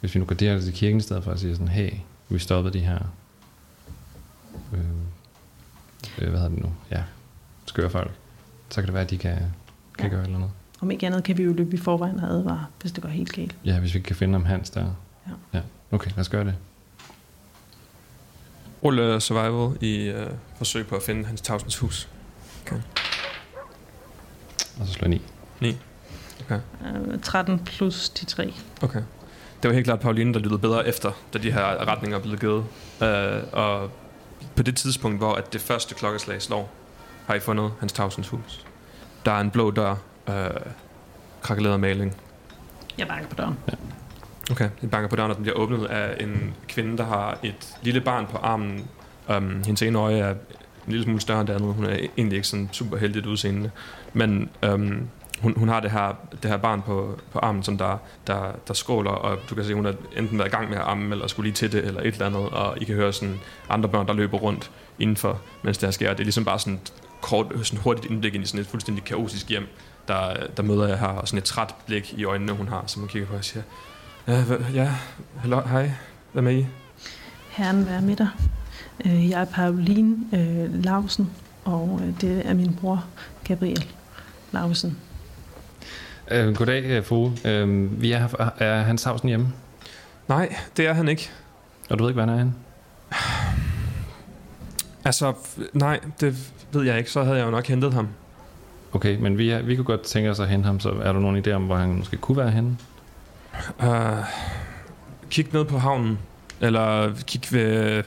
hvis 0.00 0.14
vi 0.14 0.20
nu 0.20 0.26
går 0.26 0.34
direkte 0.34 0.66
til 0.66 0.74
kirken 0.74 0.98
i 0.98 1.02
stedet 1.02 1.24
for 1.24 1.30
at 1.30 1.40
sige 1.40 1.52
sådan, 1.54 1.68
hey, 1.68 1.90
vi 2.28 2.38
stoppede 2.38 2.78
de 2.78 2.84
her, 2.84 2.98
øh, 4.72 4.78
øh, 6.18 6.28
hvad 6.30 6.40
hedder 6.40 6.48
det 6.48 6.62
nu, 6.62 6.72
ja, 6.90 7.02
skøre 7.66 7.90
folk, 7.90 8.10
så 8.68 8.80
kan 8.80 8.84
det 8.86 8.94
være, 8.94 9.04
at 9.04 9.10
de 9.10 9.18
kan, 9.18 9.36
kan 9.98 10.06
Ja. 10.06 10.08
gøre 10.08 10.20
et 10.20 10.24
eller 10.26 10.38
andet. 10.38 10.50
Om 10.84 10.90
ikke 10.90 11.06
andet 11.06 11.24
kan 11.24 11.38
vi 11.38 11.42
jo 11.42 11.52
løbe 11.52 11.74
i 11.74 11.76
forvejen 11.76 12.20
og 12.20 12.30
advare, 12.30 12.66
hvis 12.80 12.92
det 12.92 13.02
går 13.02 13.08
helt 13.08 13.32
galt. 13.32 13.56
Ja, 13.64 13.80
hvis 13.80 13.94
vi 13.94 14.00
kan 14.00 14.16
finde 14.16 14.36
om 14.36 14.44
Hans 14.44 14.70
der. 14.70 14.86
Ja. 15.26 15.32
ja. 15.58 15.60
Okay, 15.90 16.10
lad 16.10 16.18
os 16.18 16.28
gøre 16.28 16.44
det. 16.44 16.54
Rulle 18.84 19.20
survival 19.20 19.82
i 19.82 20.08
øh, 20.08 20.30
forsøg 20.56 20.86
på 20.86 20.96
at 20.96 21.02
finde 21.02 21.24
hans 21.24 21.40
tavsens 21.40 21.76
hus. 21.76 22.08
Og 24.80 24.86
så 24.86 24.92
slå 24.92 25.08
9. 25.08 25.22
Øh, 26.50 27.20
13 27.22 27.58
plus 27.58 28.08
de 28.08 28.24
3. 28.24 28.54
Okay. 28.82 29.02
Det 29.62 29.68
var 29.68 29.72
helt 29.72 29.84
klart 29.84 30.00
Pauline, 30.00 30.34
der 30.34 30.40
lyttede 30.40 30.58
bedre 30.58 30.88
efter, 30.88 31.12
da 31.32 31.38
de 31.38 31.52
her 31.52 31.86
retninger 31.88 32.18
blev 32.18 32.38
givet. 32.38 32.64
Øh, 33.02 33.42
og 33.52 33.90
på 34.56 34.62
det 34.62 34.76
tidspunkt, 34.76 35.18
hvor 35.18 35.34
at 35.34 35.52
det 35.52 35.60
første 35.60 35.94
klokkeslag 35.94 36.42
slår, 36.42 36.70
har 37.26 37.34
I 37.34 37.40
fundet 37.40 37.72
hans 37.80 37.92
tavsens 37.92 38.28
hus. 38.28 38.66
Der 39.24 39.32
er 39.32 39.40
en 39.40 39.50
blå 39.50 39.70
dør, 39.70 39.96
øh, 40.28 40.50
krakeleret 41.42 41.80
maling. 41.80 42.16
Jeg 42.98 43.08
banker 43.08 43.28
på 43.28 43.34
døren. 43.34 43.58
Okay, 44.50 44.68
I 44.82 44.86
banker 44.86 45.08
på 45.08 45.16
døren, 45.16 45.30
og 45.30 45.36
den 45.36 45.44
bliver 45.44 45.58
åbnet 45.58 45.86
af 45.86 46.16
en 46.24 46.54
kvinde, 46.68 46.98
der 46.98 47.04
har 47.04 47.38
et 47.42 47.76
lille 47.82 48.00
barn 48.00 48.26
på 48.26 48.36
armen. 48.36 48.88
Um, 49.36 49.62
hendes 49.64 49.82
ene 49.82 49.98
øje 49.98 50.18
er 50.18 50.30
en 50.30 50.36
lille 50.86 51.04
smule 51.04 51.20
større 51.20 51.40
end 51.40 51.48
det 51.48 51.54
andet. 51.54 51.74
Hun 51.74 51.84
er 51.84 51.96
egentlig 52.18 52.36
ikke 52.36 52.48
sådan 52.48 52.68
super 52.72 52.96
heldigt 52.96 53.26
udseende. 53.26 53.70
Men 54.12 54.50
um, 54.66 55.08
hun, 55.40 55.54
hun 55.56 55.68
har 55.68 55.80
det 55.80 55.90
her, 55.90 56.12
det 56.42 56.50
her 56.50 56.56
barn 56.56 56.82
på, 56.82 57.18
på 57.32 57.38
armen, 57.38 57.62
som 57.62 57.78
der, 57.78 57.98
der, 58.26 58.52
der 58.68 58.74
skråler, 58.74 59.10
og 59.10 59.38
du 59.50 59.54
kan 59.54 59.64
se, 59.64 59.74
hun 59.74 59.84
har 59.84 59.94
enten 60.16 60.38
været 60.38 60.48
i 60.48 60.50
gang 60.50 60.68
med 60.68 60.76
at 60.76 60.84
amme, 60.86 61.14
eller 61.14 61.26
skulle 61.26 61.44
lige 61.44 61.54
til 61.54 61.72
det, 61.72 61.84
eller 61.84 62.00
et 62.00 62.06
eller 62.06 62.26
andet, 62.26 62.48
og 62.48 62.80
I 62.80 62.84
kan 62.84 62.94
høre 62.94 63.12
sådan 63.12 63.40
andre 63.68 63.88
børn, 63.88 64.06
der 64.06 64.12
løber 64.12 64.38
rundt 64.38 64.70
indenfor, 64.98 65.40
mens 65.62 65.78
det 65.78 65.86
her 65.86 65.90
sker. 65.90 66.10
Det 66.10 66.20
er 66.20 66.24
ligesom 66.24 66.44
bare 66.44 66.58
sådan 66.58 66.80
kort, 67.24 67.46
sådan 67.62 67.78
hurtigt 67.80 68.10
indblik 68.12 68.34
ind 68.34 68.44
i 68.44 68.46
sådan 68.46 68.60
et 68.60 68.66
fuldstændig 68.66 69.04
kaotisk 69.04 69.48
hjem, 69.48 69.66
der, 70.08 70.34
der 70.56 70.62
møder 70.62 70.88
jeg 70.88 70.98
her, 70.98 71.06
og 71.06 71.28
sådan 71.28 71.38
et 71.38 71.44
træt 71.44 71.74
blik 71.86 72.14
i 72.16 72.24
øjnene, 72.24 72.52
hun 72.52 72.68
har, 72.68 72.84
som 72.86 73.00
hun 73.02 73.08
kigger 73.08 73.28
på 73.28 73.34
og 73.34 73.44
siger, 73.44 73.62
Ja, 74.28 74.42
hva- 74.42 74.72
ja. 74.74 74.94
Hallo, 75.38 75.60
hej. 75.60 75.90
Hvem 76.32 76.46
er 76.46 76.50
I? 76.50 76.66
Herren 77.50 77.86
være 77.86 78.02
med 78.02 78.16
dig. 78.16 78.28
Øh, 79.06 79.30
Jeg 79.30 79.40
er 79.40 79.44
Pauline 79.44 80.16
øh, 80.32 80.84
Lausen, 80.84 81.30
og 81.64 82.00
øh, 82.02 82.20
det 82.20 82.42
er 82.48 82.54
min 82.54 82.74
bror 82.74 83.04
Gabriel 83.44 83.84
Lausen. 84.52 84.98
Øh, 86.30 86.54
goddag, 86.56 86.84
øh, 86.84 87.04
Fru. 87.04 87.30
Øh, 87.44 88.02
vi 88.02 88.12
er, 88.12 88.50
er 88.58 88.82
Hans 88.82 89.04
Havsen 89.04 89.28
hjemme, 89.28 89.52
Nej, 90.28 90.56
det 90.76 90.86
er 90.86 90.92
han 90.92 91.08
ikke. 91.08 91.30
og 91.90 91.98
du 91.98 92.04
ved 92.04 92.10
ikke, 92.10 92.22
hvor 92.22 92.32
han 92.32 92.34
er 92.34 92.38
henne? 92.38 92.54
Altså, 95.04 95.32
nej, 95.72 96.00
det 96.20 96.36
ved 96.74 96.82
jeg 96.82 96.98
ikke. 96.98 97.10
Så 97.10 97.22
havde 97.24 97.38
jeg 97.38 97.44
jo 97.46 97.50
nok 97.50 97.66
hentet 97.66 97.92
ham. 97.94 98.08
Okay, 98.92 99.16
men 99.16 99.38
vi, 99.38 99.50
er, 99.50 99.62
vi 99.62 99.76
kunne 99.76 99.84
godt 99.84 100.00
tænke 100.02 100.30
os 100.30 100.40
at 100.40 100.48
hente 100.48 100.66
ham, 100.66 100.80
så 100.80 100.88
er 100.90 101.12
der 101.12 101.20
nogen 101.20 101.44
idé 101.46 101.50
om, 101.50 101.62
hvor 101.62 101.76
han 101.76 101.88
måske 101.88 102.16
kunne 102.16 102.36
være 102.36 102.50
henne? 102.50 102.76
Uh, 103.82 104.18
kig 105.30 105.46
ned 105.52 105.64
på 105.64 105.78
havnen. 105.78 106.18
Eller 106.60 107.12
kig 107.26 107.40
ved, 107.52 108.02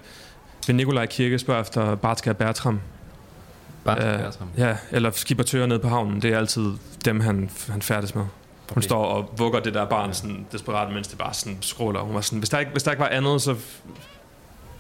ved 0.68 0.76
Nikolaj 0.76 1.06
Kirke, 1.06 1.40
spørg 1.40 1.62
efter 1.62 1.96
Bartka 1.96 2.34
Bertram. 2.34 2.80
Bare 3.86 4.20
Øh, 4.24 4.28
uh. 4.28 4.60
Ja, 4.60 4.76
eller 4.92 5.12
skippertører 5.12 5.66
ned 5.68 5.80
på 5.80 5.88
havnen. 5.88 6.22
Det 6.22 6.34
er 6.34 6.38
altid 6.38 6.72
dem, 7.06 7.20
han, 7.20 7.50
han 7.70 7.82
færdes 7.82 8.16
med. 8.16 8.24
Hun 8.24 8.30
Okay. 8.72 8.82
står 8.82 9.06
og 9.06 9.34
vugger 9.38 9.60
det 9.60 9.74
der 9.74 9.86
barn 9.86 10.14
sådan 10.14 10.46
desperat, 10.52 10.94
mens 10.94 11.08
det 11.08 11.18
bare 11.18 11.34
sådan 11.34 11.58
skråler. 11.62 12.00
Hun 12.00 12.16
var 12.16 12.22
sådan, 12.22 12.40
hvis 12.40 12.50
der 12.50 12.60
ikke, 12.60 12.72
hvis 12.72 12.84
der 12.84 12.92
ikke 12.92 13.02
var 13.02 13.08
andet, 13.10 13.42
så 13.42 13.56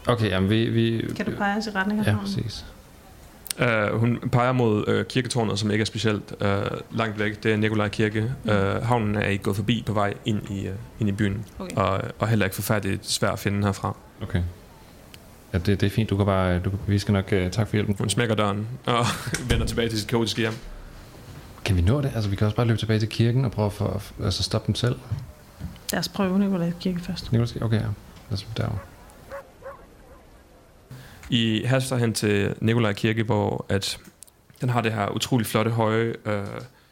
Okay, 0.08 0.30
jamen 0.30 0.50
vi... 0.50 0.70
vi 0.70 1.14
Kan 1.16 1.26
du 1.26 1.32
pege 1.38 1.58
os 1.58 1.68
i 1.68 1.70
retning 1.70 2.00
af 2.00 2.06
Ja, 2.06 2.12
havnen? 2.12 2.26
præcis. 2.26 2.66
Uh, 3.62 4.00
hun 4.00 4.20
peger 4.32 4.52
mod 4.52 4.88
uh, 4.88 5.06
kirketårnet, 5.06 5.60
som 5.60 5.72
ikke 5.72 5.82
er 5.82 5.86
specielt 5.86 6.34
uh, 6.42 6.98
langt 6.98 7.20
væk. 7.20 7.44
Det 7.44 7.54
er 7.54 7.58
Nikolaj 7.58 7.88
Kirke. 7.90 8.32
Mm. 8.44 8.50
Uh, 8.50 8.84
havnen 8.84 9.16
er 9.16 9.26
ikke 9.28 9.44
gået 9.44 9.56
forbi 9.56 9.84
på 9.86 9.94
vej 9.94 10.14
ind 10.26 10.50
i, 10.50 10.68
uh, 10.68 10.74
ind 11.00 11.10
i 11.10 11.12
byen, 11.12 11.46
Okay. 11.60 11.76
og, 11.76 12.02
og 12.20 12.28
heller 12.28 12.46
ikke 12.46 12.56
forfærdeligt 12.56 13.08
svært 13.08 13.34
at 13.34 13.40
finde 13.40 13.64
herfra. 13.64 13.96
Okay. 14.22 14.42
Ja, 15.54 15.58
det, 15.58 15.82
det 15.82 15.84
er 15.84 15.90
fint. 15.90 16.10
Du 16.10 16.18
kan 16.18 16.26
bare... 16.26 16.60
Du, 16.60 16.72
vi 16.88 17.00
skal 17.00 17.12
nok... 17.12 17.26
Uh, 17.32 17.52
tak 17.52 17.68
for 17.68 17.76
hjælpen. 17.76 17.96
Hun 18.00 18.10
smækker 18.10 18.36
døren 18.36 18.68
og 18.86 19.06
vender 19.50 19.66
tilbage 19.66 19.90
til 19.90 20.00
sit 20.00 20.08
kaotiske 20.08 20.42
hjem. 20.42 20.54
Kan 21.66 21.76
vi 21.76 21.82
nå 21.82 22.02
det? 22.02 22.12
Altså, 22.16 22.30
vi 22.30 22.36
kan 22.36 22.46
også 22.46 22.56
bare 22.56 22.68
løbe 22.68 22.80
tilbage 22.80 23.00
til 23.00 23.10
kirken 23.10 23.46
og 23.46 23.52
prøve 23.52 23.66
at 23.66 23.74
få, 23.74 24.02
altså, 24.24 24.44
stoppe 24.44 24.68
dem 24.68 24.76
selv. 24.76 24.96
Lad 25.92 26.00
os 26.00 26.10
prøve 26.10 26.40
Nikolaj 26.40 26.72
Kirke 26.80 27.00
først. 27.00 27.32
Nicolas, 27.32 27.56
okay, 27.62 27.78
ja. 27.78 27.82
Lad 28.30 28.34
os 28.34 28.48
derovre. 28.58 28.78
I 31.30 31.64
haster 31.66 31.98
hen 31.98 32.14
til 32.14 32.56
Nikolaj 32.62 32.94
Kirke, 32.94 33.24
hvor 33.24 33.66
at 33.70 34.00
den 34.62 34.70
har 34.70 34.82
det 34.82 34.94
her 34.94 35.10
utrolig 35.10 35.48
flotte 35.48 35.72
høje 35.72 36.14
øh, 36.26 36.44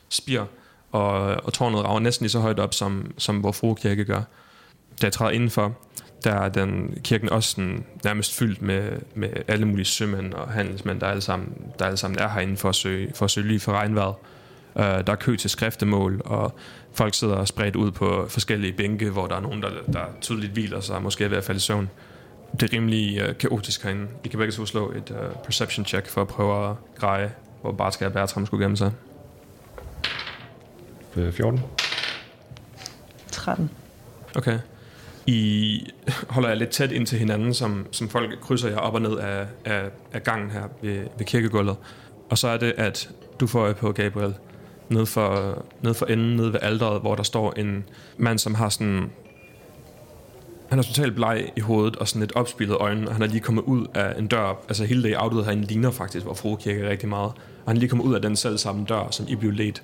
spir, 0.10 0.42
og, 0.92 1.12
og 1.22 1.54
tårnet 1.54 1.84
rager 1.84 2.00
næsten 2.00 2.24
lige 2.24 2.32
så 2.32 2.40
højt 2.40 2.60
op, 2.60 2.74
som, 2.74 3.12
som 3.18 3.40
hvor 3.40 3.52
Frue 3.52 3.76
Kirke 3.76 4.06
gør. 4.06 4.22
Da 5.02 5.06
jeg 5.06 5.14
træder 5.14 5.32
indenfor, 5.32 5.78
der 6.24 6.34
er 6.34 6.50
den 6.50 6.98
kirken 7.04 7.30
også 7.30 7.50
sådan, 7.50 7.86
nærmest 8.04 8.38
fyldt 8.38 8.62
med, 8.62 8.92
med 9.16 9.30
alle 9.48 9.66
mulige 9.66 9.86
sømænd 9.86 10.34
og 10.34 10.50
handelsmænd, 10.50 11.00
der 11.00 11.08
alle 11.08 11.22
sammen, 11.22 11.54
der 11.80 11.86
alle 11.86 11.98
sammen 11.98 12.20
er 12.20 12.30
herinde 12.30 12.58
for 12.58 12.70
at 12.70 12.76
søge, 12.76 13.12
for 13.16 13.26
at 13.26 13.32
søge 13.32 13.48
ly 13.48 13.60
for 13.60 13.72
regnvejret. 13.72 14.16
Uh, 14.76 14.82
øh, 14.82 15.08
der 15.08 15.12
er 15.12 15.16
kø 15.16 15.36
til 15.36 15.50
skriftemål, 15.50 16.22
og 16.26 16.56
folk 16.94 17.14
sidder 17.14 17.46
spredt 17.46 17.76
ud 17.76 17.92
på 17.92 18.26
forskellige 18.30 18.74
bænke, 18.74 19.10
hvor 19.10 19.28
der 19.28 19.36
er 19.36 19.40
nogen, 19.40 19.62
der, 19.62 19.70
der 19.94 20.06
tydeligt 20.22 20.54
hviler 20.54 20.80
sig, 20.80 21.02
måske 21.02 21.24
er 21.24 21.30
ved 21.30 21.38
at 21.38 21.44
falde 21.44 21.58
i 21.58 21.62
søvn 21.62 21.90
det 22.52 22.64
er 22.64 22.74
rimelig 22.74 23.30
uh, 23.30 23.38
kaotisk 23.38 23.84
herinde. 23.84 24.08
I 24.24 24.28
kan 24.28 24.40
begge 24.40 24.52
to 24.52 24.66
slå 24.66 24.92
et 24.92 25.12
uh, 25.12 25.44
perception 25.44 25.86
check 25.86 26.08
for 26.08 26.22
at 26.22 26.28
prøve 26.28 26.70
at 26.70 26.76
greje, 26.96 27.32
hvor 27.62 27.72
Bartka 27.72 28.06
og 28.06 28.14
Bertram 28.14 28.46
skulle 28.46 28.64
gemme 28.64 28.78
sig. 28.78 28.92
Øh, 31.16 31.34
14. 31.34 31.62
13. 33.32 33.70
Okay. 34.36 34.60
I 35.28 35.80
holder 36.30 36.50
jeg 36.50 36.58
lidt 36.58 36.70
tæt 36.70 36.92
ind 36.92 37.08
til 37.08 37.20
hinanden, 37.20 37.54
som, 37.54 37.88
som 37.92 38.10
folk 38.10 38.40
krydser 38.42 38.70
jer 38.70 38.78
op 38.78 38.94
og 38.94 39.02
ned 39.02 39.18
af, 39.18 39.46
af, 39.66 39.90
af 40.14 40.24
gangen 40.24 40.52
her 40.52 40.64
ved, 40.82 41.08
ved 41.18 41.26
kirkegulvet. 41.26 41.76
Og 42.30 42.38
så 42.38 42.48
er 42.48 42.58
det, 42.58 42.74
at 42.78 43.10
du 43.40 43.48
får 43.48 43.60
øje 43.60 43.74
på 43.74 43.92
Gabriel 43.92 44.34
ned 44.90 45.06
for, 45.06 45.58
ned 45.82 45.94
for 45.94 46.06
enden, 46.06 46.36
ned 46.36 46.50
ved 46.50 46.60
alderet, 46.62 47.02
hvor 47.02 47.16
der 47.16 47.24
står 47.24 47.54
en 47.58 47.86
mand, 48.18 48.40
som 48.40 48.56
har 48.56 48.70
sådan... 48.70 49.12
Han 50.70 50.80
er 50.80 50.84
totalt 50.84 51.16
bleg 51.16 51.52
i 51.56 51.60
hovedet 51.60 51.96
og 51.96 52.08
sådan 52.08 52.20
lidt 52.20 52.36
opspillet 52.36 52.78
øjne, 52.78 53.08
og 53.08 53.14
han 53.14 53.22
er 53.24 53.28
lige 53.28 53.40
kommet 53.40 53.64
ud 53.64 53.88
af 53.94 54.20
en 54.20 54.28
dør. 54.28 54.60
Altså 54.68 54.86
hele 54.86 55.04
det 55.04 55.16
outet 55.18 55.46
herinde 55.46 55.64
ligner 55.68 55.92
faktisk, 55.92 56.26
hvor 56.26 56.34
Frue 56.34 56.58
Kirke 56.58 56.82
er 56.82 56.90
rigtig 56.90 57.10
meget. 57.10 57.32
Og 57.66 57.72
han 57.72 57.76
er 57.76 57.80
lige 57.80 57.90
kommet 57.90 58.06
ud 58.06 58.14
af 58.14 58.22
den 58.22 58.36
selv 58.36 58.58
samme 58.58 58.86
dør, 58.90 59.08
som 59.12 59.26
I 59.30 59.36
blev 59.36 59.52
ledt 59.52 59.84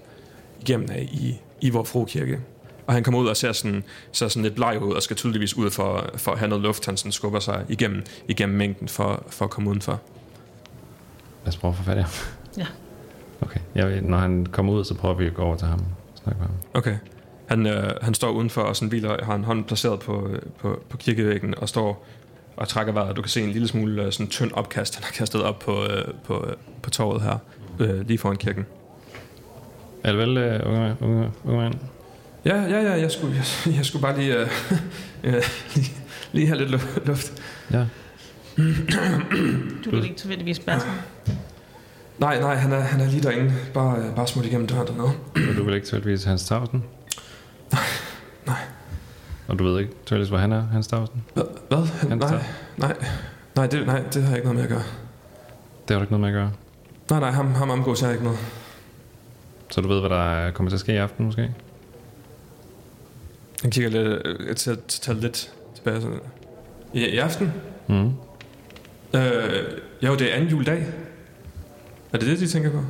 igennem 0.61 0.87
af 0.91 1.09
i, 1.11 1.41
i 1.61 1.69
vor 1.69 1.83
Frue 1.83 2.05
Kirke. 2.05 2.39
Og 2.87 2.93
han 2.93 3.03
kommer 3.03 3.19
ud 3.19 3.27
og 3.27 3.37
ser 3.37 3.51
sådan, 3.51 3.83
ser 4.11 4.27
sådan 4.27 4.43
lidt 4.43 4.55
bleg 4.55 4.81
ud, 4.81 4.93
og 4.93 5.03
skal 5.03 5.15
tydeligvis 5.15 5.57
ud 5.57 5.71
for, 5.71 6.09
for 6.15 6.31
at 6.31 6.39
have 6.39 6.49
noget 6.49 6.63
luft. 6.63 6.85
Han 6.85 6.97
sådan 6.97 7.11
skubber 7.11 7.39
sig 7.39 7.65
igennem, 7.69 8.03
igennem 8.27 8.57
mængden 8.57 8.87
for, 8.87 9.23
for 9.27 9.45
at 9.45 9.51
komme 9.51 9.69
udenfor. 9.69 10.01
Lad 11.43 11.47
os 11.47 11.57
prøve 11.57 11.71
at 11.71 11.77
få 11.77 11.83
fat 11.83 11.97
i 11.97 12.01
ham. 12.01 12.11
Ja. 12.57 12.67
Okay. 13.41 13.59
Jeg 13.75 13.87
ved, 13.87 14.01
når 14.01 14.17
han 14.17 14.45
kommer 14.45 14.73
ud, 14.73 14.83
så 14.83 14.93
prøver 14.93 15.15
vi 15.15 15.25
at 15.25 15.33
gå 15.33 15.41
over 15.41 15.55
til 15.55 15.67
ham 15.67 15.79
og 15.79 16.19
snakke 16.23 16.39
med 16.39 16.47
ham. 16.47 16.55
Okay. 16.73 16.97
Han, 17.51 17.65
øh, 17.65 17.91
han 18.01 18.13
står 18.13 18.31
udenfor 18.31 18.61
og 18.61 18.75
sådan 18.75 18.89
hviler, 18.89 19.25
har 19.25 19.35
en 19.35 19.43
hånd 19.43 19.65
placeret 19.65 19.99
på, 19.99 20.27
øh, 20.27 20.39
på, 20.59 20.83
på 20.89 20.97
kirkevæggen 20.97 21.55
og 21.57 21.69
står 21.69 22.07
og 22.57 22.67
trækker 22.67 22.93
vejret. 22.93 23.15
Du 23.15 23.21
kan 23.21 23.29
se 23.29 23.41
en 23.41 23.51
lille 23.51 23.67
smule 23.67 24.03
øh, 24.03 24.11
sådan 24.11 24.27
tynd 24.27 24.51
opkast, 24.53 24.95
han 24.95 25.03
har 25.03 25.11
kastet 25.11 25.43
op 25.43 25.59
på, 25.59 25.83
øh, 25.85 26.05
på, 26.23 26.45
øh, 26.47 26.53
på 26.81 26.89
torvet 26.89 27.21
her, 27.21 27.37
øh, 27.79 28.07
lige 28.07 28.17
foran 28.17 28.35
kirken. 28.35 28.65
Er 30.03 30.11
det 30.11 30.19
vel, 30.19 30.37
uh, 30.37 30.67
unge, 30.71 30.79
mand? 30.79 31.01
unge, 31.01 31.31
unge 31.43 31.61
mand? 31.61 31.73
Ja, 32.45 32.61
ja, 32.61 32.81
ja, 32.81 32.91
jeg 32.91 33.11
skulle, 33.11 33.35
jeg, 33.35 33.75
jeg 33.75 33.85
skulle 33.85 34.01
bare 34.01 34.19
lige, 34.19 34.35
øh, 34.39 34.47
øh, 35.23 35.43
lige, 35.75 35.91
lige 36.31 36.47
have 36.47 36.59
lidt 36.65 36.71
lu- 36.71 37.07
luft. 37.07 37.33
Ja. 37.71 37.85
Du 39.85 39.89
kan 39.89 40.03
ikke 40.03 40.15
tilfældigvis 40.15 40.59
Bertram. 40.59 40.95
Nej, 42.19 42.39
nej, 42.39 42.55
han 42.55 42.71
er, 42.71 42.79
han 42.79 42.99
er 42.99 43.09
lige 43.09 43.23
derinde. 43.23 43.53
Bare, 43.73 43.99
øh, 43.99 44.15
bare 44.15 44.27
smut 44.27 44.45
igennem 44.45 44.67
døren 44.67 44.87
dernede. 44.87 45.11
Og 45.49 45.55
du 45.57 45.63
vil 45.63 45.73
ikke 45.75 45.87
tilfældigvis 45.87 46.23
Hans 46.23 46.43
Tavsen? 46.45 46.83
Nej. 48.47 48.61
Og 49.47 49.59
du 49.59 49.63
ved 49.63 49.79
ikke 49.79 49.91
tilfældigvis, 50.05 50.29
hvor 50.29 50.37
han 50.37 50.51
er, 50.51 50.61
Hans 50.61 50.87
Tavsen? 50.87 51.23
Hvad? 51.33 51.43
Hvad? 51.69 51.77
Han, 51.77 52.09
Hans 52.09 52.31
nej, 52.31 52.43
nej, 52.77 52.95
nej, 53.55 53.67
det, 53.67 53.85
nej, 53.85 54.03
det 54.13 54.23
har 54.23 54.29
jeg 54.29 54.37
ikke 54.37 54.53
noget 54.53 54.55
med 54.55 54.63
at 54.63 54.69
gøre. 54.69 54.83
Det 55.87 55.89
har 55.89 55.95
du 55.95 56.01
ikke 56.01 56.13
noget 56.13 56.21
med 56.21 56.29
at 56.29 56.33
gøre. 56.33 56.51
Nej, 57.09 57.19
nej, 57.19 57.31
ham, 57.31 57.53
ham 57.53 57.69
omgås 57.69 58.01
jeg 58.01 58.11
ikke 58.11 58.23
med. 58.23 58.33
Så 59.69 59.81
du 59.81 59.87
ved, 59.87 59.99
hvad 59.99 60.09
der 60.09 60.51
kommer 60.51 60.69
til 60.69 60.75
at 60.75 60.79
ske 60.79 60.93
i 60.93 60.97
aften, 60.97 61.25
måske? 61.25 61.51
Jeg 63.63 63.71
kigger 63.71 63.89
lidt, 63.89 64.21
øh, 64.25 64.55
til 64.55 64.71
at 64.71 64.79
tage 64.87 65.19
lidt 65.19 65.53
tilbage. 65.75 66.01
Sådan. 66.01 66.19
I, 66.93 67.05
I 67.05 67.17
aften? 67.17 67.53
Mm. 67.87 68.11
Øh, 69.15 69.63
jo, 70.01 70.15
det 70.15 70.31
er 70.31 70.35
anden 70.35 70.49
juledag. 70.49 70.85
Er 72.13 72.17
det 72.17 72.27
det, 72.27 72.39
de 72.39 72.47
tænker 72.47 72.71
på? 72.71 72.85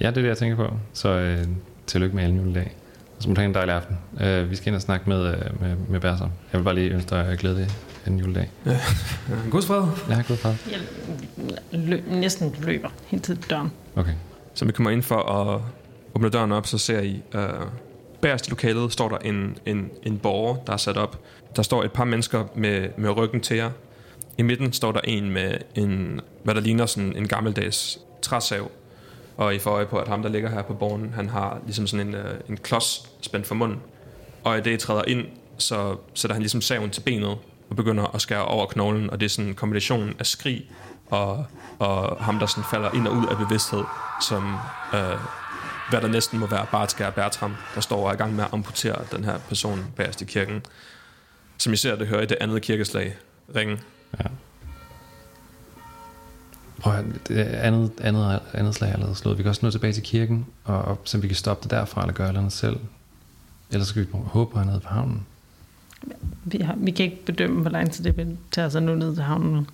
Ja, 0.00 0.06
det 0.06 0.16
er 0.16 0.20
det, 0.22 0.28
jeg 0.28 0.38
tænker 0.38 0.56
på. 0.56 0.74
Så 0.92 1.08
øh, 1.08 1.46
tillykke 1.86 2.16
med 2.16 2.24
anden 2.24 2.38
juledag. 2.38 2.76
Så 3.18 3.28
må 3.28 3.34
du 3.34 3.40
have 3.40 3.48
en 3.48 3.54
dejlig 3.54 3.74
aften. 3.74 3.98
Uh, 4.12 4.50
vi 4.50 4.56
skal 4.56 4.68
ind 4.68 4.76
og 4.76 4.82
snakke 4.82 5.08
med, 5.08 5.34
uh, 5.34 5.60
med, 5.62 5.76
med 5.88 6.00
Berser. 6.00 6.28
Jeg 6.52 6.60
vil 6.60 6.64
bare 6.64 6.74
lige 6.74 6.90
ønske 6.90 7.10
dig 7.10 7.36
glæde 7.38 7.68
en 8.06 8.18
juledag. 8.18 8.50
Ja, 8.66 8.78
Guds 9.50 9.66
fred. 9.66 9.82
Ja, 10.08 10.22
god 10.28 10.36
fred. 10.36 10.54
Jeg 10.70 10.80
løb, 11.72 12.06
næsten 12.10 12.54
løber 12.62 12.88
hen 13.06 13.20
til 13.20 13.36
døren. 13.50 13.72
Okay. 13.96 14.12
Så 14.54 14.64
vi 14.64 14.72
kommer 14.72 14.90
ind 14.90 15.02
for 15.02 15.16
at 15.16 15.60
åbne 16.14 16.28
døren 16.28 16.52
op, 16.52 16.66
så 16.66 16.78
ser 16.78 17.00
I, 17.00 17.22
uh, 17.34 17.40
bagerst 18.20 18.46
i 18.46 18.50
lokalet 18.50 18.92
står 18.92 19.08
der 19.08 19.18
en, 19.18 19.56
en, 19.66 19.90
en 20.02 20.18
borger, 20.18 20.56
der 20.56 20.72
er 20.72 20.76
sat 20.76 20.96
op. 20.96 21.20
Der 21.56 21.62
står 21.62 21.84
et 21.84 21.92
par 21.92 22.04
mennesker 22.04 22.44
med, 22.54 22.88
med 22.96 23.10
ryggen 23.10 23.40
til 23.40 23.56
jer. 23.56 23.70
I 24.38 24.42
midten 24.42 24.72
står 24.72 24.92
der 24.92 25.00
en 25.04 25.30
med 25.30 25.54
en, 25.74 26.20
hvad 26.44 26.54
der 26.54 26.60
ligner 26.60 26.86
sådan 26.86 27.16
en 27.16 27.28
gammeldags 27.28 27.98
træsav. 28.22 28.70
Og 29.36 29.54
I 29.54 29.58
får 29.58 29.70
øje 29.70 29.86
på, 29.86 29.98
at 29.98 30.08
ham, 30.08 30.22
der 30.22 30.28
ligger 30.28 30.50
her 30.50 30.62
på 30.62 30.74
borgen, 30.74 31.12
han 31.14 31.28
har 31.28 31.58
ligesom 31.64 31.86
sådan 31.86 32.08
en, 32.08 32.14
øh, 32.14 32.40
en 32.48 32.56
klods 32.56 33.10
spændt 33.20 33.46
for 33.46 33.54
munden. 33.54 33.80
Og 34.44 34.58
i 34.58 34.60
det, 34.60 34.70
I 34.70 34.76
træder 34.76 35.04
ind, 35.06 35.26
så 35.58 35.96
sætter 36.14 36.34
han 36.34 36.42
ligesom 36.42 36.60
saven 36.60 36.90
til 36.90 37.00
benet 37.00 37.38
og 37.70 37.76
begynder 37.76 38.14
at 38.14 38.20
skære 38.20 38.44
over 38.44 38.66
knoglen. 38.66 39.10
Og 39.10 39.20
det 39.20 39.26
er 39.26 39.30
sådan 39.30 39.48
en 39.48 39.54
kombination 39.54 40.14
af 40.18 40.26
skrig 40.26 40.70
og, 41.06 41.46
og 41.78 42.24
ham, 42.24 42.38
der 42.38 42.46
sådan 42.46 42.64
falder 42.64 42.90
ind 42.90 43.08
og 43.08 43.14
ud 43.14 43.26
af 43.26 43.36
bevidsthed, 43.36 43.84
som 44.28 44.54
øh, 44.94 45.18
hvad 45.90 46.00
der 46.00 46.08
næsten 46.08 46.38
må 46.38 46.46
være 46.46 46.66
Bartskær 46.70 47.10
Bertram, 47.10 47.56
der 47.74 47.80
står 47.80 48.02
og 48.02 48.08
er 48.08 48.14
i 48.14 48.16
gang 48.16 48.34
med 48.34 48.44
at 48.44 48.50
amputere 48.52 49.04
den 49.12 49.24
her 49.24 49.38
person 49.38 49.86
bagerst 49.96 50.22
i 50.22 50.24
kirken. 50.24 50.62
Som 51.58 51.72
I 51.72 51.76
ser 51.76 51.96
det 51.96 52.06
hører 52.06 52.22
i 52.22 52.26
det 52.26 52.36
andet 52.40 52.62
kirkeslag, 52.62 53.16
ringe. 53.54 53.80
Ja. 54.18 54.24
Prøv 56.86 57.04
det 57.28 57.36
andet, 57.36 57.92
andet, 58.00 58.40
andet 58.52 58.74
slag 58.74 58.88
er 58.88 58.92
allerede 58.92 59.14
slået. 59.14 59.38
Vi 59.38 59.42
kan 59.42 59.50
også 59.50 59.66
nå 59.66 59.70
tilbage 59.70 59.92
til 59.92 60.02
kirken, 60.02 60.46
og, 60.64 60.82
og 60.82 61.00
så 61.04 61.18
vi 61.18 61.26
kan 61.26 61.36
stoppe 61.36 61.62
det 61.62 61.70
derfra, 61.70 62.00
eller 62.00 62.14
gøre 62.14 62.32
noget 62.32 62.52
selv. 62.52 62.76
Ellers 63.70 63.88
skal 63.88 64.02
vi 64.02 64.08
håbe 64.12 64.52
på, 64.52 64.58
at 64.58 64.64
han 64.64 64.68
er 64.68 64.72
nede 64.72 64.80
på 64.80 64.88
havnen. 64.88 65.26
Vi, 66.44 66.58
har, 66.58 66.74
vi 66.76 66.90
kan 66.90 67.04
ikke 67.04 67.24
bedømme, 67.24 67.60
hvor 67.60 67.70
lang 67.70 67.90
tid 67.90 68.04
det 68.04 68.16
vil 68.16 68.36
tage 68.52 68.70
sig 68.70 68.82
nu 68.82 68.94
ned 68.94 69.14
til 69.14 69.24
havnen. 69.24 69.52
nu. 69.52 69.66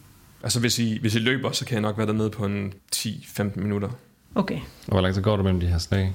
Altså 0.42 0.60
hvis 0.60 0.78
I, 0.78 0.98
hvis 1.00 1.14
I 1.14 1.18
løber, 1.18 1.52
så 1.52 1.64
kan 1.64 1.74
jeg 1.74 1.82
nok 1.82 1.98
være 1.98 2.06
dernede 2.06 2.30
på 2.30 2.46
en 2.46 2.72
10-15 2.96 3.60
minutter. 3.60 3.88
Okay. 4.34 4.56
Og 4.56 4.92
hvor 4.92 5.00
lang 5.00 5.14
tid 5.14 5.22
går 5.22 5.36
det 5.36 5.44
mellem 5.44 5.60
de 5.60 5.66
her 5.66 5.78
slag? 5.78 6.14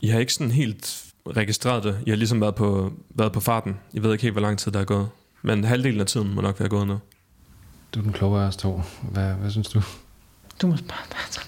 I 0.00 0.08
har 0.08 0.18
ikke 0.18 0.34
sådan 0.34 0.50
helt 0.50 1.04
registreret 1.36 1.84
det. 1.84 1.98
I 2.06 2.10
har 2.10 2.16
ligesom 2.16 2.40
været 2.40 2.54
på, 2.54 2.92
været 3.10 3.32
på 3.32 3.40
farten. 3.40 3.76
I 3.92 4.02
ved 4.02 4.12
ikke 4.12 4.22
helt, 4.22 4.34
hvor 4.34 4.42
lang 4.42 4.58
tid 4.58 4.72
der 4.72 4.80
er 4.80 4.84
gået. 4.84 5.08
Men 5.42 5.64
halvdelen 5.64 6.00
af 6.00 6.06
tiden 6.06 6.34
må 6.34 6.40
nok 6.40 6.60
være 6.60 6.68
gået 6.68 6.86
nu. 6.86 6.98
Du 7.94 8.00
er 8.00 8.02
den 8.04 8.12
kloge 8.12 8.40
af 8.40 8.46
os 8.46 8.56
to. 8.56 8.82
Hvad, 9.02 9.32
hvad 9.32 9.50
synes 9.50 9.68
du? 9.68 9.82
Du 10.62 10.66
må 10.66 10.76
spørge 10.76 11.02
Bertram. 11.08 11.46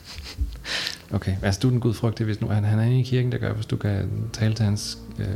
Okay, 1.13 1.37
altså 1.43 1.61
du 1.61 1.67
er 1.67 1.71
den 1.71 1.81
gudfrygtige, 1.81 2.25
hvis 2.25 2.41
nu 2.41 2.49
han, 2.49 2.65
han 2.65 2.79
er 2.79 2.83
inde 2.83 3.01
i 3.01 3.03
kirken, 3.03 3.33
der 3.33 3.39
gør, 3.39 3.53
hvis 3.53 3.67
du 3.67 3.77
kan 3.77 4.11
tale 4.33 4.55
til 4.55 4.65
hans 4.65 4.99
øh, 5.19 5.27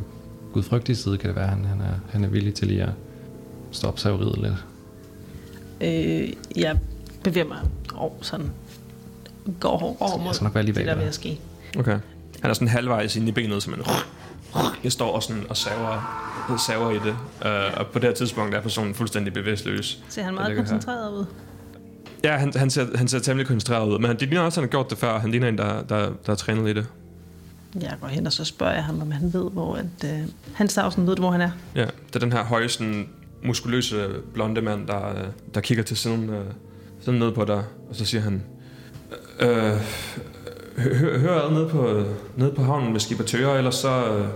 gudfrygtige 0.52 0.96
side, 0.96 1.18
kan 1.18 1.28
det 1.28 1.36
være, 1.36 1.44
at 1.44 1.50
han, 1.50 1.64
han, 1.64 1.80
er, 1.80 1.94
han 2.10 2.24
er 2.24 2.28
villig 2.28 2.54
til 2.54 2.68
lige 2.68 2.82
at 2.82 2.88
stoppe 3.70 4.00
saveriet 4.00 4.38
lidt. 4.38 4.54
Øh, 5.80 6.32
jeg 6.56 6.78
bevæger 7.24 7.48
mig 7.48 7.58
over 7.94 8.12
sådan. 8.20 8.50
Går 9.60 9.96
over 10.00 10.18
mod 10.18 10.42
nok 10.42 10.54
være 10.54 10.64
lige 10.64 10.74
det, 10.74 10.86
der 10.86 10.92
er 10.92 10.94
bag 10.94 10.96
ved 10.96 11.02
dig. 11.02 11.08
at 11.08 11.14
ske. 11.14 11.40
Okay. 11.78 11.98
Han 12.40 12.50
er 12.50 12.54
sådan 12.54 12.68
halvvejs 12.68 13.16
inde 13.16 13.28
i 13.28 13.32
benet, 13.32 13.62
som 13.62 13.74
en... 13.74 13.80
Jeg 14.84 14.92
står 14.92 15.12
og, 15.12 15.22
sådan 15.22 15.44
og 15.48 15.56
saver, 15.56 16.58
saver 16.66 16.90
i 16.90 16.94
det. 16.94 17.16
Uh, 17.72 17.78
og 17.80 17.86
på 17.86 17.98
det 17.98 18.08
her 18.08 18.14
tidspunkt 18.14 18.54
er 18.54 18.60
personen 18.60 18.94
fuldstændig 18.94 19.32
bevidstløs. 19.32 20.02
Ser 20.08 20.22
han 20.22 20.34
Der 20.34 20.40
meget 20.40 20.50
ligger 20.50 20.64
her. 20.64 20.70
koncentreret 20.70 21.12
ud? 21.12 21.24
Ja, 22.24 22.36
han, 22.36 22.52
han, 22.56 22.70
ser, 22.70 22.86
han 22.96 23.08
ser 23.08 23.18
temmelig 23.18 23.46
koncentreret 23.46 23.88
ud. 23.88 23.98
Men 23.98 24.06
han, 24.06 24.18
det 24.18 24.28
ligner 24.28 24.40
også, 24.44 24.60
at 24.60 24.62
han 24.62 24.68
har 24.68 24.70
gjort 24.70 24.90
det 24.90 24.98
før. 24.98 25.18
Han 25.18 25.30
ligner 25.30 25.48
en, 25.48 25.58
der, 25.58 25.82
der, 25.82 26.10
der 26.26 26.32
er 26.32 26.36
trænet 26.36 26.68
i 26.70 26.72
det. 26.72 26.86
Jeg 27.80 27.94
går 28.00 28.08
hen, 28.08 28.26
og 28.26 28.32
så 28.32 28.44
spørger 28.44 28.72
jeg 28.74 28.84
ham, 28.84 29.00
om 29.02 29.10
han 29.10 29.32
ved, 29.32 29.50
hvor 29.50 29.74
at, 29.76 29.84
øh, 30.04 30.20
Hans 30.54 30.72
Stavsen 30.72 31.06
ved, 31.06 31.16
hvor 31.16 31.30
han 31.30 31.40
er. 31.40 31.50
Ja, 31.74 31.80
det 32.06 32.16
er 32.16 32.18
den 32.18 32.32
her 32.32 32.44
høje, 32.44 32.68
sådan, 32.68 33.08
muskuløse, 33.44 34.08
blonde 34.34 34.62
mand, 34.62 34.86
der, 34.86 35.08
øh, 35.08 35.24
der 35.54 35.60
kigger 35.60 35.84
til 35.84 35.96
siden, 35.96 36.30
øh, 36.30 36.44
sådan 37.00 37.20
ned 37.20 37.32
på 37.32 37.44
dig, 37.44 37.62
og 37.90 37.96
så 37.96 38.04
siger 38.04 38.20
han, 38.20 38.42
øh, 39.40 39.72
hø- 40.78 40.94
hø- 40.94 41.18
hør 41.18 41.40
ad 41.42 41.50
nede 41.52 41.68
på, 41.68 42.04
nede 42.36 42.52
på 42.56 42.62
havnen 42.62 42.92
med 42.92 43.00
skippertører, 43.00 43.58
ellers 43.58 43.74
så, 43.74 44.12
øh, 44.12 44.26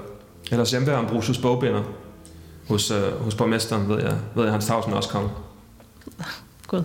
ellers 0.50 0.70
hjemme 0.70 0.86
ved 0.88 0.94
Ambrosius 0.94 1.38
bogbinder. 1.38 1.82
Hos, 2.68 2.90
øh, 2.90 3.12
hos 3.20 3.34
borgmesteren, 3.34 3.88
ved 3.88 4.02
jeg, 4.02 4.16
ved 4.34 4.42
jeg, 4.44 4.52
Hans 4.52 4.66
Tavsen 4.66 4.92
også 4.92 5.08
kommer. 5.08 5.28
Gud. 6.68 6.82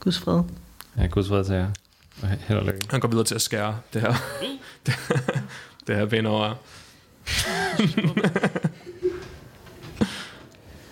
Guds 0.00 0.18
fred. 0.18 0.42
Ja, 0.98 1.06
Guds 1.06 1.28
fred 1.28 1.44
til 1.44 1.54
jer. 1.54 1.70
Og 2.22 2.28
held 2.28 2.58
og 2.58 2.64
lykke. 2.64 2.80
Han 2.90 3.00
går 3.00 3.08
videre 3.08 3.24
til 3.24 3.34
at 3.34 3.40
skære 3.40 3.78
det 3.92 4.00
her, 4.00 4.12
det, 4.86 4.94
det 5.86 5.96
her 5.96 6.06
ben 6.06 6.26
over. 6.26 6.54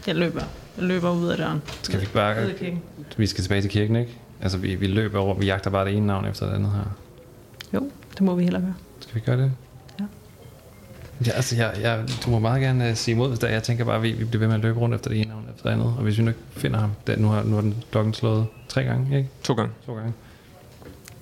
Jeg 0.07 0.17
løber. 0.17 0.43
Jeg 0.77 0.85
løber 0.85 1.11
ud 1.11 1.29
af 1.29 1.37
døren. 1.37 1.63
Skal 1.83 1.99
vi 1.99 2.03
ikke 2.03 2.13
bare... 2.13 2.53
Vi 3.17 3.27
skal 3.27 3.45
tilbage 3.45 3.61
til 3.61 3.71
kirken, 3.71 3.97
ikke? 3.97 4.19
Altså, 4.43 4.59
vi, 4.59 4.75
vi 4.75 4.87
løber 4.87 5.19
over, 5.19 5.35
vi 5.35 5.47
jagter 5.47 5.71
bare 5.71 5.85
det 5.85 5.97
ene 5.97 6.07
navn 6.07 6.25
efter 6.25 6.47
det 6.47 6.55
andet 6.55 6.71
her. 6.71 6.97
Jo, 7.75 7.91
det 8.13 8.21
må 8.21 8.35
vi 8.35 8.45
hellere 8.45 8.63
gøre. 8.63 8.75
Skal 9.01 9.15
vi 9.15 9.21
gøre 9.21 9.37
det? 9.37 9.53
Ja. 10.01 10.05
Ja, 11.27 11.31
altså, 11.31 11.57
jeg, 11.57 11.75
jeg, 11.81 12.05
du 12.25 12.31
må 12.31 12.39
meget 12.39 12.63
gerne 12.63 12.91
uh, 12.91 12.97
sige 12.97 13.15
imod, 13.15 13.29
hvis 13.29 13.39
der, 13.39 13.49
jeg 13.49 13.63
tænker 13.63 13.85
bare, 13.85 13.97
at 13.97 14.03
vi, 14.03 14.13
vi 14.13 14.25
bliver 14.25 14.39
ved 14.39 14.47
med 14.47 14.55
at 14.55 14.61
løbe 14.61 14.81
rundt 14.81 14.95
efter 14.95 15.11
det 15.11 15.21
ene 15.21 15.29
navn 15.29 15.45
efter 15.51 15.63
det 15.63 15.71
andet. 15.71 15.87
Og 15.87 16.03
hvis 16.03 16.19
vi 16.19 16.23
nu 16.23 16.29
ikke 16.29 16.41
finder 16.51 16.79
ham, 16.79 16.91
der, 17.07 17.17
nu, 17.17 17.29
har, 17.29 17.43
nu 17.43 17.55
har 17.55 17.63
den 17.63 17.75
klokken 17.91 18.15
slået 18.15 18.47
tre 18.69 18.85
gange, 18.85 19.17
ikke? 19.17 19.29
To 19.43 19.55
gange. 19.55 19.73
To 19.87 19.95
gange. 19.95 20.13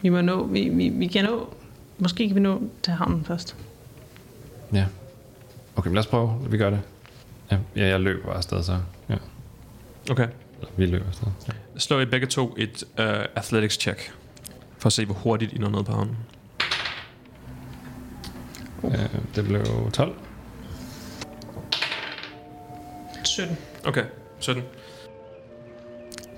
Vi 0.03 0.09
må 0.09 0.21
nå, 0.21 0.47
vi, 0.47 0.69
vi, 0.69 0.89
vi 0.89 1.07
kan 1.07 1.25
nå, 1.25 1.55
måske 1.99 2.27
kan 2.29 2.37
vi 2.37 2.41
nå 2.41 2.63
til 2.83 2.93
havnen 2.93 3.25
først. 3.25 3.57
Ja. 4.73 4.87
Okay, 5.77 5.89
men 5.89 5.95
lad 5.95 6.05
os 6.05 6.07
prøve. 6.07 6.47
Vi 6.51 6.59
gør 6.59 6.71
det. 6.71 6.81
Ja, 7.51 7.57
ja 7.77 7.87
jeg 7.87 8.01
løber 8.01 8.27
bare 8.27 8.37
afsted, 8.37 8.63
så. 8.63 8.79
Ja. 9.09 9.17
Okay. 10.11 10.29
Eller, 10.61 10.71
vi 10.77 10.87
løber 10.87 11.07
afsted. 11.07 11.27
Ja. 11.49 11.53
Slå 11.79 12.01
I 12.01 12.05
begge 12.05 12.27
to 12.27 12.55
et 12.59 12.85
uh, 12.99 13.05
athletics 13.37 13.81
check. 13.81 14.13
For 14.79 14.87
at 14.87 14.93
se, 14.93 15.05
hvor 15.05 15.15
hurtigt 15.15 15.53
I 15.53 15.59
når 15.59 15.69
ned 15.69 15.85
på 15.85 15.93
havnen. 15.93 16.17
Uh. 18.83 18.93
det 19.35 19.45
blev 19.45 19.91
12. 19.93 20.15
17. 23.25 23.57
Okay, 23.85 24.05
17. 24.41 24.63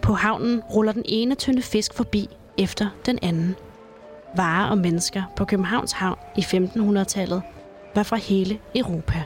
På 0.06 0.14
havnen 0.14 0.60
ruller 0.60 0.92
den 0.92 1.02
ene 1.04 1.34
tynde 1.34 1.62
fisk 1.62 1.94
forbi 1.94 2.28
efter 2.58 2.88
den 3.06 3.18
anden. 3.22 3.56
Varer 4.36 4.70
og 4.70 4.78
mennesker 4.78 5.22
på 5.36 5.44
Københavns 5.44 5.92
Havn 5.92 6.18
i 6.36 6.40
1500-tallet 6.40 7.42
var 7.94 8.02
fra 8.02 8.16
hele 8.16 8.58
Europa. 8.74 9.22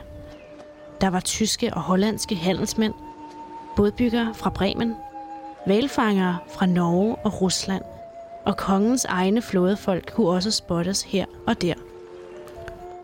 Der 1.01 1.09
var 1.09 1.19
tyske 1.19 1.73
og 1.73 1.81
hollandske 1.81 2.35
handelsmænd, 2.35 2.93
bådbyggere 3.75 4.33
fra 4.33 4.49
Bremen, 4.49 4.95
valfangere 5.67 6.37
fra 6.53 6.65
Norge 6.65 7.15
og 7.15 7.41
Rusland, 7.41 7.83
og 8.45 8.57
kongens 8.57 9.05
egne 9.05 9.41
flådefolk 9.41 10.11
kunne 10.15 10.29
også 10.29 10.51
spottes 10.51 11.03
her 11.03 11.25
og 11.47 11.61
der. 11.61 11.73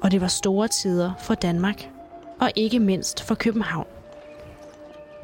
Og 0.02 0.12
det 0.12 0.22
var 0.22 0.28
store 0.28 0.68
tider 0.68 1.12
for 1.20 1.34
Danmark, 1.34 1.90
og 2.40 2.52
ikke 2.56 2.80
mindst 2.80 3.24
for 3.24 3.36
København. 3.36 3.88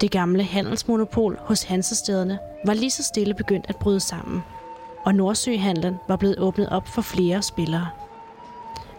Det 0.04 0.12
gamle 0.12 0.44
handelsmonopol 0.44 1.38
hos 1.40 1.64
Hansestederne 1.64 2.40
var 2.66 2.74
lige 2.74 2.92
så 2.92 3.04
stille 3.04 3.34
begyndt 3.34 3.66
at 3.70 3.76
bryde 3.76 4.00
sammen, 4.00 4.44
og 5.04 5.16
Nordsøhandlen 5.16 5.96
var 6.08 6.16
blevet 6.16 6.40
åbnet 6.40 6.70
op 6.70 6.88
for 6.88 7.02
flere 7.02 7.42
spillere. 7.42 7.90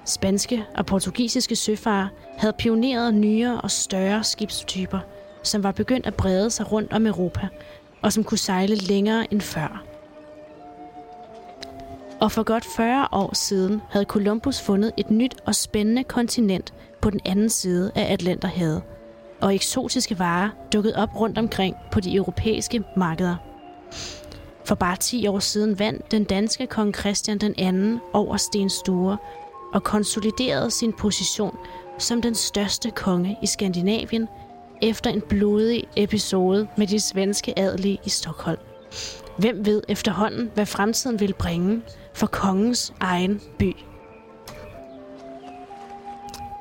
Spanske 0.04 0.64
og 0.74 0.86
portugisiske 0.86 1.56
søfarer 1.56 2.08
havde 2.38 2.52
pioneret 2.58 3.14
nyere 3.14 3.60
og 3.60 3.70
større 3.70 4.24
skibstyper, 4.24 4.98
som 5.42 5.62
var 5.62 5.72
begyndt 5.72 6.06
at 6.06 6.14
brede 6.14 6.50
sig 6.50 6.72
rundt 6.72 6.92
om 6.92 7.06
Europa, 7.06 7.48
og 8.02 8.12
som 8.12 8.24
kunne 8.24 8.38
sejle 8.38 8.74
længere 8.74 9.32
end 9.32 9.40
før. 9.40 9.84
Og 12.20 12.32
for 12.32 12.42
godt 12.42 12.64
40 12.76 13.08
år 13.12 13.34
siden 13.34 13.82
havde 13.90 14.04
Columbus 14.04 14.60
fundet 14.60 14.92
et 14.96 15.10
nyt 15.10 15.36
og 15.46 15.54
spændende 15.54 16.04
kontinent 16.04 16.74
på 17.00 17.10
den 17.10 17.20
anden 17.24 17.50
side 17.50 17.92
af 17.94 18.12
Atlanterhavet, 18.12 18.82
og 19.40 19.54
eksotiske 19.54 20.18
varer 20.18 20.50
dukket 20.72 20.94
op 20.94 21.20
rundt 21.20 21.38
omkring 21.38 21.76
på 21.92 22.00
de 22.00 22.14
europæiske 22.14 22.82
markeder. 22.96 23.36
For 24.64 24.74
bare 24.74 24.96
10 24.96 25.26
år 25.26 25.38
siden 25.38 25.78
vandt 25.78 26.10
den 26.10 26.24
danske 26.24 26.66
kong 26.66 26.94
Christian 26.94 27.38
den 27.38 27.54
anden 27.58 28.00
over 28.12 28.36
Sten 28.36 28.70
Sture 28.70 29.16
og 29.74 29.82
konsoliderede 29.82 30.70
sin 30.70 30.92
position 30.92 31.56
som 31.98 32.22
den 32.22 32.34
største 32.34 32.90
konge 32.90 33.38
i 33.42 33.46
Skandinavien 33.46 34.28
efter 34.82 35.10
en 35.10 35.20
blodig 35.20 35.84
episode 35.96 36.68
med 36.76 36.86
de 36.86 37.00
svenske 37.00 37.58
adelige 37.58 37.98
i 38.04 38.08
Stockholm. 38.08 38.60
Hvem 39.38 39.66
ved 39.66 39.82
efterhånden, 39.88 40.50
hvad 40.54 40.66
fremtiden 40.66 41.20
vil 41.20 41.34
bringe 41.38 41.82
for 42.14 42.26
kongens 42.26 42.92
egen 43.00 43.40
by? 43.58 43.76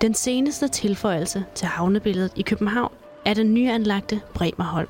Den 0.04 0.14
seneste 0.14 0.68
tilføjelse 0.68 1.46
til 1.56 1.68
havnebilledet 1.68 2.32
i 2.36 2.42
København 2.42 2.92
er 3.26 3.34
den 3.34 3.54
nyanlagte 3.54 4.22
Bremerholm. 4.34 4.90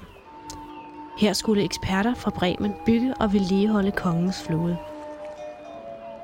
Her 1.17 1.33
skulle 1.33 1.63
eksperter 1.63 2.13
fra 2.13 2.31
Bremen 2.31 2.73
bygge 2.85 3.13
og 3.19 3.33
vedligeholde 3.33 3.91
kongens 3.91 4.43
flåde. 4.43 4.77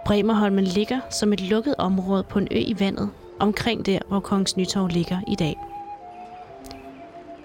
Bremerholmen 0.06 0.64
ligger 0.64 1.00
som 1.10 1.34
et 1.34 1.42
lukket 1.42 1.76
område 1.78 2.24
på 2.24 2.40
en 2.40 2.48
ø 2.52 2.58
i 2.58 2.76
vandet, 2.80 3.10
omkring 3.40 3.86
der, 3.86 4.00
hvor 4.08 4.20
Kongens 4.20 4.58
Nytorv 4.58 4.88
ligger 4.88 5.20
i 5.28 5.36
dag. 5.36 5.60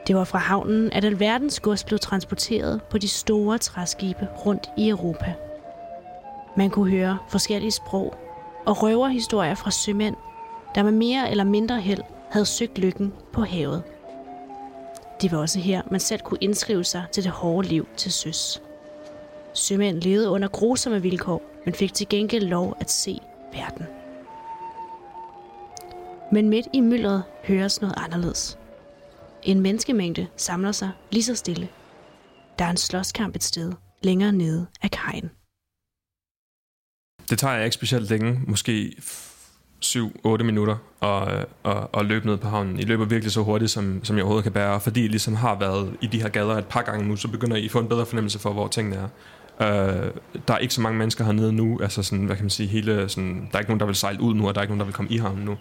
Det 0.07 0.17
var 0.17 0.25
fra 0.25 0.39
havnen, 0.39 0.93
at 0.93 1.05
alverdens 1.05 1.61
gods 1.61 1.85
blev 1.85 1.99
transporteret 1.99 2.83
på 2.83 2.99
de 2.99 3.09
store 3.09 3.59
træskibe 3.59 4.29
rundt 4.47 4.71
i 4.79 4.89
Europa. 4.89 5.35
Man 6.57 6.71
kunne 6.71 6.91
høre 6.91 7.19
forskellige 7.29 7.73
sprog 7.73 8.15
og 8.67 8.83
røverhistorier 8.83 9.55
fra 9.55 9.71
sømænd, 9.71 10.14
der 10.75 10.83
med 10.83 10.93
mere 10.93 11.31
eller 11.31 11.45
mindre 11.45 11.81
held 11.81 12.03
havde 12.31 12.47
søgt 12.47 12.79
lykken 12.79 13.12
på 13.33 13.45
havet. 13.45 13.83
Det 15.22 15.33
var 15.33 15.39
også 15.39 15.59
her, 15.59 15.83
man 15.91 16.01
selv 16.01 16.20
kunne 16.20 16.39
indskrive 16.41 16.85
sig 16.85 17.05
til 17.12 17.25
det 17.25 17.33
hårde 17.33 17.68
liv 17.68 17.89
til 17.97 18.12
søs. 18.12 18.62
Sømænd 19.55 20.03
levede 20.03 20.31
under 20.31 20.49
grusomme 20.49 21.03
vilkår, 21.03 21.43
men 21.64 21.75
fik 21.75 21.95
til 21.95 22.09
gengæld 22.09 22.45
lov 22.45 22.77
at 22.81 22.91
se 22.91 23.18
verden. 23.53 23.87
Men 26.33 26.49
midt 26.49 26.66
i 26.72 26.81
myldret 26.81 27.22
høres 27.45 27.81
noget 27.81 27.95
anderledes. 27.97 28.59
En 29.43 29.61
menneskemængde 29.61 30.27
samler 30.37 30.72
sig 30.72 30.91
lige 31.11 31.22
så 31.22 31.35
stille. 31.35 31.68
Der 32.59 32.64
er 32.64 32.70
en 32.70 32.77
slåskamp 32.77 33.37
et 33.37 33.43
sted 33.43 33.72
længere 34.03 34.33
nede 34.33 34.66
af 34.83 34.91
kajen. 34.91 35.31
Det 37.31 37.39
tager 37.39 37.55
jeg 37.55 37.64
ikke 37.64 37.75
specielt 37.75 38.11
længe, 38.11 38.41
måske 38.47 38.97
7-8 39.85 40.43
minutter 40.43 40.77
og, 41.01 41.29
og, 41.62 41.95
og 41.95 42.05
løbe 42.05 42.27
ned 42.27 42.37
på 42.37 42.49
havnen. 42.49 42.79
I 42.79 42.83
løber 42.83 43.05
virkelig 43.05 43.33
så 43.33 43.43
hurtigt, 43.43 43.70
som, 43.70 44.01
som 44.05 44.16
jeg 44.16 44.25
overhovedet 44.25 44.43
kan 44.43 44.53
bære, 44.53 44.81
fordi 44.81 45.05
I 45.05 45.09
ligesom 45.09 45.35
har 45.35 45.59
været 45.59 45.97
i 46.01 46.07
de 46.07 46.22
her 46.22 46.29
gader 46.29 46.57
et 46.57 46.66
par 46.66 46.83
gange 46.83 47.09
nu, 47.09 47.16
så 47.16 47.29
begynder 47.29 47.57
I 47.57 47.64
at 47.64 47.70
få 47.70 47.79
en 47.79 47.89
bedre 47.89 48.07
fornemmelse 48.07 48.39
for, 48.39 48.53
hvor 48.53 48.68
tingene 48.68 48.97
er. 48.97 49.09
Uh, 49.61 50.11
der 50.49 50.55
er 50.55 50.59
ikke 50.59 50.75
så 50.75 50.81
mange 50.81 50.99
mennesker 50.99 51.25
hernede 51.25 51.53
nu, 51.53 51.79
altså 51.83 52.03
sådan, 52.03 52.25
hvad 52.25 52.37
kan 52.37 52.45
man 52.45 52.51
sige, 52.51 52.68
hele 52.68 53.09
sådan, 53.09 53.49
der 53.51 53.57
er 53.57 53.59
ikke 53.59 53.70
nogen, 53.70 53.81
der 53.81 53.87
vil 53.87 53.95
sejle 53.95 54.20
ud 54.20 54.35
nu, 54.35 54.49
og 54.49 54.55
der 54.55 54.61
er 54.61 54.62
ikke 54.62 54.70
nogen, 54.70 54.81
der 54.81 54.87
vil 54.87 54.95
komme 54.95 55.11
i 55.11 55.16
havnen 55.16 55.45
nu. 55.45 55.57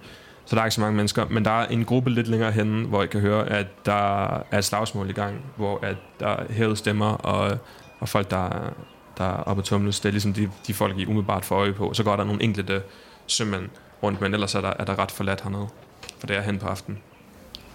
Så 0.45 0.55
der 0.55 0.61
er 0.61 0.65
ikke 0.65 0.75
så 0.75 0.81
mange 0.81 0.95
mennesker, 0.95 1.25
men 1.29 1.45
der 1.45 1.51
er 1.51 1.65
en 1.65 1.85
gruppe 1.85 2.09
lidt 2.09 2.27
længere 2.27 2.51
henne, 2.51 2.87
hvor 2.87 3.01
jeg 3.01 3.09
kan 3.09 3.21
høre, 3.21 3.49
at 3.49 3.85
der 3.85 4.25
er 4.51 4.57
et 4.57 4.65
slagsmål 4.65 5.09
i 5.09 5.13
gang, 5.13 5.35
hvor 5.57 5.79
at 5.85 5.95
der 6.19 6.27
er 6.27 6.53
hævet 6.53 6.77
stemmer, 6.77 7.05
og, 7.05 7.57
og 7.99 8.09
folk, 8.09 8.31
der, 8.31 8.73
der 9.17 9.23
er 9.23 9.43
oppe 9.43 9.61
at 9.61 9.65
tumles. 9.65 9.99
Det 9.99 10.09
er 10.09 10.11
ligesom 10.11 10.33
de, 10.33 10.49
de 10.67 10.73
folk, 10.73 10.97
I 10.97 11.05
umiddelbart 11.05 11.45
får 11.45 11.55
øje 11.55 11.73
på. 11.73 11.93
Så 11.93 12.03
går 12.03 12.15
der 12.15 12.23
nogle 12.23 12.43
enkelte 12.43 12.81
sømænd 13.27 13.69
rundt, 14.03 14.21
men 14.21 14.33
ellers 14.33 14.55
er 14.55 14.61
der, 14.61 14.73
er 14.79 14.85
der 14.85 14.99
ret 14.99 15.11
forladt 15.11 15.41
hernede, 15.41 15.67
for 16.19 16.27
det 16.27 16.35
er 16.37 16.41
hen 16.41 16.59
på 16.59 16.67
aftenen. 16.67 16.99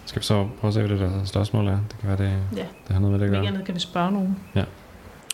Skal 0.06 0.20
vi 0.20 0.26
så 0.26 0.48
prøve 0.60 0.68
at 0.68 0.74
se, 0.74 0.80
hvad 0.80 0.90
det 0.90 1.00
der 1.00 1.24
spørgsmål 1.24 1.66
er? 1.66 1.70
Det 1.88 1.96
kan 2.00 2.08
være, 2.08 2.18
det, 2.18 2.38
Ja. 2.56 2.64
det 2.86 2.92
har 2.92 2.98
noget 3.00 3.12
med 3.12 3.20
det 3.20 3.34
at 3.34 3.40
gøre. 3.40 3.46
andet 3.46 3.64
kan 3.66 3.74
vi 3.74 3.80
spørge 3.80 4.12
nogen. 4.12 4.36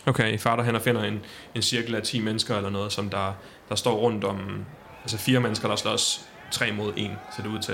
Okay, 0.07 0.33
I 0.33 0.37
farter 0.37 0.63
hen 0.63 0.75
og 0.75 0.81
finder 0.81 1.03
en, 1.03 1.19
en 1.55 1.61
cirkel 1.61 1.95
af 1.95 2.01
10 2.01 2.21
mennesker 2.21 2.57
eller 2.57 2.69
noget, 2.69 2.91
som 2.91 3.09
der, 3.09 3.33
der 3.69 3.75
står 3.75 3.95
rundt 3.95 4.23
om... 4.23 4.65
Altså 5.01 5.17
fire 5.17 5.39
mennesker, 5.39 5.67
der 5.67 5.75
slås 5.75 6.25
tre 6.51 6.71
mod 6.71 6.93
en, 6.95 7.11
ser 7.35 7.43
det 7.43 7.49
ud 7.49 7.59
til. 7.59 7.73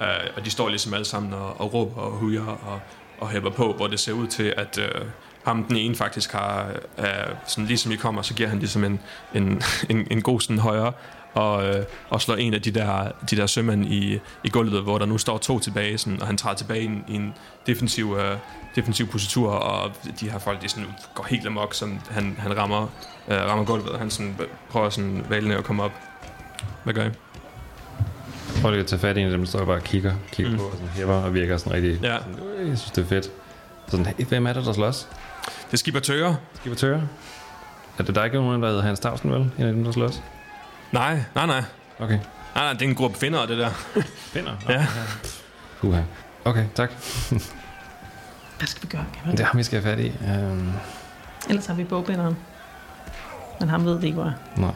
Uh, 0.00 0.06
og 0.36 0.44
de 0.44 0.50
står 0.50 0.68
ligesom 0.68 0.94
alle 0.94 1.04
sammen 1.04 1.32
og, 1.32 1.60
og 1.60 1.74
råber 1.74 2.00
og 2.00 2.10
hujer 2.12 2.46
og, 2.46 2.80
og 3.18 3.28
hæpper 3.28 3.50
på, 3.50 3.72
hvor 3.72 3.86
det 3.86 4.00
ser 4.00 4.12
ud 4.12 4.26
til, 4.26 4.54
at 4.56 4.78
uh, 4.78 5.06
ham 5.44 5.64
den 5.64 5.76
ene 5.76 5.94
faktisk 5.94 6.32
har... 6.32 6.70
Uh, 6.98 7.04
sådan 7.46 7.66
ligesom 7.66 7.92
I 7.92 7.96
kommer, 7.96 8.22
så 8.22 8.34
giver 8.34 8.48
han 8.48 8.58
ligesom 8.58 8.84
en, 8.84 9.00
en, 9.34 9.62
en, 9.90 10.06
en 10.10 10.22
god 10.22 10.40
sådan 10.40 10.58
højre 10.58 10.92
og, 11.34 11.66
øh, 11.68 11.84
og 12.10 12.20
slår 12.20 12.34
en 12.36 12.54
af 12.54 12.62
de 12.62 12.70
der, 12.70 13.08
de 13.30 13.36
der 13.36 13.46
sømænd 13.46 13.84
i, 13.86 14.20
i 14.44 14.48
gulvet, 14.48 14.82
hvor 14.82 14.98
der 14.98 15.06
nu 15.06 15.18
står 15.18 15.38
to 15.38 15.58
tilbage, 15.58 15.98
sådan, 15.98 16.20
og 16.20 16.26
han 16.26 16.36
træder 16.36 16.56
tilbage 16.56 16.82
i 16.82 16.84
en, 16.84 17.04
i 17.08 17.14
en 17.14 17.34
defensiv, 17.66 18.16
øh, 18.20 18.36
defensiv 18.76 19.06
positur, 19.06 19.50
og 19.50 19.90
de 20.20 20.30
her 20.30 20.38
folk, 20.38 20.62
de 20.62 20.68
sådan 20.68 20.86
går 21.14 21.26
helt 21.30 21.46
amok, 21.46 21.74
som 21.74 22.00
han, 22.10 22.36
han 22.38 22.56
rammer, 22.56 22.82
øh, 23.28 23.36
rammer 23.36 23.64
gulvet, 23.64 23.88
og 23.88 23.98
han 23.98 24.10
sådan 24.10 24.36
prøver 24.70 24.90
sådan 24.90 25.24
valende 25.28 25.56
at 25.56 25.64
komme 25.64 25.82
op. 25.82 25.92
Hvad 26.84 26.94
gør 26.94 27.04
I? 27.06 27.10
Prøv 28.62 28.70
lige 28.70 28.80
at 28.80 28.86
tage 28.86 29.00
fat 29.00 29.16
i 29.16 29.20
en 29.20 29.26
af 29.26 29.30
dem, 29.32 29.40
der 29.40 29.46
står 29.46 29.58
og 29.60 29.66
bare 29.66 29.80
kigger, 29.80 30.14
kigger 30.32 30.52
Mm. 30.52 30.58
på 30.58 30.64
og 30.64 30.72
sådan 30.72 30.88
hæver 30.88 31.14
og 31.14 31.34
virker 31.34 31.56
sådan 31.56 31.72
rigtig... 31.72 31.98
Ja. 32.02 32.18
Sådan, 32.18 32.38
"Øh, 32.58 32.68
jeg 32.68 32.78
synes, 32.78 32.90
det 32.90 33.02
er 33.04 33.08
fedt. 33.08 33.30
Sådan, 33.88 34.06
hey, 34.06 34.24
hvem 34.24 34.46
er 34.46 34.52
det, 34.52 34.64
der 34.66 34.72
slås? 34.72 35.08
Det 35.66 35.72
er 35.72 35.76
skipper 35.76 36.00
Tøger. 36.00 36.34
Vi 36.64 36.74
tørre? 36.74 37.02
Er 37.98 38.02
det 38.02 38.14
der 38.14 38.24
ikke 38.24 38.36
nogen, 38.36 38.62
der 38.62 38.68
hedder 38.68 38.82
Hans 38.82 39.00
Tavsen, 39.00 39.32
vel? 39.32 39.40
En 39.58 39.64
af 39.64 39.72
dem, 39.72 39.84
der 39.84 39.92
slås? 39.92 40.22
Nej, 40.92 41.22
nej, 41.34 41.46
nej. 41.46 41.62
Okay. 41.98 42.18
Nej, 42.54 42.64
nej, 42.64 42.72
det 42.72 42.82
er 42.82 42.88
en 42.88 42.94
gruppe 42.94 43.18
finder, 43.18 43.46
det 43.46 43.58
der. 43.58 43.70
Finder? 44.16 44.52
Ja. 44.68 44.86
Uha. 45.82 46.00
Okay, 46.44 46.64
tak. 46.74 46.90
Hvad 48.58 48.66
skal 48.66 48.82
vi 48.82 48.88
gøre? 48.88 49.04
Kan 49.12 49.32
Det 49.32 49.40
er 49.40 49.44
ham, 49.44 49.58
vi 49.58 49.62
skal 49.62 49.82
have 49.82 49.96
fat 49.96 50.04
i. 50.04 50.12
Um, 50.34 50.72
Ellers 51.48 51.66
har 51.66 51.74
vi 51.74 51.84
bogbinderen. 51.84 52.36
Men 53.60 53.68
ham 53.68 53.84
ved 53.84 53.94
det 53.94 54.04
ikke, 54.04 54.14
hvor 54.14 54.24
er. 54.24 54.32
nej. 54.56 54.72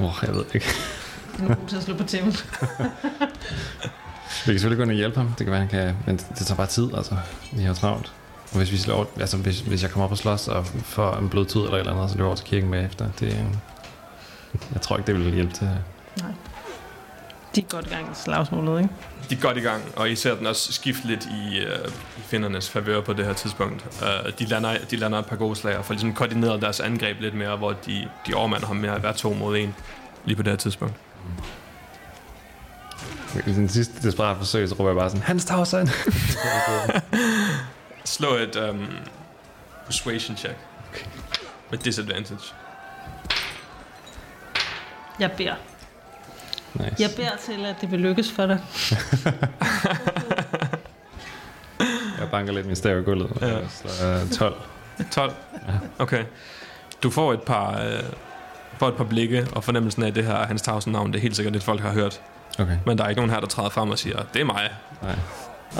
Åh, 0.00 0.04
oh, 0.06 0.14
jeg 0.26 0.34
ved 0.34 0.44
ikke. 0.54 0.66
Han 1.38 1.50
er 1.50 1.54
god 1.54 1.68
til 1.68 1.76
at 1.76 1.82
slå 1.82 1.96
på 1.96 2.04
tæven. 2.04 2.32
Vi 4.46 4.52
kan 4.52 4.60
selvfølgelig 4.60 4.76
gå 4.76 4.82
ind 4.82 4.90
og 4.90 4.96
hjælpe 4.96 5.16
ham. 5.16 5.28
Det 5.28 5.46
kan 5.46 5.50
være, 5.50 5.60
han 5.60 5.68
kan... 5.68 5.96
Men 6.06 6.16
det, 6.16 6.26
det 6.38 6.46
tager 6.46 6.56
bare 6.56 6.66
tid, 6.66 6.88
altså. 6.96 7.16
Vi 7.52 7.62
har 7.62 7.74
travlt. 7.74 8.12
Og 8.50 8.56
hvis, 8.56 8.72
vi 8.72 8.76
slår, 8.76 9.10
altså, 9.20 9.36
hvis, 9.36 9.60
hvis 9.60 9.82
jeg 9.82 9.90
kommer 9.90 10.04
op 10.04 10.10
og 10.10 10.18
slås 10.18 10.48
og 10.48 10.66
får 10.66 11.16
en 11.16 11.28
blodtud 11.28 11.64
eller 11.64 11.74
et 11.74 11.80
eller 11.80 11.92
andet, 11.92 12.10
så 12.10 12.16
løber 12.16 12.24
jeg 12.24 12.28
over 12.28 12.36
til 12.36 12.46
kirken 12.46 12.70
med 12.70 12.86
efter. 12.86 13.08
Det, 13.20 13.26
øh, 13.26 13.44
jeg 14.72 14.82
tror 14.82 14.96
ikke, 14.96 15.06
det 15.06 15.24
vil 15.24 15.34
hjælpe 15.34 15.54
til. 15.54 15.66
Nej. 16.20 16.30
De 17.54 17.60
er 17.60 17.64
godt 17.64 17.86
i 17.86 17.88
gang 17.88 18.06
i 18.12 18.14
slagsmålet, 18.14 18.82
ikke? 18.82 18.94
De 19.30 19.34
er 19.34 19.40
godt 19.40 19.56
i 19.56 19.60
gang, 19.60 19.82
og 19.96 20.10
I 20.10 20.16
ser 20.16 20.34
den 20.34 20.46
også 20.46 20.72
skifte 20.72 21.06
lidt 21.06 21.24
i, 21.24 21.58
øh, 21.58 21.88
i 22.18 22.20
findernes 22.20 22.70
favør 22.70 23.00
på 23.00 23.12
det 23.12 23.26
her 23.26 23.32
tidspunkt. 23.32 23.86
Uh, 24.02 24.32
de, 24.38 24.44
lander, 24.44 24.76
de 24.90 24.96
lander 24.96 25.18
et 25.18 25.26
par 25.26 25.36
gode 25.36 25.56
slag 25.56 25.78
og 25.78 25.84
får 25.84 25.94
ligesom 25.94 26.14
koordineret 26.14 26.62
deres 26.62 26.80
angreb 26.80 27.20
lidt 27.20 27.34
mere, 27.34 27.56
hvor 27.56 27.72
de, 27.72 28.08
de 28.26 28.34
overmander 28.34 28.66
ham 28.66 28.76
med 28.76 28.88
at 28.88 29.02
være 29.02 29.12
to 29.12 29.32
mod 29.34 29.56
en 29.56 29.74
lige 30.24 30.36
på 30.36 30.42
det 30.42 30.52
her 30.52 30.56
tidspunkt. 30.56 30.94
I 33.46 33.52
den 33.52 33.68
sidste 33.68 34.02
desperat 34.02 34.36
forsøg, 34.36 34.68
så 34.68 34.74
råber 34.74 34.90
jeg 34.90 34.96
bare 34.96 35.10
sådan, 35.10 35.22
Hans 35.22 35.44
Tavsen! 35.44 35.88
Slå 38.08 38.34
et 38.34 38.56
um, 38.56 38.88
persuasion 39.86 40.36
check. 40.36 40.56
Med 41.70 41.78
disadvantage. 41.78 42.54
Jeg 45.18 45.32
beder. 45.32 45.54
nice. 46.74 46.94
Jeg 46.98 47.10
beder 47.16 47.36
til, 47.44 47.64
at 47.66 47.76
det 47.80 47.90
vil 47.90 48.00
lykkes 48.00 48.32
for 48.32 48.46
dig. 48.46 48.60
Jeg 52.18 52.30
banker 52.30 52.52
lidt 52.52 52.66
min 52.66 52.76
stav 52.76 53.00
i 53.00 53.02
gulvet. 53.02 53.38
Ja. 53.40 53.46
Ja. 53.46 53.68
Så, 53.68 54.22
uh, 54.24 54.30
12. 54.30 54.54
12? 55.10 55.32
Okay. 55.98 56.24
Du 57.02 57.10
får 57.10 57.32
et 57.32 57.42
par, 57.42 57.80
øh, 57.80 58.02
får 58.78 58.88
et 58.88 58.96
par 58.96 59.04
blikke 59.04 59.46
og 59.52 59.64
fornemmelsen 59.64 60.02
af, 60.02 60.06
at 60.06 60.14
det 60.14 60.24
her 60.24 60.34
er 60.34 60.46
Hans 60.46 60.62
Tausen 60.62 60.92
navn. 60.92 61.12
Det 61.12 61.18
er 61.18 61.22
helt 61.22 61.36
sikkert 61.36 61.54
det, 61.54 61.62
folk 61.62 61.80
har 61.80 61.92
hørt. 61.92 62.20
Okay. 62.58 62.78
Men 62.86 62.98
der 62.98 63.04
er 63.04 63.08
ikke 63.08 63.20
nogen 63.20 63.32
her, 63.32 63.40
der 63.40 63.46
træder 63.46 63.68
frem 63.68 63.90
og 63.90 63.98
siger, 63.98 64.22
det 64.34 64.40
er 64.40 64.44
mig. 64.44 64.70
Nej. 65.02 65.14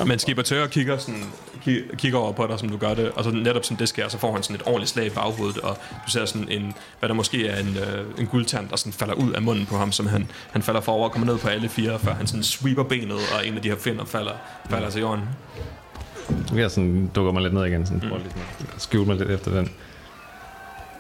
Men 0.07 0.19
Skipper 0.19 0.43
Tør 0.43 0.67
kigger, 0.67 0.99
sådan, 0.99 1.25
ki- 1.67 1.97
kigger 1.97 2.19
over 2.19 2.33
på 2.33 2.47
dig, 2.47 2.59
som 2.59 2.69
du 2.69 2.77
gør 2.77 2.95
det, 2.95 3.11
og 3.11 3.25
så 3.25 3.31
netop 3.31 3.65
som 3.65 3.77
det 3.77 3.89
sker, 3.89 4.09
så 4.09 4.19
får 4.19 4.33
han 4.33 4.43
sådan 4.43 4.57
et 4.57 4.63
ordentligt 4.67 4.91
slag 4.91 5.07
i 5.07 5.11
baghovedet, 5.11 5.59
og 5.59 5.77
du 6.07 6.11
ser 6.11 6.25
sådan 6.25 6.49
en, 6.49 6.75
hvad 6.99 7.09
der 7.09 7.15
måske 7.15 7.49
er 7.49 7.61
en, 7.61 7.77
øh, 7.77 8.05
en 8.21 8.27
guldtand, 8.27 8.69
der 8.69 8.77
sådan 8.77 8.93
falder 8.93 9.15
ud 9.15 9.33
af 9.33 9.43
munden 9.43 9.67
på 9.67 9.77
ham, 9.77 9.93
som 9.93 10.07
han, 10.07 10.31
han 10.53 10.63
falder 10.63 10.81
forover 10.81 11.05
og 11.05 11.13
kommer 11.13 11.27
ned 11.27 11.39
på 11.39 11.49
alle 11.49 11.69
fire, 11.69 11.99
før 11.99 12.15
han 12.15 12.27
sådan 12.27 12.43
sweeper 12.43 12.83
benet, 12.83 13.17
og 13.35 13.47
en 13.47 13.57
af 13.57 13.63
de 13.63 13.69
her 13.69 13.77
finder 13.77 14.05
falder, 14.05 14.33
falder 14.71 14.91
til 14.91 15.01
jorden. 15.01 15.25
Jeg 16.55 16.71
sådan 16.71 17.11
dukker 17.15 17.33
mig 17.33 17.43
lidt 17.43 17.55
ned 17.55 17.65
igen, 17.65 17.87
sådan, 17.87 18.03
mm. 18.09 18.13
at 18.77 18.83
skjule 18.83 19.07
mig 19.07 19.17
lidt 19.17 19.31
efter 19.31 19.51
den. 19.51 19.71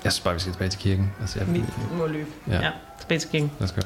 Jeg 0.04 0.12
synes 0.12 0.24
bare, 0.24 0.34
vi 0.34 0.40
skal 0.40 0.52
tilbage 0.52 0.70
til 0.70 0.80
kirken. 0.80 1.12
Altså, 1.20 1.38
jeg, 1.38 1.54
Vi 1.54 1.62
må 1.92 2.06
løbe. 2.06 2.30
Ja. 2.48 2.54
Ja. 2.60 2.70
Tilbage 3.00 3.18
til 3.18 3.30
King. 3.30 3.52
Lad 3.58 3.68
os 3.68 3.72
gå. 3.74 3.80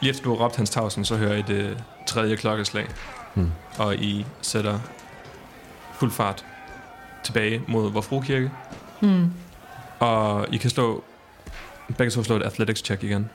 Lige 0.00 0.10
efter 0.10 0.24
du 0.24 0.34
har 0.36 0.44
råbt 0.44 0.56
hans 0.56 0.70
tavsen, 0.70 1.04
så 1.04 1.16
hører 1.16 1.36
I 1.36 1.42
det 1.42 1.76
tredje 2.06 2.36
klokkeslag, 2.36 2.86
Hmm. 3.34 3.50
og 3.78 3.94
I 3.94 4.26
sætter 4.42 4.80
fuld 5.94 6.10
fart 6.10 6.44
tilbage 7.24 7.62
mod 7.68 7.92
vor 7.92 8.00
frukirke, 8.00 8.50
Mm. 9.00 9.30
og 9.98 10.46
I 10.52 10.56
kan 10.56 10.70
slå, 10.70 11.04
begge 11.98 12.10
to 12.10 12.22
slå 12.22 12.36
et 12.36 12.42
athletics 12.42 12.84
check 12.84 13.02
igen. 13.04 13.30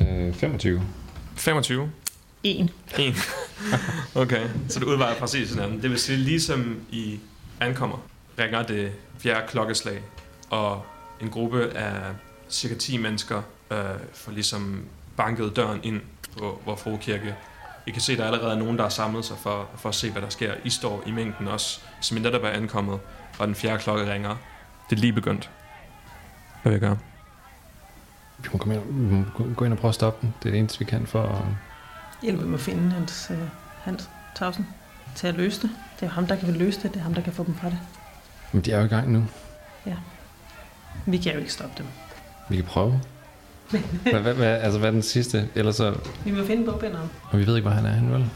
Øh, 0.00 0.34
25. 0.34 0.82
25. 1.36 1.90
En. 2.42 2.70
En. 2.98 3.14
okay, 4.22 4.48
så 4.68 4.80
det 4.80 4.86
udvejer 4.86 5.14
præcis 5.14 5.50
hinanden. 5.50 5.82
Det 5.82 5.90
vil 5.90 5.98
sige, 5.98 6.18
ligesom 6.18 6.80
I 6.90 7.20
ankommer, 7.60 7.96
ringer 8.38 8.62
det 8.62 8.92
fjerde 9.18 9.46
klokkeslag, 9.48 10.02
og 10.50 10.86
en 11.20 11.30
gruppe 11.30 11.70
af 11.70 12.00
cirka 12.50 12.74
10 12.74 12.96
mennesker 12.96 13.42
øh, 13.70 13.78
får 14.14 14.32
ligesom 14.32 14.84
banket 15.16 15.56
døren 15.56 15.80
ind 15.82 16.00
på 16.38 16.60
vor 16.64 16.76
frokirke. 16.76 17.34
I 17.86 17.90
kan 17.90 18.00
se, 18.02 18.12
at 18.12 18.18
der 18.18 18.24
allerede 18.24 18.52
er 18.52 18.58
nogen, 18.58 18.78
der 18.78 18.84
er 18.84 18.88
samlet 18.88 19.24
sig 19.24 19.36
for, 19.38 19.68
for 19.76 19.88
at 19.88 19.94
se, 19.94 20.10
hvad 20.10 20.22
der 20.22 20.28
sker. 20.28 20.54
I 20.64 20.70
står 20.70 21.02
i 21.06 21.10
mængden 21.10 21.48
også, 21.48 21.80
som 22.00 22.16
I 22.16 22.20
netop 22.20 22.44
er 22.44 22.48
ankommet, 22.48 23.00
og 23.38 23.46
den 23.46 23.54
fjerde 23.54 23.78
klokke 23.78 24.12
ringer. 24.12 24.36
Det 24.90 24.96
er 24.96 25.00
lige 25.00 25.12
begyndt. 25.12 25.50
Hvad 26.62 26.72
vil 26.72 26.80
jeg 26.80 26.88
gøre? 26.88 26.98
Vi 28.38 28.48
må, 28.52 28.58
komme 28.58 28.74
ind, 28.74 28.82
vi 29.08 29.14
må 29.14 29.24
gå- 29.34 29.54
gå 29.56 29.64
ind 29.64 29.72
og 29.72 29.78
prøve 29.78 29.88
at 29.88 29.94
stoppe 29.94 30.26
den. 30.26 30.34
Det 30.42 30.48
er 30.48 30.52
det 30.52 30.58
eneste, 30.58 30.78
vi 30.78 30.84
kan 30.84 31.06
for 31.06 31.22
at... 31.22 31.42
Hjælp 32.22 32.40
med 32.40 32.54
at 32.54 32.60
finde 32.60 32.90
hans, 32.90 33.28
øh, 33.30 33.38
hans 33.82 34.10
Tausen 34.34 34.66
til 35.14 35.26
at 35.26 35.34
løse 35.34 35.62
det. 35.62 35.70
Det 36.00 36.06
er 36.06 36.10
ham, 36.10 36.26
der 36.26 36.36
kan 36.36 36.52
løse 36.52 36.82
det. 36.82 36.90
Det 36.94 36.98
er 37.00 37.02
ham, 37.02 37.14
der 37.14 37.22
kan 37.22 37.32
få 37.32 37.44
dem 37.44 37.54
fra 37.54 37.68
det. 37.70 37.78
Men 38.52 38.62
de 38.62 38.72
er 38.72 38.78
jo 38.78 38.84
i 38.84 38.88
gang 38.88 39.12
nu. 39.12 39.24
Vi 41.06 41.16
kan 41.18 41.32
jo 41.32 41.38
ikke 41.38 41.52
stoppe 41.52 41.74
dem. 41.78 41.86
Vi 42.48 42.56
kan 42.56 42.64
prøve. 42.64 43.00
Hvad, 43.70 44.20
hvad, 44.20 44.34
hvad, 44.34 44.46
altså, 44.46 44.78
hvad 44.78 44.88
er 44.88 44.92
den 44.92 45.02
sidste? 45.02 45.48
Ellers 45.54 45.76
så... 45.76 45.94
Vi 46.24 46.30
må 46.30 46.44
finde 46.44 46.64
bogbinderen. 46.64 47.10
Og 47.30 47.38
vi 47.38 47.46
ved 47.46 47.56
ikke, 47.56 47.68
hvor 47.68 47.76
han 47.76 47.86
er 47.86 47.92
henne, 47.92 48.14
vel? 48.14 48.30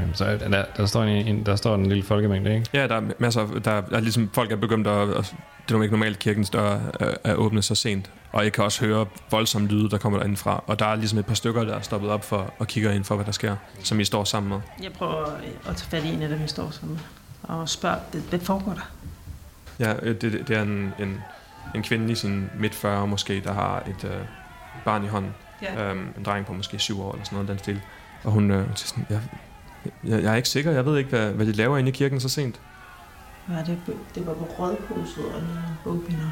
Jamen, 0.00 0.14
så 0.14 0.24
er, 0.24 0.36
der, 0.36 0.64
der, 0.76 0.86
står 0.86 1.02
en, 1.02 1.26
en, 1.26 1.46
der 1.46 1.56
står 1.56 1.74
en 1.74 1.86
lille 1.86 2.02
folkemængde, 2.02 2.54
ikke? 2.54 2.66
Ja, 2.72 2.86
der 2.86 2.94
er 2.94 3.02
masser 3.18 3.40
af, 3.40 3.62
der 3.62 3.82
er 3.92 4.00
ligesom, 4.00 4.30
folk 4.32 4.52
er 4.52 4.56
begyndt 4.56 4.86
at, 4.86 5.08
at 5.08 5.34
det 5.68 5.74
er 5.74 5.78
jo 5.78 5.82
ikke 5.82 5.94
normalt, 5.94 6.16
at 6.16 6.18
kirkens 6.18 6.50
dør 6.50 6.78
er, 7.00 7.14
er 7.24 7.34
åbnet 7.34 7.64
så 7.64 7.74
sent. 7.74 8.10
Og 8.32 8.44
jeg 8.44 8.52
kan 8.52 8.64
også 8.64 8.84
høre 8.84 9.06
voldsomme 9.30 9.68
lyde, 9.68 9.90
der 9.90 9.98
kommer 9.98 10.18
derindfra. 10.18 10.64
Og 10.66 10.78
der 10.78 10.86
er 10.86 10.94
ligesom 10.94 11.18
et 11.18 11.26
par 11.26 11.34
stykker, 11.34 11.64
der 11.64 11.74
er 11.74 11.80
stoppet 11.80 12.10
op 12.10 12.24
for 12.24 12.52
og 12.58 12.66
kigger 12.66 12.90
ind 12.92 13.04
for, 13.04 13.14
hvad 13.14 13.26
der 13.26 13.32
sker, 13.32 13.56
som 13.82 14.00
I 14.00 14.04
står 14.04 14.24
sammen 14.24 14.48
med. 14.48 14.60
Jeg 14.82 14.92
prøver 14.92 15.24
at 15.68 15.76
tage 15.76 15.90
fat 15.90 16.04
i 16.04 16.08
en 16.08 16.22
af 16.22 16.28
dem, 16.28 16.42
vi 16.42 16.48
står 16.48 16.70
sammen 16.70 16.94
med. 16.94 17.00
Og 17.56 17.68
spørge, 17.68 17.96
hvad, 18.10 18.20
hvad 18.20 18.40
foregår 18.40 18.72
der? 18.72 18.90
Ja, 19.78 19.94
øh, 20.02 20.20
det, 20.20 20.48
det 20.48 20.56
er 20.56 20.62
en, 20.62 20.92
en, 20.98 21.22
en 21.74 21.82
kvinde 21.82 22.12
i 22.12 22.14
sin 22.14 22.50
midt 22.54 22.74
40 22.74 23.06
måske, 23.06 23.40
der 23.40 23.52
har 23.52 23.82
et 23.86 24.04
øh, 24.04 24.20
barn 24.84 25.04
i 25.04 25.08
hånden. 25.08 25.34
Ja. 25.62 25.90
Øhm, 25.90 26.08
en 26.16 26.22
dreng 26.24 26.46
på 26.46 26.52
måske 26.52 26.78
7 26.78 27.00
år 27.00 27.12
eller 27.12 27.24
sådan 27.24 27.36
noget 27.36 27.48
den 27.48 27.58
stil. 27.58 27.80
Og 28.24 28.32
hun 28.32 28.50
øh, 28.50 28.66
siger 28.74 28.88
sådan, 28.88 29.06
jeg, 29.10 29.20
jeg, 30.04 30.22
jeg 30.22 30.32
er 30.32 30.36
ikke 30.36 30.48
sikker, 30.48 30.70
jeg 30.70 30.86
ved 30.86 30.98
ikke, 30.98 31.10
hvad, 31.10 31.32
hvad 31.32 31.46
de 31.46 31.52
laver 31.52 31.78
inde 31.78 31.88
i 31.88 31.92
kirken 31.92 32.20
så 32.20 32.28
sent. 32.28 32.60
Var 33.46 33.64
det, 33.64 33.78
det 34.14 34.26
var 34.26 34.34
på 34.34 34.44
rådhuset 34.58 35.24
og 35.24 35.42
bogbinder. 35.84 36.30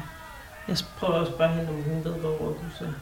Jeg 0.67 0.77
prøver 0.97 1.13
også 1.13 1.37
bare 1.37 1.49
hende, 1.49 1.69
om 1.69 1.75
hun 1.75 2.03
ved, 2.03 2.13
hvor 2.13 2.29
rådhuset 2.29 2.87
er. 2.87 2.93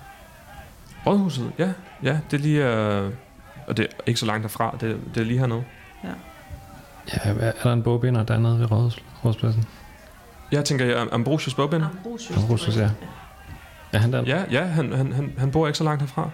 Rådhuset, 1.07 1.51
ja. 1.57 1.71
Ja, 2.03 2.19
det 2.31 2.37
er 2.37 2.41
lige... 2.41 2.67
Øh, 2.67 3.11
og 3.67 3.77
det 3.77 3.85
er 3.85 4.01
ikke 4.05 4.19
så 4.19 4.25
langt 4.25 4.43
derfra, 4.43 4.77
det, 4.81 4.99
det 5.15 5.21
er 5.21 5.25
lige 5.25 5.39
hernede. 5.39 5.63
Ja, 6.03 6.09
er 7.23 7.51
der 7.63 7.73
en 7.73 7.83
bogbinder 7.83 8.23
dernede 8.23 8.59
ved 8.59 8.71
råds, 8.71 9.03
rådspladsen? 9.25 9.65
Jeg 10.51 10.65
tænker, 10.65 10.85
jeg 10.85 11.07
Ambrosius 11.11 11.53
bogbind. 11.53 11.83
Ambrosius. 11.83 12.37
Ambrosius, 12.37 12.77
ja. 12.77 12.89
Er 13.93 13.97
han 13.99 14.13
der? 14.13 14.23
Ja, 14.25 14.43
ja 14.51 14.63
han, 14.63 14.91
han, 14.93 15.11
han, 15.11 15.33
han 15.37 15.51
bor 15.51 15.67
ikke 15.67 15.77
så 15.77 15.83
langt 15.83 16.01
herfra. 16.01 16.29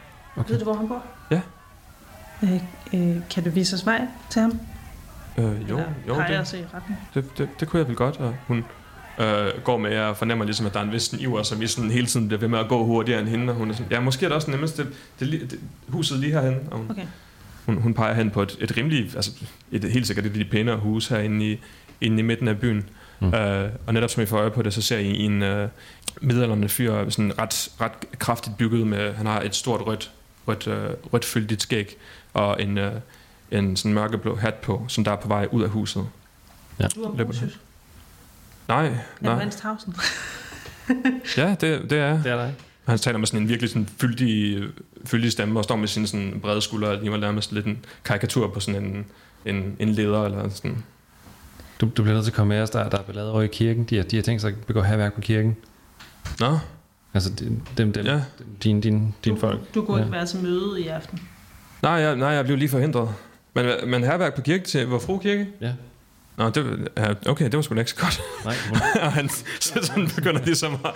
Ved 0.47 0.57
du, 0.59 0.63
hvor 0.63 0.73
han 0.73 0.87
bor? 0.87 1.03
Ja. 1.31 1.41
Øh, 2.43 2.53
øh, 2.93 3.15
kan 3.29 3.43
du 3.43 3.49
vise 3.49 3.75
os 3.75 3.85
vej 3.85 4.01
til 4.29 4.41
ham? 4.41 4.59
Øh, 5.37 5.45
jo, 5.45 5.49
Eller 5.77 5.83
jo 6.07 6.13
peger 6.13 6.27
det, 6.27 6.39
os 6.39 6.53
i 6.53 6.57
retning? 6.73 6.99
det, 7.13 7.37
det, 7.37 7.49
det 7.59 7.67
kunne 7.67 7.79
jeg 7.79 7.87
vel 7.87 7.95
godt. 7.95 8.17
Og 8.17 8.35
hun 8.47 8.65
øh, 9.19 9.47
går 9.63 9.77
med, 9.77 9.97
og 9.97 10.17
fornemmer 10.17 10.45
ligesom, 10.45 10.65
at 10.65 10.73
der 10.73 10.79
er 10.79 10.83
en 10.83 10.91
vis 10.91 11.01
sådan 11.01 11.19
iver, 11.19 11.43
som 11.43 11.61
I 11.61 11.67
sådan 11.67 11.91
hele 11.91 12.07
tiden 12.07 12.27
bliver 12.27 12.39
ved 12.39 12.47
med 12.47 12.59
at 12.59 12.67
gå 12.67 12.85
hurtigere 12.85 13.19
end 13.21 13.27
hende. 13.29 13.53
Og 13.53 13.57
hun 13.57 13.69
er 13.69 13.73
sådan, 13.73 13.91
ja, 13.91 13.99
måske 13.99 14.25
er 14.25 14.29
det 14.29 14.35
også 14.35 14.51
nemmest, 14.51 14.77
det, 14.77 14.87
det, 15.19 15.31
det, 15.51 15.59
huset 15.87 16.19
lige 16.19 16.31
herhen. 16.33 16.55
Og 16.71 16.77
hun, 16.77 16.87
Okay. 16.91 17.05
hun, 17.65 17.81
hun 17.81 17.93
peger 17.93 18.13
hen 18.13 18.31
på 18.31 18.41
et, 18.41 18.57
et 18.59 18.77
rimelig, 18.77 19.15
altså 19.15 19.31
et, 19.71 19.83
helt 19.83 20.07
sikkert 20.07 20.25
et 20.25 20.29
af 20.29 20.35
de 20.35 20.45
pænere 20.45 20.77
hus 20.77 21.07
herinde 21.07 21.51
i, 21.51 21.59
inde 22.01 22.19
i 22.19 22.21
midten 22.21 22.47
af 22.47 22.59
byen. 22.59 22.89
Mm. 23.21 23.33
Øh, 23.33 23.69
og 23.87 23.93
netop 23.93 24.09
som 24.09 24.23
I 24.23 24.25
får 24.25 24.37
øje 24.37 24.51
på 24.51 24.61
det, 24.61 24.73
så 24.73 24.81
ser 24.81 24.97
I 24.97 25.19
en 25.19 25.43
øh, 25.43 25.69
middelalderne 26.21 26.69
fyr, 26.69 27.09
sådan 27.09 27.39
ret, 27.39 27.71
ret 27.81 28.19
kraftigt 28.19 28.57
bygget 28.57 28.87
med, 28.87 29.13
han 29.13 29.25
har 29.25 29.41
et 29.41 29.55
stort 29.55 29.81
rødt, 29.81 30.11
rødt, 30.47 30.67
øh, 30.67 30.89
rødt 31.13 31.25
fyldigt 31.25 31.61
skæg, 31.61 31.97
og 32.33 32.61
en, 32.61 32.77
øh, 32.77 32.91
en 33.51 33.75
sådan 33.75 33.93
mørkeblå 33.93 34.35
hat 34.35 34.53
på, 34.53 34.85
som 34.87 35.03
der 35.03 35.11
er 35.11 35.15
på 35.15 35.27
vej 35.27 35.47
ud 35.51 35.63
af 35.63 35.69
huset. 35.69 36.07
Du 36.77 36.83
er 36.83 36.89
Løber 36.95 37.21
Ambrosius. 37.21 37.59
Nej, 38.67 38.97
nej. 39.21 39.35
Hans 39.35 39.55
Tausen? 39.55 39.95
Ja, 41.37 41.55
det, 41.61 41.89
det 41.89 41.99
er. 41.99 42.23
Det 42.23 42.31
er 42.31 42.35
der 42.35 42.47
ikke. 42.47 42.59
Han 42.85 42.97
taler 42.97 43.17
med 43.17 43.27
sådan 43.27 43.41
en 43.41 43.49
virkelig 43.49 43.69
sådan 43.69 43.89
fyldig, 43.97 44.63
fyldig 45.05 45.31
stemme, 45.31 45.59
og 45.59 45.63
står 45.63 45.75
med 45.75 45.87
sine 45.87 46.07
sådan 46.07 46.39
brede 46.41 46.61
skuldre, 46.61 46.89
og 46.89 46.97
lige 46.97 47.17
nærmest 47.17 47.51
lidt 47.51 47.65
en 47.65 47.85
karikatur 48.05 48.47
på 48.47 48.59
sådan 48.59 48.83
en, 48.85 49.05
en, 49.45 49.75
en 49.79 49.89
leder, 49.89 50.25
eller 50.25 50.49
sådan. 50.49 50.83
Du, 51.81 51.85
du 51.97 52.01
bliver 52.03 52.13
nødt 52.13 52.25
til 52.25 52.31
at 52.31 52.35
komme 52.35 52.53
med 52.55 52.61
os, 52.63 52.69
der, 52.69 52.89
der 52.89 52.97
er 52.97 53.01
ballade 53.03 53.31
over 53.31 53.41
i 53.41 53.47
kirken. 53.47 53.83
De 53.83 53.95
har, 53.95 54.03
de 54.03 54.15
har 54.15 54.23
tænkt 54.23 54.41
sig 54.41 54.47
at 54.49 54.55
begå 54.67 54.81
herværk 54.81 55.13
på 55.13 55.21
kirken. 55.21 55.57
Nå, 56.39 56.57
Altså, 57.13 57.29
dem, 57.29 57.61
dem, 57.77 57.93
dem 57.93 58.05
ja. 58.05 58.21
din, 58.63 58.81
din, 58.81 59.15
din 59.25 59.33
du, 59.35 59.39
folk. 59.39 59.59
Du 59.75 59.85
kunne 59.85 59.97
Ja. 59.97 60.03
ikke 60.03 60.11
være 60.13 60.25
til 60.25 60.39
møde 60.43 60.81
i 60.81 60.87
aften. 60.87 61.19
Nej, 61.81 61.91
jeg, 61.91 62.15
nej, 62.15 62.27
jeg 62.29 62.45
blev 62.45 62.57
lige 62.57 62.69
forhindret. 62.69 63.09
Men, 63.55 63.65
men 63.87 64.03
herværk 64.03 64.35
på 64.35 64.41
kirke 64.41 64.63
til 64.63 64.87
Vor 64.87 64.99
Frue 64.99 65.19
Kirke? 65.19 65.47
Ja. 65.61 65.73
Nå, 66.37 66.49
det, 66.49 66.87
okay, 67.27 67.45
det 67.45 67.55
var 67.55 67.61
sgu 67.61 67.75
da 67.75 67.79
ikke 67.79 67.91
så 67.91 67.97
godt. 67.97 68.21
Nej, 68.45 68.55
og 69.05 69.13
han 69.13 69.29
så 69.59 69.79
sådan 69.81 70.07
begynder 70.15 70.41
ligesom 70.45 70.73
at, 70.85 70.91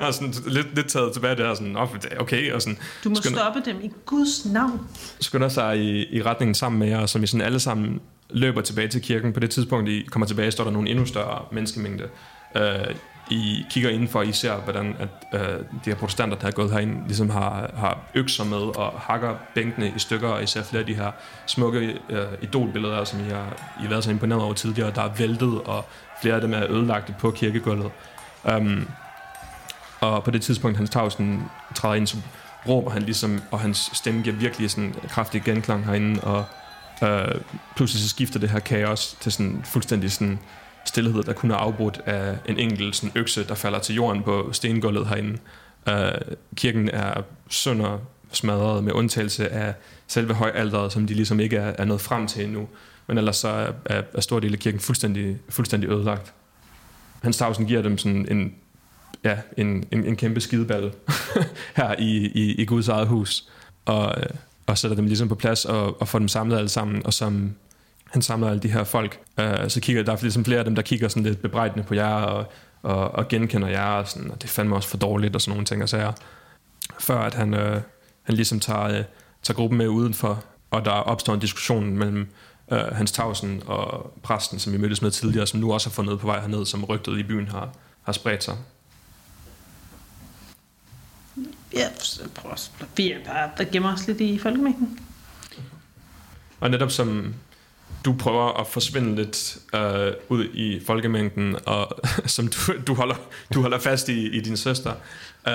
at 0.00 0.14
sådan 0.14 0.34
lidt, 0.46 0.74
lidt 0.74 0.88
taget 0.88 1.12
tilbage 1.12 1.36
der, 1.36 1.54
sådan, 1.54 1.72
"Nå, 1.72 1.88
det 2.02 2.08
er 2.12 2.18
okay, 2.20 2.52
og 2.52 2.62
sådan 2.62 2.78
Du 3.04 3.08
må 3.08 3.14
Skynd- 3.14 3.34
stoppe 3.36 3.62
dem 3.64 3.76
i 3.82 3.90
Guds 4.06 4.44
navn. 4.46 4.80
skynder 5.20 5.48
sig 5.48 5.78
i, 5.78 6.16
i 6.16 6.22
retningen 6.22 6.54
sammen 6.54 6.78
med 6.78 6.88
jer, 6.88 7.06
som 7.06 7.22
I 7.22 7.26
sådan 7.26 7.46
alle 7.46 7.60
sammen 7.60 8.00
løber 8.30 8.60
tilbage 8.60 8.88
til 8.88 9.02
kirken. 9.02 9.32
På 9.32 9.40
det 9.40 9.50
tidspunkt, 9.50 9.88
I 9.88 10.06
kommer 10.10 10.26
tilbage, 10.26 10.50
står 10.50 10.64
der 10.64 10.70
nogle 10.70 10.90
endnu 10.90 11.06
større 11.06 11.44
menneskemængde. 11.52 12.08
Øh, 12.56 12.94
I 13.30 13.64
kigger 13.70 13.90
indenfor, 13.90 14.22
I 14.22 14.32
ser, 14.32 14.56
hvordan 14.56 14.96
at, 14.98 15.40
øh, 15.40 15.58
de 15.58 15.90
her 15.90 15.94
protestanter, 15.94 16.38
der 16.38 16.46
er 16.46 16.50
gået 16.50 16.70
herind, 16.70 17.06
ligesom 17.06 17.30
har, 17.30 17.70
har 17.76 17.98
økser 18.14 18.44
med 18.44 18.76
og 18.76 18.92
hakker 19.00 19.34
bænkene 19.54 19.92
i 19.96 19.98
stykker, 19.98 20.28
og 20.28 20.42
I 20.42 20.46
ser 20.46 20.62
flere 20.62 20.80
af 20.80 20.86
de 20.86 20.94
her 20.94 21.10
smukke 21.46 21.98
øh, 22.10 22.26
idolbilleder, 22.42 23.04
som 23.04 23.20
I 23.20 23.28
har, 23.28 23.74
I 23.80 23.82
har 23.82 23.88
været 23.88 24.04
så 24.04 24.10
imponeret 24.10 24.42
over 24.42 24.54
tidligere, 24.54 24.92
der 24.94 25.02
er 25.02 25.10
væltet, 25.18 25.60
og 25.64 25.84
flere 26.22 26.34
af 26.34 26.40
dem 26.40 26.54
er 26.54 26.70
ødelagte 26.70 27.14
på 27.18 27.30
kirkegulvet. 27.30 27.90
Um, 28.56 28.88
og 30.00 30.24
på 30.24 30.30
det 30.30 30.42
tidspunkt, 30.42 30.76
Hans 30.76 30.90
Tausen 30.90 31.42
træder 31.74 31.94
ind, 31.94 32.06
så 32.06 32.16
råber 32.68 32.90
han 32.90 33.02
ligesom, 33.02 33.42
og 33.50 33.60
hans 33.60 33.90
stemme 33.94 34.22
giver 34.22 34.36
virkelig 34.36 34.70
sådan 34.70 34.94
kraftig 35.08 35.42
genklang 35.42 35.84
herinde, 35.84 36.20
og 36.20 36.44
øh, 37.02 37.40
pludselig 37.76 38.02
så 38.02 38.08
skifter 38.08 38.40
det 38.40 38.50
her 38.50 38.58
kaos 38.58 39.16
til 39.20 39.32
sådan 39.32 39.62
fuldstændig 39.64 40.12
sådan 40.12 40.38
stillhed, 40.84 41.22
der 41.22 41.32
kun 41.32 41.50
er 41.50 41.54
afbrudt 41.54 42.00
af 42.06 42.36
en 42.46 42.58
enkelt 42.58 42.96
sådan 42.96 43.12
økse, 43.14 43.44
der 43.48 43.54
falder 43.54 43.78
til 43.78 43.94
jorden 43.94 44.22
på 44.22 44.48
stengulvet 44.52 45.06
herinde. 45.06 45.38
Øh, 45.88 46.12
kirken 46.56 46.88
er 46.88 47.22
sønder 47.48 47.98
smadret 48.32 48.84
med 48.84 48.92
undtagelse 48.92 49.48
af 49.48 49.74
selve 50.06 50.34
højalteret, 50.34 50.92
som 50.92 51.06
de 51.06 51.14
ligesom 51.14 51.40
ikke 51.40 51.56
er, 51.56 51.74
er 51.78 51.84
nået 51.84 52.00
frem 52.00 52.26
til 52.26 52.44
endnu. 52.44 52.68
Men 53.06 53.18
ellers 53.18 53.36
så 53.36 53.48
er, 53.48 53.72
er, 53.84 54.02
er 54.14 54.20
stor 54.20 54.40
del 54.40 54.52
af 54.52 54.58
kirken 54.58 54.80
fuldstændig, 54.80 55.38
fuldstændig 55.48 55.90
ødelagt. 55.90 56.32
Hans 57.22 57.36
Tausen 57.36 57.66
giver 57.66 57.82
dem 57.82 57.98
sådan 57.98 58.26
en, 58.30 58.54
ja, 59.24 59.36
en, 59.56 59.84
en, 59.92 60.04
en 60.04 60.16
kæmpe 60.16 60.40
skideball 60.40 60.92
her 61.76 61.94
i, 61.98 62.26
i, 62.26 62.54
i 62.54 62.64
Guds 62.64 62.88
eget 62.88 63.08
hus, 63.08 63.48
og, 63.84 64.14
øh, 64.20 64.26
og 64.68 64.78
sætter 64.78 64.94
dem 64.94 65.06
ligesom 65.06 65.28
på 65.28 65.34
plads 65.34 65.64
og, 65.64 66.00
og 66.00 66.08
får 66.08 66.18
dem 66.18 66.28
samlet 66.28 66.56
alle 66.56 66.68
sammen, 66.68 67.06
og 67.06 67.12
som 67.12 67.54
han 68.10 68.22
samler 68.22 68.48
alle 68.48 68.60
de 68.60 68.72
her 68.72 68.84
folk, 68.84 69.20
øh, 69.40 69.68
så 69.68 69.80
kigger 69.80 70.02
der 70.02 70.12
er 70.12 70.18
ligesom 70.22 70.44
flere 70.44 70.58
af 70.58 70.64
dem, 70.64 70.74
der 70.74 70.82
kigger 70.82 71.08
sådan 71.08 71.22
lidt 71.22 71.42
bebrejdende 71.42 71.84
på 71.84 71.94
jer, 71.94 72.14
og, 72.14 72.46
og, 72.82 73.10
og 73.10 73.28
genkender 73.28 73.68
jer, 73.68 73.86
og, 73.86 74.08
sådan, 74.08 74.30
og 74.30 74.42
det 74.42 74.50
fandme 74.50 74.76
også 74.76 74.88
for 74.88 74.96
dårligt, 74.96 75.34
og 75.34 75.40
sådan 75.40 75.50
nogle 75.50 75.64
ting 75.64 75.82
og 75.82 75.88
sager. 75.88 76.12
Før 77.00 77.18
at 77.18 77.34
han, 77.34 77.54
øh, 77.54 77.80
han 78.22 78.34
ligesom 78.34 78.60
tager, 78.60 78.84
øh, 78.84 79.04
tager 79.42 79.56
gruppen 79.56 79.78
med 79.78 79.88
udenfor, 79.88 80.44
og 80.70 80.84
der 80.84 80.90
opstår 80.90 81.34
en 81.34 81.40
diskussion 81.40 81.96
mellem 81.96 82.28
øh, 82.72 82.78
Hans 82.78 83.12
Tausen 83.12 83.62
og 83.66 84.12
præsten, 84.22 84.58
som 84.58 84.72
vi 84.72 84.78
mødtes 84.78 85.02
med 85.02 85.10
tidligere, 85.10 85.46
som 85.46 85.60
nu 85.60 85.72
også 85.72 85.88
har 85.88 85.92
fundet 85.94 86.20
på 86.20 86.26
vej 86.26 86.40
herned, 86.40 86.66
som 86.66 86.84
rygtet 86.84 87.18
i 87.18 87.22
byen 87.22 87.48
har, 87.48 87.70
har 88.02 88.12
spredt 88.12 88.44
sig. 88.44 88.56
Ja, 91.72 91.88
prøv 92.34 92.52
at 92.52 92.70
vi 92.96 93.12
er 93.12 93.24
bare, 93.24 93.50
der 93.58 93.64
gemmer 93.64 93.92
os 93.92 94.06
lidt 94.06 94.20
i 94.20 94.38
folkemængden. 94.38 95.00
Og 96.60 96.70
netop 96.70 96.90
som 96.90 97.34
du 98.04 98.14
prøver 98.18 98.60
at 98.60 98.66
forsvinde 98.66 99.16
lidt 99.16 99.58
øh, 99.74 100.12
ud 100.28 100.44
i 100.44 100.80
folkemængden, 100.86 101.56
og 101.66 101.98
som 102.26 102.48
du, 102.48 102.72
du, 102.86 102.94
holder, 102.94 103.14
du 103.54 103.60
holder 103.60 103.78
fast 103.78 104.08
i, 104.08 104.28
i 104.28 104.40
din 104.40 104.56
søster, 104.56 104.92
øh, 105.48 105.54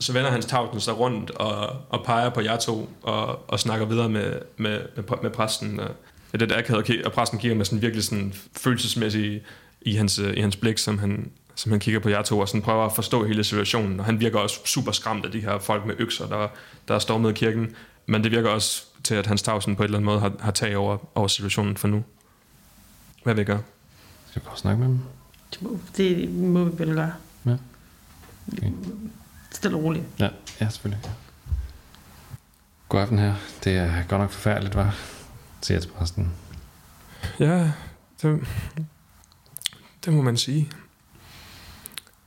så 0.00 0.12
vender 0.12 0.30
hans 0.30 0.46
tavlen 0.46 0.80
sig 0.80 0.98
rundt 0.98 1.30
og, 1.30 1.76
og 1.88 2.04
peger 2.04 2.30
på 2.30 2.40
jer 2.40 2.56
to, 2.56 2.90
og, 3.02 3.50
og 3.50 3.60
snakker 3.60 3.86
videre 3.86 4.08
med, 4.08 4.40
med, 4.56 4.80
med, 4.96 5.04
med 5.22 5.30
præsten. 5.30 5.80
Øh, 5.80 5.90
og 6.32 6.40
det 6.40 6.42
er 6.42 6.46
det 6.46 6.56
akavet, 6.56 7.06
og 7.06 7.12
præsten 7.12 7.38
kigger 7.38 7.56
med 7.56 7.64
sådan 7.64 7.82
virkelig 7.82 8.04
sådan 8.04 8.34
følelsesmæssig 8.56 9.42
i 9.80 9.94
hans, 9.94 10.18
øh, 10.18 10.36
i 10.36 10.40
hans 10.40 10.56
blik, 10.56 10.78
som 10.78 10.98
han, 10.98 11.30
som 11.56 11.72
han 11.72 11.80
kigger 11.80 12.00
på 12.00 12.08
jer 12.08 12.22
to, 12.22 12.38
og 12.38 12.48
sådan 12.48 12.62
prøver 12.62 12.86
at 12.86 12.92
forstå 12.92 13.26
hele 13.26 13.44
situationen. 13.44 14.00
Og 14.00 14.06
han 14.06 14.20
virker 14.20 14.38
også 14.38 14.60
super 14.64 14.92
skræmt 14.92 15.24
af 15.24 15.32
de 15.32 15.40
her 15.40 15.58
folk 15.58 15.86
med 15.86 15.94
økser, 15.98 16.26
der, 16.26 16.48
der 16.88 16.94
er 16.94 16.98
stormet 16.98 17.30
i 17.30 17.34
kirken. 17.34 17.74
Men 18.06 18.24
det 18.24 18.32
virker 18.32 18.50
også 18.50 18.84
til, 19.04 19.14
at 19.14 19.26
Hans 19.26 19.42
Tausen 19.42 19.76
på 19.76 19.82
et 19.82 19.84
eller 19.84 19.98
andet 19.98 20.06
måde 20.06 20.20
har, 20.20 20.32
har 20.40 20.50
tag 20.50 20.76
over, 20.76 20.98
over 21.14 21.28
situationen 21.28 21.76
for 21.76 21.88
nu. 21.88 22.04
Hvad 23.22 23.34
vil 23.34 23.40
jeg 23.40 23.46
gøre? 23.46 23.62
skal 24.30 24.42
vi 24.42 24.44
prøve 24.44 24.54
at 24.54 24.58
snakke 24.58 24.80
med 24.80 24.88
dem? 24.88 25.00
Det 25.52 25.62
må, 25.62 25.78
det 25.96 26.30
må 26.30 26.64
vi 26.64 26.78
vel 26.78 26.94
gøre. 26.94 27.12
Ja. 27.46 27.56
Okay. 28.52 28.72
Stille 29.50 29.76
og 29.76 29.82
roligt. 29.82 30.04
Ja, 30.18 30.28
ja 30.60 30.68
selvfølgelig. 30.68 31.10
God 32.88 33.00
aften 33.00 33.18
her. 33.18 33.34
Det 33.64 33.76
er 33.76 34.02
godt 34.08 34.20
nok 34.20 34.30
forfærdeligt, 34.30 34.74
var 34.74 34.96
siger 35.66 35.76
jeg 35.76 35.82
til 35.82 35.88
præsten. 35.88 36.32
Ja, 37.40 37.72
det, 38.22 38.46
det 40.04 40.12
må 40.12 40.22
man 40.22 40.36
sige. 40.36 40.70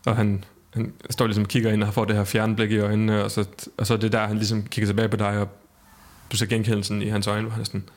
Og 0.10 0.16
han, 0.16 0.44
han 0.74 0.94
står 1.10 1.26
ligesom 1.26 1.44
og 1.44 1.50
kigger 1.50 1.72
ind 1.72 1.84
og 1.84 1.94
får 1.94 2.06
det 2.06 2.16
her 2.16 2.24
fjernblik 2.24 2.72
i 2.72 2.78
øjnene, 2.78 3.24
og 3.24 3.32
så, 3.32 3.46
og 3.78 3.88
så 3.88 3.94
er 3.94 3.98
det 3.98 4.12
der, 4.12 4.28
han 4.28 4.38
ligesom 4.38 4.64
kigger 4.64 4.88
tilbage 4.88 5.10
på 5.10 5.18
dig, 5.18 5.38
og 5.40 5.48
du 6.32 6.38
ser 6.38 6.46
genkendelsen 6.46 7.02
i 7.02 7.10
hans 7.10 7.28
øjne, 7.28 7.42
hvor 7.42 7.52
han 7.52 7.62
er 7.62 7.66
sådan, 7.66 7.90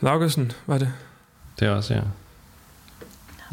Laugesen, 0.00 0.52
hvad 0.66 0.74
er 0.74 0.78
det? 0.78 0.92
Det 1.60 1.68
er 1.68 1.70
også, 1.70 1.94
ja. 1.94 2.02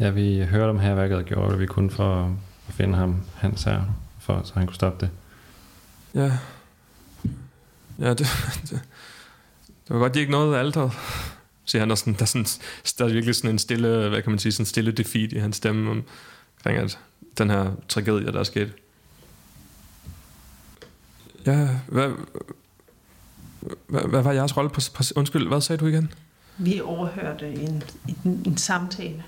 Ja, 0.00 0.10
vi 0.10 0.44
hørte 0.50 0.70
om 0.70 0.78
herværket 0.78 1.16
og 1.16 1.24
gjorde 1.24 1.52
det, 1.52 1.60
vi 1.60 1.66
kunne 1.66 1.90
for 1.90 2.36
at 2.68 2.74
finde 2.74 2.98
ham, 2.98 3.16
hans 3.34 3.62
her, 3.62 3.82
for, 4.20 4.42
så 4.44 4.52
han 4.54 4.66
kunne 4.66 4.74
stoppe 4.74 5.06
det. 5.06 5.10
Ja. 6.14 6.32
Ja, 7.98 8.10
det, 8.10 8.18
det, 8.62 8.70
det 9.88 9.88
var 9.88 9.98
godt, 9.98 10.14
de 10.14 10.20
ikke 10.20 10.32
nåede 10.32 10.58
alderet, 10.58 10.92
siger 11.64 11.82
han. 11.82 11.90
Og 11.90 11.98
sådan, 11.98 12.14
der, 12.14 12.22
er 12.22 12.26
sådan, 12.26 12.46
der 12.98 13.04
er 13.04 13.08
virkelig 13.08 13.34
sådan 13.34 13.50
en 13.50 13.58
stille, 13.58 14.08
hvad 14.08 14.22
kan 14.22 14.32
man 14.32 14.38
sige, 14.38 14.52
sådan 14.52 14.62
en 14.62 14.66
stille 14.66 14.92
defeat 14.92 15.32
i 15.32 15.38
hans 15.38 15.56
stemme 15.56 16.02
omkring 16.66 16.84
at 16.84 16.98
den 17.38 17.50
her 17.50 17.72
tragedie, 17.88 18.32
der 18.32 18.40
er 18.40 18.44
sket. 18.44 18.72
Ja, 21.46 21.68
hvad, 21.88 22.10
hvad, 23.88 24.00
hvad 24.00 24.22
var 24.22 24.32
jeres 24.32 24.56
rolle 24.56 24.70
på, 24.70 24.80
på... 24.94 25.02
Undskyld, 25.16 25.48
hvad 25.48 25.60
sagde 25.60 25.80
du 25.80 25.86
igen? 25.86 26.12
Vi 26.58 26.80
overhørte 26.80 27.52
en, 27.52 27.82
en, 28.24 28.42
en 28.46 28.56
samtale, 28.56 29.24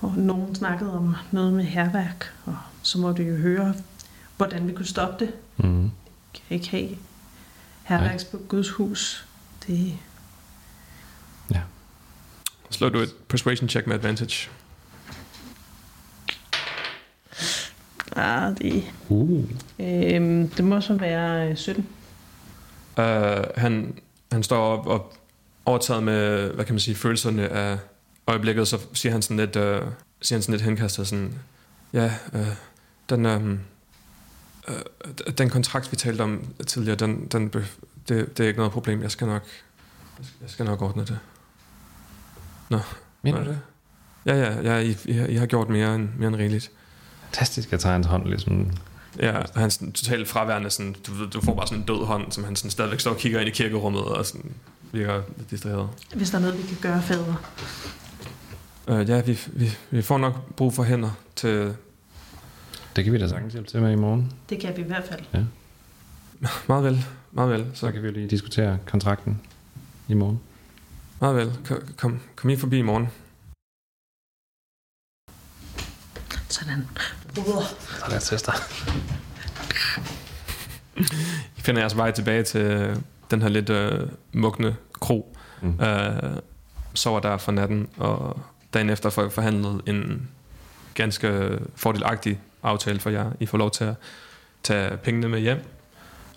og 0.00 0.12
nogen 0.16 0.54
snakkede 0.54 0.92
om 0.92 1.16
noget 1.32 1.52
med 1.52 1.64
herværk, 1.64 2.32
og 2.44 2.56
så 2.82 2.98
måtte 2.98 3.22
vi 3.22 3.28
jo 3.30 3.36
høre, 3.36 3.74
hvordan 4.36 4.68
vi 4.68 4.72
kunne 4.72 4.86
stoppe 4.86 5.24
det. 5.24 5.34
Mm. 5.56 5.90
Kan 6.34 6.56
ikke 6.56 6.68
have 6.68 6.96
herværks 7.82 8.24
på 8.24 8.36
Guds 8.48 8.70
hus. 8.70 9.26
Det, 9.66 9.98
Slå 12.70 12.88
du 12.88 12.98
et 12.98 13.14
persuasion 13.28 13.68
check 13.68 13.86
med 13.86 13.94
advantage. 13.94 14.50
Ah, 18.16 18.56
det, 18.58 18.84
Uh. 19.08 19.44
øhm, 19.78 20.48
det 20.48 20.64
må 20.64 20.80
så 20.80 20.94
være 20.94 21.50
øh, 21.50 21.56
17. 21.56 21.86
Uh, 22.98 23.04
han, 23.56 23.98
han 24.32 24.42
står 24.42 24.58
op 24.78 24.86
og 24.86 25.12
overtaget 25.66 26.02
med, 26.02 26.50
hvad 26.50 26.64
kan 26.64 26.74
man 26.74 26.80
sige, 26.80 26.94
følelserne 26.94 27.48
af 27.48 27.78
øjeblikket, 28.26 28.68
så 28.68 28.78
siger 28.92 29.12
han 29.12 29.22
sådan 29.22 29.36
lidt, 29.36 29.56
uh, 29.56 29.62
siger 30.22 30.36
han 30.36 30.42
sådan 30.42 30.52
lidt 30.52 30.62
henkastet 30.62 31.06
sådan, 31.06 31.34
ja, 31.92 32.12
uh, 32.32 32.40
den, 33.08 33.26
um, 33.26 33.60
uh, 34.68 34.74
den 35.38 35.50
kontrakt, 35.50 35.92
vi 35.92 35.96
talte 35.96 36.22
om 36.22 36.44
tidligere, 36.66 36.96
den, 36.96 37.26
den, 37.26 37.50
be- 37.50 37.66
det, 38.08 38.38
det 38.38 38.44
er 38.44 38.48
ikke 38.48 38.58
noget 38.58 38.72
problem, 38.72 39.02
jeg 39.02 39.10
skal 39.10 39.26
nok, 39.26 39.42
jeg 40.40 40.50
skal, 40.50 40.66
nok 40.66 40.82
ordne 40.82 41.02
det. 41.02 41.18
Mener 43.22 43.44
du 43.44 43.50
det? 43.50 43.60
Ja, 44.26 44.34
ja, 44.36 44.60
ja 44.62 44.78
I, 44.78 44.96
I, 45.04 45.12
har- 45.12 45.26
I 45.26 45.34
har 45.34 45.46
gjort 45.46 45.68
mere 45.68 45.94
end, 45.94 46.08
mere 46.18 46.28
end 46.28 46.36
rigeligt. 46.36 46.70
Fantastisk 47.34 47.72
at 47.72 47.80
tage 47.80 47.92
hans 47.92 48.06
hånd 48.06 48.26
ligesom. 48.26 48.70
Ja, 49.20 49.38
og 49.38 49.48
han 49.54 49.64
er 49.64 49.68
sådan 49.68 49.92
totalt 49.92 50.28
fraværende, 50.28 50.70
sådan, 50.70 50.96
du, 51.06 51.14
ved, 51.14 51.28
du 51.28 51.40
får 51.40 51.54
bare 51.54 51.66
sådan 51.66 51.80
en 51.80 51.86
død 51.86 52.04
hånd, 52.04 52.32
som 52.32 52.44
han 52.44 52.56
sådan 52.56 52.70
stadigvæk 52.70 53.00
står 53.00 53.10
og 53.10 53.16
kigger 53.16 53.40
ind 53.40 53.48
i 53.48 53.52
kirkerummet, 53.52 54.02
og 54.04 54.26
sådan 54.26 54.52
virker 54.92 55.22
lidt 55.36 55.50
distraheret. 55.50 55.88
Hvis 56.14 56.30
der 56.30 56.38
er 56.38 56.42
noget, 56.42 56.58
vi 56.58 56.62
kan 56.62 56.76
gøre, 56.80 57.02
fader. 57.02 57.34
Uh, 58.88 59.08
ja, 59.08 59.20
vi, 59.20 59.38
vi, 59.46 59.76
vi 59.90 60.02
får 60.02 60.18
nok 60.18 60.54
brug 60.56 60.74
for 60.74 60.82
hænder 60.82 61.10
til 61.36 61.74
Det 62.96 63.04
kan 63.04 63.12
vi 63.12 63.18
da 63.18 63.28
sagtens 63.28 63.52
hjælpe 63.52 63.70
til 63.70 63.82
med 63.82 63.92
i 63.92 63.96
morgen. 63.96 64.32
Det 64.50 64.60
kan 64.60 64.76
vi 64.76 64.82
i 64.82 64.86
hvert 64.86 65.04
fald. 65.04 65.44
meget 66.68 66.84
vel, 66.84 67.04
meget 67.32 67.50
vel, 67.50 67.66
Så 67.74 67.80
så 67.80 67.92
kan 67.92 68.02
vi 68.02 68.06
jo 68.06 68.12
lige 68.12 68.28
diskutere 68.28 68.78
kontrakten 68.86 69.40
i 70.08 70.14
morgen. 70.14 70.40
meget 71.20 71.36
vel. 71.36 71.52
Kom, 71.64 71.78
kom, 71.96 72.20
kom 72.36 72.48
lige 72.48 72.58
forbi 72.58 72.78
i 72.78 72.82
morgen. 72.82 73.08
Sådan. 76.54 76.88
Bruder. 77.34 77.62
Så 77.98 78.04
lad 78.08 78.16
os 78.16 78.24
teste 78.28 78.52
I 81.56 81.60
finder 81.60 81.80
jeres 81.80 81.96
vej 81.96 82.10
tilbage 82.10 82.42
til 82.42 82.96
den 83.30 83.42
her 83.42 83.48
lidt 83.48 83.70
øh, 83.70 84.08
mugne 84.32 84.76
kro. 84.92 85.36
Mm. 85.62 85.80
Øh, 85.80 86.36
sover 86.94 87.20
der 87.20 87.36
for 87.36 87.52
natten, 87.52 87.88
og 87.96 88.40
dagen 88.74 88.90
efter 88.90 89.10
får 89.10 89.26
I 89.26 89.30
forhandlet 89.30 89.82
en 89.86 90.28
ganske 90.94 91.58
fordelagtig 91.76 92.40
aftale 92.62 93.00
for 93.00 93.10
jer. 93.10 93.30
I 93.40 93.46
får 93.46 93.58
lov 93.58 93.70
til 93.70 93.84
at 93.84 93.94
tage 94.62 94.96
pengene 94.96 95.28
med 95.28 95.40
hjem, 95.40 95.58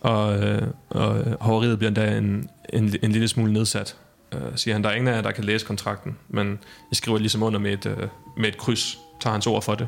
og, 0.01 0.43
øh, 0.43 0.67
og 0.89 1.37
hoveriet 1.41 1.77
bliver 1.77 1.87
endda 1.87 2.17
en, 2.17 2.49
en, 2.73 2.95
en 3.01 3.11
lille 3.11 3.27
smule 3.27 3.53
nedsat. 3.53 3.95
Øh, 4.31 4.41
siger 4.55 4.75
han, 4.75 4.83
der 4.83 4.89
er 4.89 4.93
ingen 4.93 5.07
af 5.07 5.15
jer, 5.15 5.21
der 5.21 5.31
kan 5.31 5.43
læse 5.43 5.65
kontrakten, 5.65 6.17
men 6.27 6.59
I 6.91 6.95
skriver 6.95 7.17
ligesom 7.17 7.43
under 7.43 7.59
med 7.59 7.73
et, 7.73 7.85
øh, 7.85 8.07
med 8.37 8.49
et 8.49 8.57
kryds, 8.57 8.97
tager 9.19 9.31
hans 9.31 9.47
ord 9.47 9.61
for 9.61 9.75
det, 9.75 9.87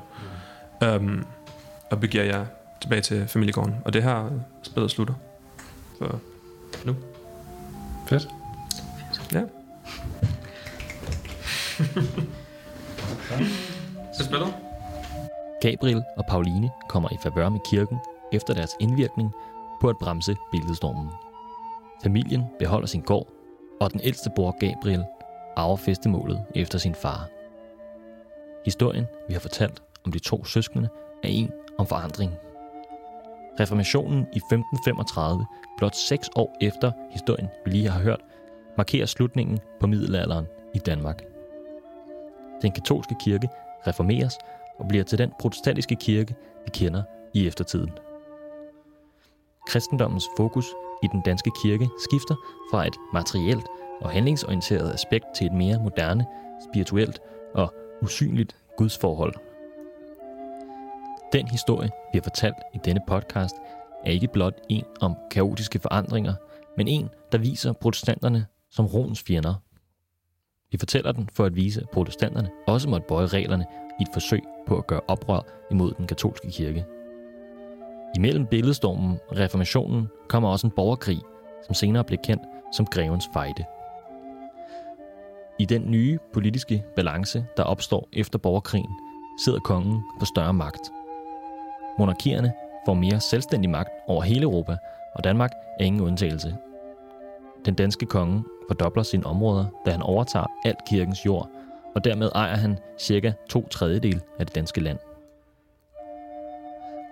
um, 0.95 1.25
og 1.91 1.99
begiver 1.99 2.23
jer 2.23 2.45
tilbage 2.81 3.01
til 3.01 3.27
familiegården. 3.27 3.75
Og 3.85 3.93
det 3.93 4.03
her 4.03 4.29
spillet 4.63 4.91
slutter. 4.91 5.13
Så 5.99 6.17
Fedt. 8.07 8.29
ja. 9.33 9.41
Så 14.17 14.25
spillet? 14.25 14.53
Gabriel 15.61 16.03
og 16.17 16.25
Pauline 16.29 16.69
kommer 16.89 17.09
i 17.11 17.17
favør 17.23 17.49
med 17.49 17.59
kirken 17.65 17.97
efter 18.33 18.53
deres 18.53 18.71
indvirkning 18.79 19.31
på 19.81 19.89
at 19.89 19.97
bremse 19.97 20.35
billedstormen. 20.51 21.09
Familien 22.03 22.43
beholder 22.59 22.87
sin 22.87 23.01
gård, 23.01 23.27
og 23.81 23.91
den 23.91 24.01
ældste 24.03 24.29
bror 24.35 24.51
Gabriel 24.59 25.03
arver 25.57 25.77
festemålet 25.77 26.45
efter 26.55 26.77
sin 26.77 26.95
far. 26.95 27.27
Historien, 28.65 29.05
vi 29.27 29.33
har 29.33 29.39
fortalt 29.39 29.83
om 30.05 30.11
de 30.11 30.19
to 30.19 30.45
søskende, 30.45 30.89
er 31.23 31.27
en 31.27 31.51
om 31.77 31.87
forandring. 31.87 32.31
Reformationen 33.59 34.19
i 34.33 34.37
1535, 34.37 35.45
blot 35.77 35.95
seks 35.95 36.29
år 36.35 36.57
efter 36.61 36.91
historien, 37.11 37.47
vi 37.65 37.71
lige 37.71 37.89
har 37.89 37.99
hørt, 37.99 38.21
markerer 38.77 39.05
slutningen 39.05 39.59
på 39.79 39.87
middelalderen 39.87 40.47
i 40.73 40.77
Danmark. 40.77 41.23
Den 42.61 42.71
katolske 42.71 43.15
kirke 43.19 43.49
reformeres 43.87 44.33
og 44.79 44.87
bliver 44.87 45.03
til 45.03 45.17
den 45.17 45.31
protestantiske 45.39 45.95
kirke, 45.95 46.35
vi 46.65 46.69
kender 46.73 47.03
i 47.33 47.47
eftertiden. 47.47 47.91
Kristendommens 49.67 50.25
fokus 50.37 50.65
i 51.03 51.07
den 51.11 51.21
danske 51.21 51.51
kirke 51.63 51.89
skifter 52.09 52.35
fra 52.71 52.87
et 52.87 52.95
materielt 53.13 53.65
og 54.01 54.09
handlingsorienteret 54.09 54.93
aspekt 54.93 55.25
til 55.35 55.47
et 55.47 55.53
mere 55.53 55.79
moderne, 55.83 56.25
spirituelt 56.69 57.21
og 57.53 57.73
usynligt 58.01 58.55
gudsforhold. 58.77 59.33
Den 61.33 61.47
historie, 61.47 61.89
vi 62.13 62.17
har 62.17 62.23
fortalt 62.23 62.55
i 62.73 62.77
denne 62.85 63.01
podcast, 63.07 63.55
er 64.05 64.11
ikke 64.11 64.27
blot 64.27 64.61
en 64.69 64.83
om 65.01 65.15
kaotiske 65.31 65.79
forandringer, 65.79 66.33
men 66.77 66.87
en, 66.87 67.09
der 67.31 67.37
viser 67.37 67.73
protestanterne 67.73 68.45
som 68.71 68.85
roens 68.85 69.23
fjender. 69.23 69.53
Vi 70.71 70.77
fortæller 70.77 71.11
den 71.11 71.29
for 71.33 71.45
at 71.45 71.55
vise, 71.55 71.81
at 71.81 71.89
protestanterne 71.89 72.49
også 72.67 72.89
måtte 72.89 73.07
bøje 73.07 73.27
reglerne 73.27 73.65
i 73.99 74.03
et 74.03 74.09
forsøg 74.13 74.41
på 74.67 74.77
at 74.77 74.87
gøre 74.87 75.01
oprør 75.07 75.41
imod 75.71 75.93
den 75.97 76.07
katolske 76.07 76.51
kirke. 76.51 76.85
Imellem 78.15 78.45
billedstormen 78.45 79.17
og 79.27 79.37
reformationen 79.37 80.07
kommer 80.27 80.49
også 80.49 80.67
en 80.67 80.73
borgerkrig, 80.75 81.21
som 81.65 81.73
senere 81.73 82.03
blev 82.03 82.19
kendt 82.23 82.43
som 82.73 82.85
Grevens 82.85 83.29
Fejde. 83.33 83.65
I 85.59 85.65
den 85.65 85.91
nye 85.91 86.19
politiske 86.33 86.83
balance, 86.95 87.45
der 87.57 87.63
opstår 87.63 88.09
efter 88.13 88.39
borgerkrigen, 88.39 88.95
sidder 89.45 89.59
kongen 89.59 90.03
på 90.19 90.25
større 90.25 90.53
magt. 90.53 90.91
Monarkierne 91.99 92.53
får 92.85 92.93
mere 92.93 93.19
selvstændig 93.19 93.69
magt 93.69 93.89
over 94.07 94.21
hele 94.21 94.43
Europa, 94.43 94.77
og 95.15 95.23
Danmark 95.23 95.51
er 95.79 95.83
ingen 95.83 96.01
undtagelse. 96.01 96.57
Den 97.65 97.73
danske 97.73 98.05
konge 98.05 98.43
fordobler 98.69 99.03
sine 99.03 99.25
områder, 99.25 99.65
da 99.85 99.91
han 99.91 100.01
overtager 100.01 100.45
alt 100.65 100.85
kirkens 100.89 101.25
jord, 101.25 101.49
og 101.95 102.03
dermed 102.03 102.29
ejer 102.35 102.55
han 102.55 102.77
cirka 102.99 103.31
to 103.49 103.67
tredjedel 103.67 104.21
af 104.39 104.45
det 104.45 104.55
danske 104.55 104.81
land. 104.81 104.99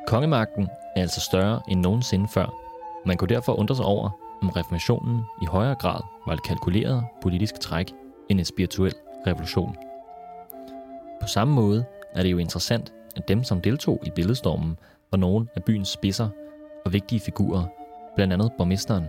Kongemagten 0.07 0.67
er 0.95 1.01
altså 1.01 1.21
større 1.21 1.61
end 1.69 1.81
nogensinde 1.81 2.27
før. 2.27 2.53
Man 3.05 3.17
kunne 3.17 3.35
derfor 3.35 3.53
undre 3.53 3.75
sig 3.75 3.85
over, 3.85 4.09
om 4.41 4.49
reformationen 4.49 5.21
i 5.41 5.45
højere 5.45 5.75
grad 5.75 6.01
var 6.27 6.33
et 6.33 6.43
kalkuleret 6.43 7.03
politisk 7.21 7.59
træk 7.59 7.93
end 8.29 8.39
en 8.39 8.45
spirituel 8.45 8.93
revolution. 9.27 9.77
På 11.21 11.27
samme 11.27 11.53
måde 11.53 11.85
er 12.13 12.23
det 12.23 12.31
jo 12.31 12.37
interessant, 12.37 12.93
at 13.15 13.27
dem, 13.27 13.43
som 13.43 13.61
deltog 13.61 14.01
i 14.05 14.09
billedstormen, 14.09 14.79
var 15.11 15.17
nogle 15.17 15.47
af 15.55 15.63
byens 15.63 15.89
spidser 15.89 16.29
og 16.85 16.93
vigtige 16.93 17.19
figurer, 17.19 17.63
blandt 18.15 18.33
andet 18.33 18.51
borgmesteren. 18.57 19.03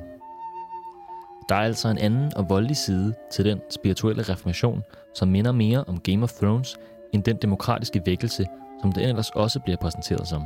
Der 1.49 1.55
er 1.55 1.61
altså 1.61 1.89
en 1.89 1.99
anden 1.99 2.33
og 2.37 2.49
voldelig 2.49 2.77
side 2.77 3.15
til 3.33 3.45
den 3.45 3.61
spirituelle 3.71 4.23
reformation, 4.23 4.83
som 5.15 5.29
minder 5.29 5.53
mere 5.53 5.85
om 5.85 6.01
Game 6.01 6.23
of 6.23 6.33
Thrones 6.33 6.77
end 7.13 7.23
den 7.23 7.37
demokratiske 7.37 8.03
vækkelse, 8.07 8.47
som 8.81 8.93
det 8.93 9.09
ellers 9.09 9.31
også 9.31 9.61
bliver 9.61 9.77
præsenteret 9.77 10.29
som. 10.29 10.45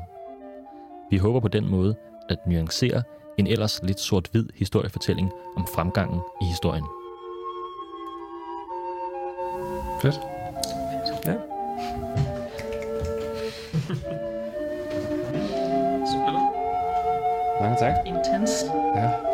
Vi 1.10 1.16
håber 1.16 1.40
på 1.40 1.48
den 1.48 1.70
måde 1.70 1.94
at 2.28 2.38
nuancere 2.46 3.02
en 3.38 3.46
ellers 3.46 3.82
lidt 3.82 4.00
sort-hvid 4.00 4.46
historiefortælling 4.54 5.32
om 5.56 5.66
fremgangen 5.74 6.20
i 6.42 6.44
historien. 6.44 6.84
Fedt. 10.02 10.20
Ja. 11.26 11.34
Så 16.06 16.12
spillet? 16.12 16.42
Mange 17.60 17.76
tak. 17.76 18.06
Intens. 18.06 18.64
Ja. 18.96 19.31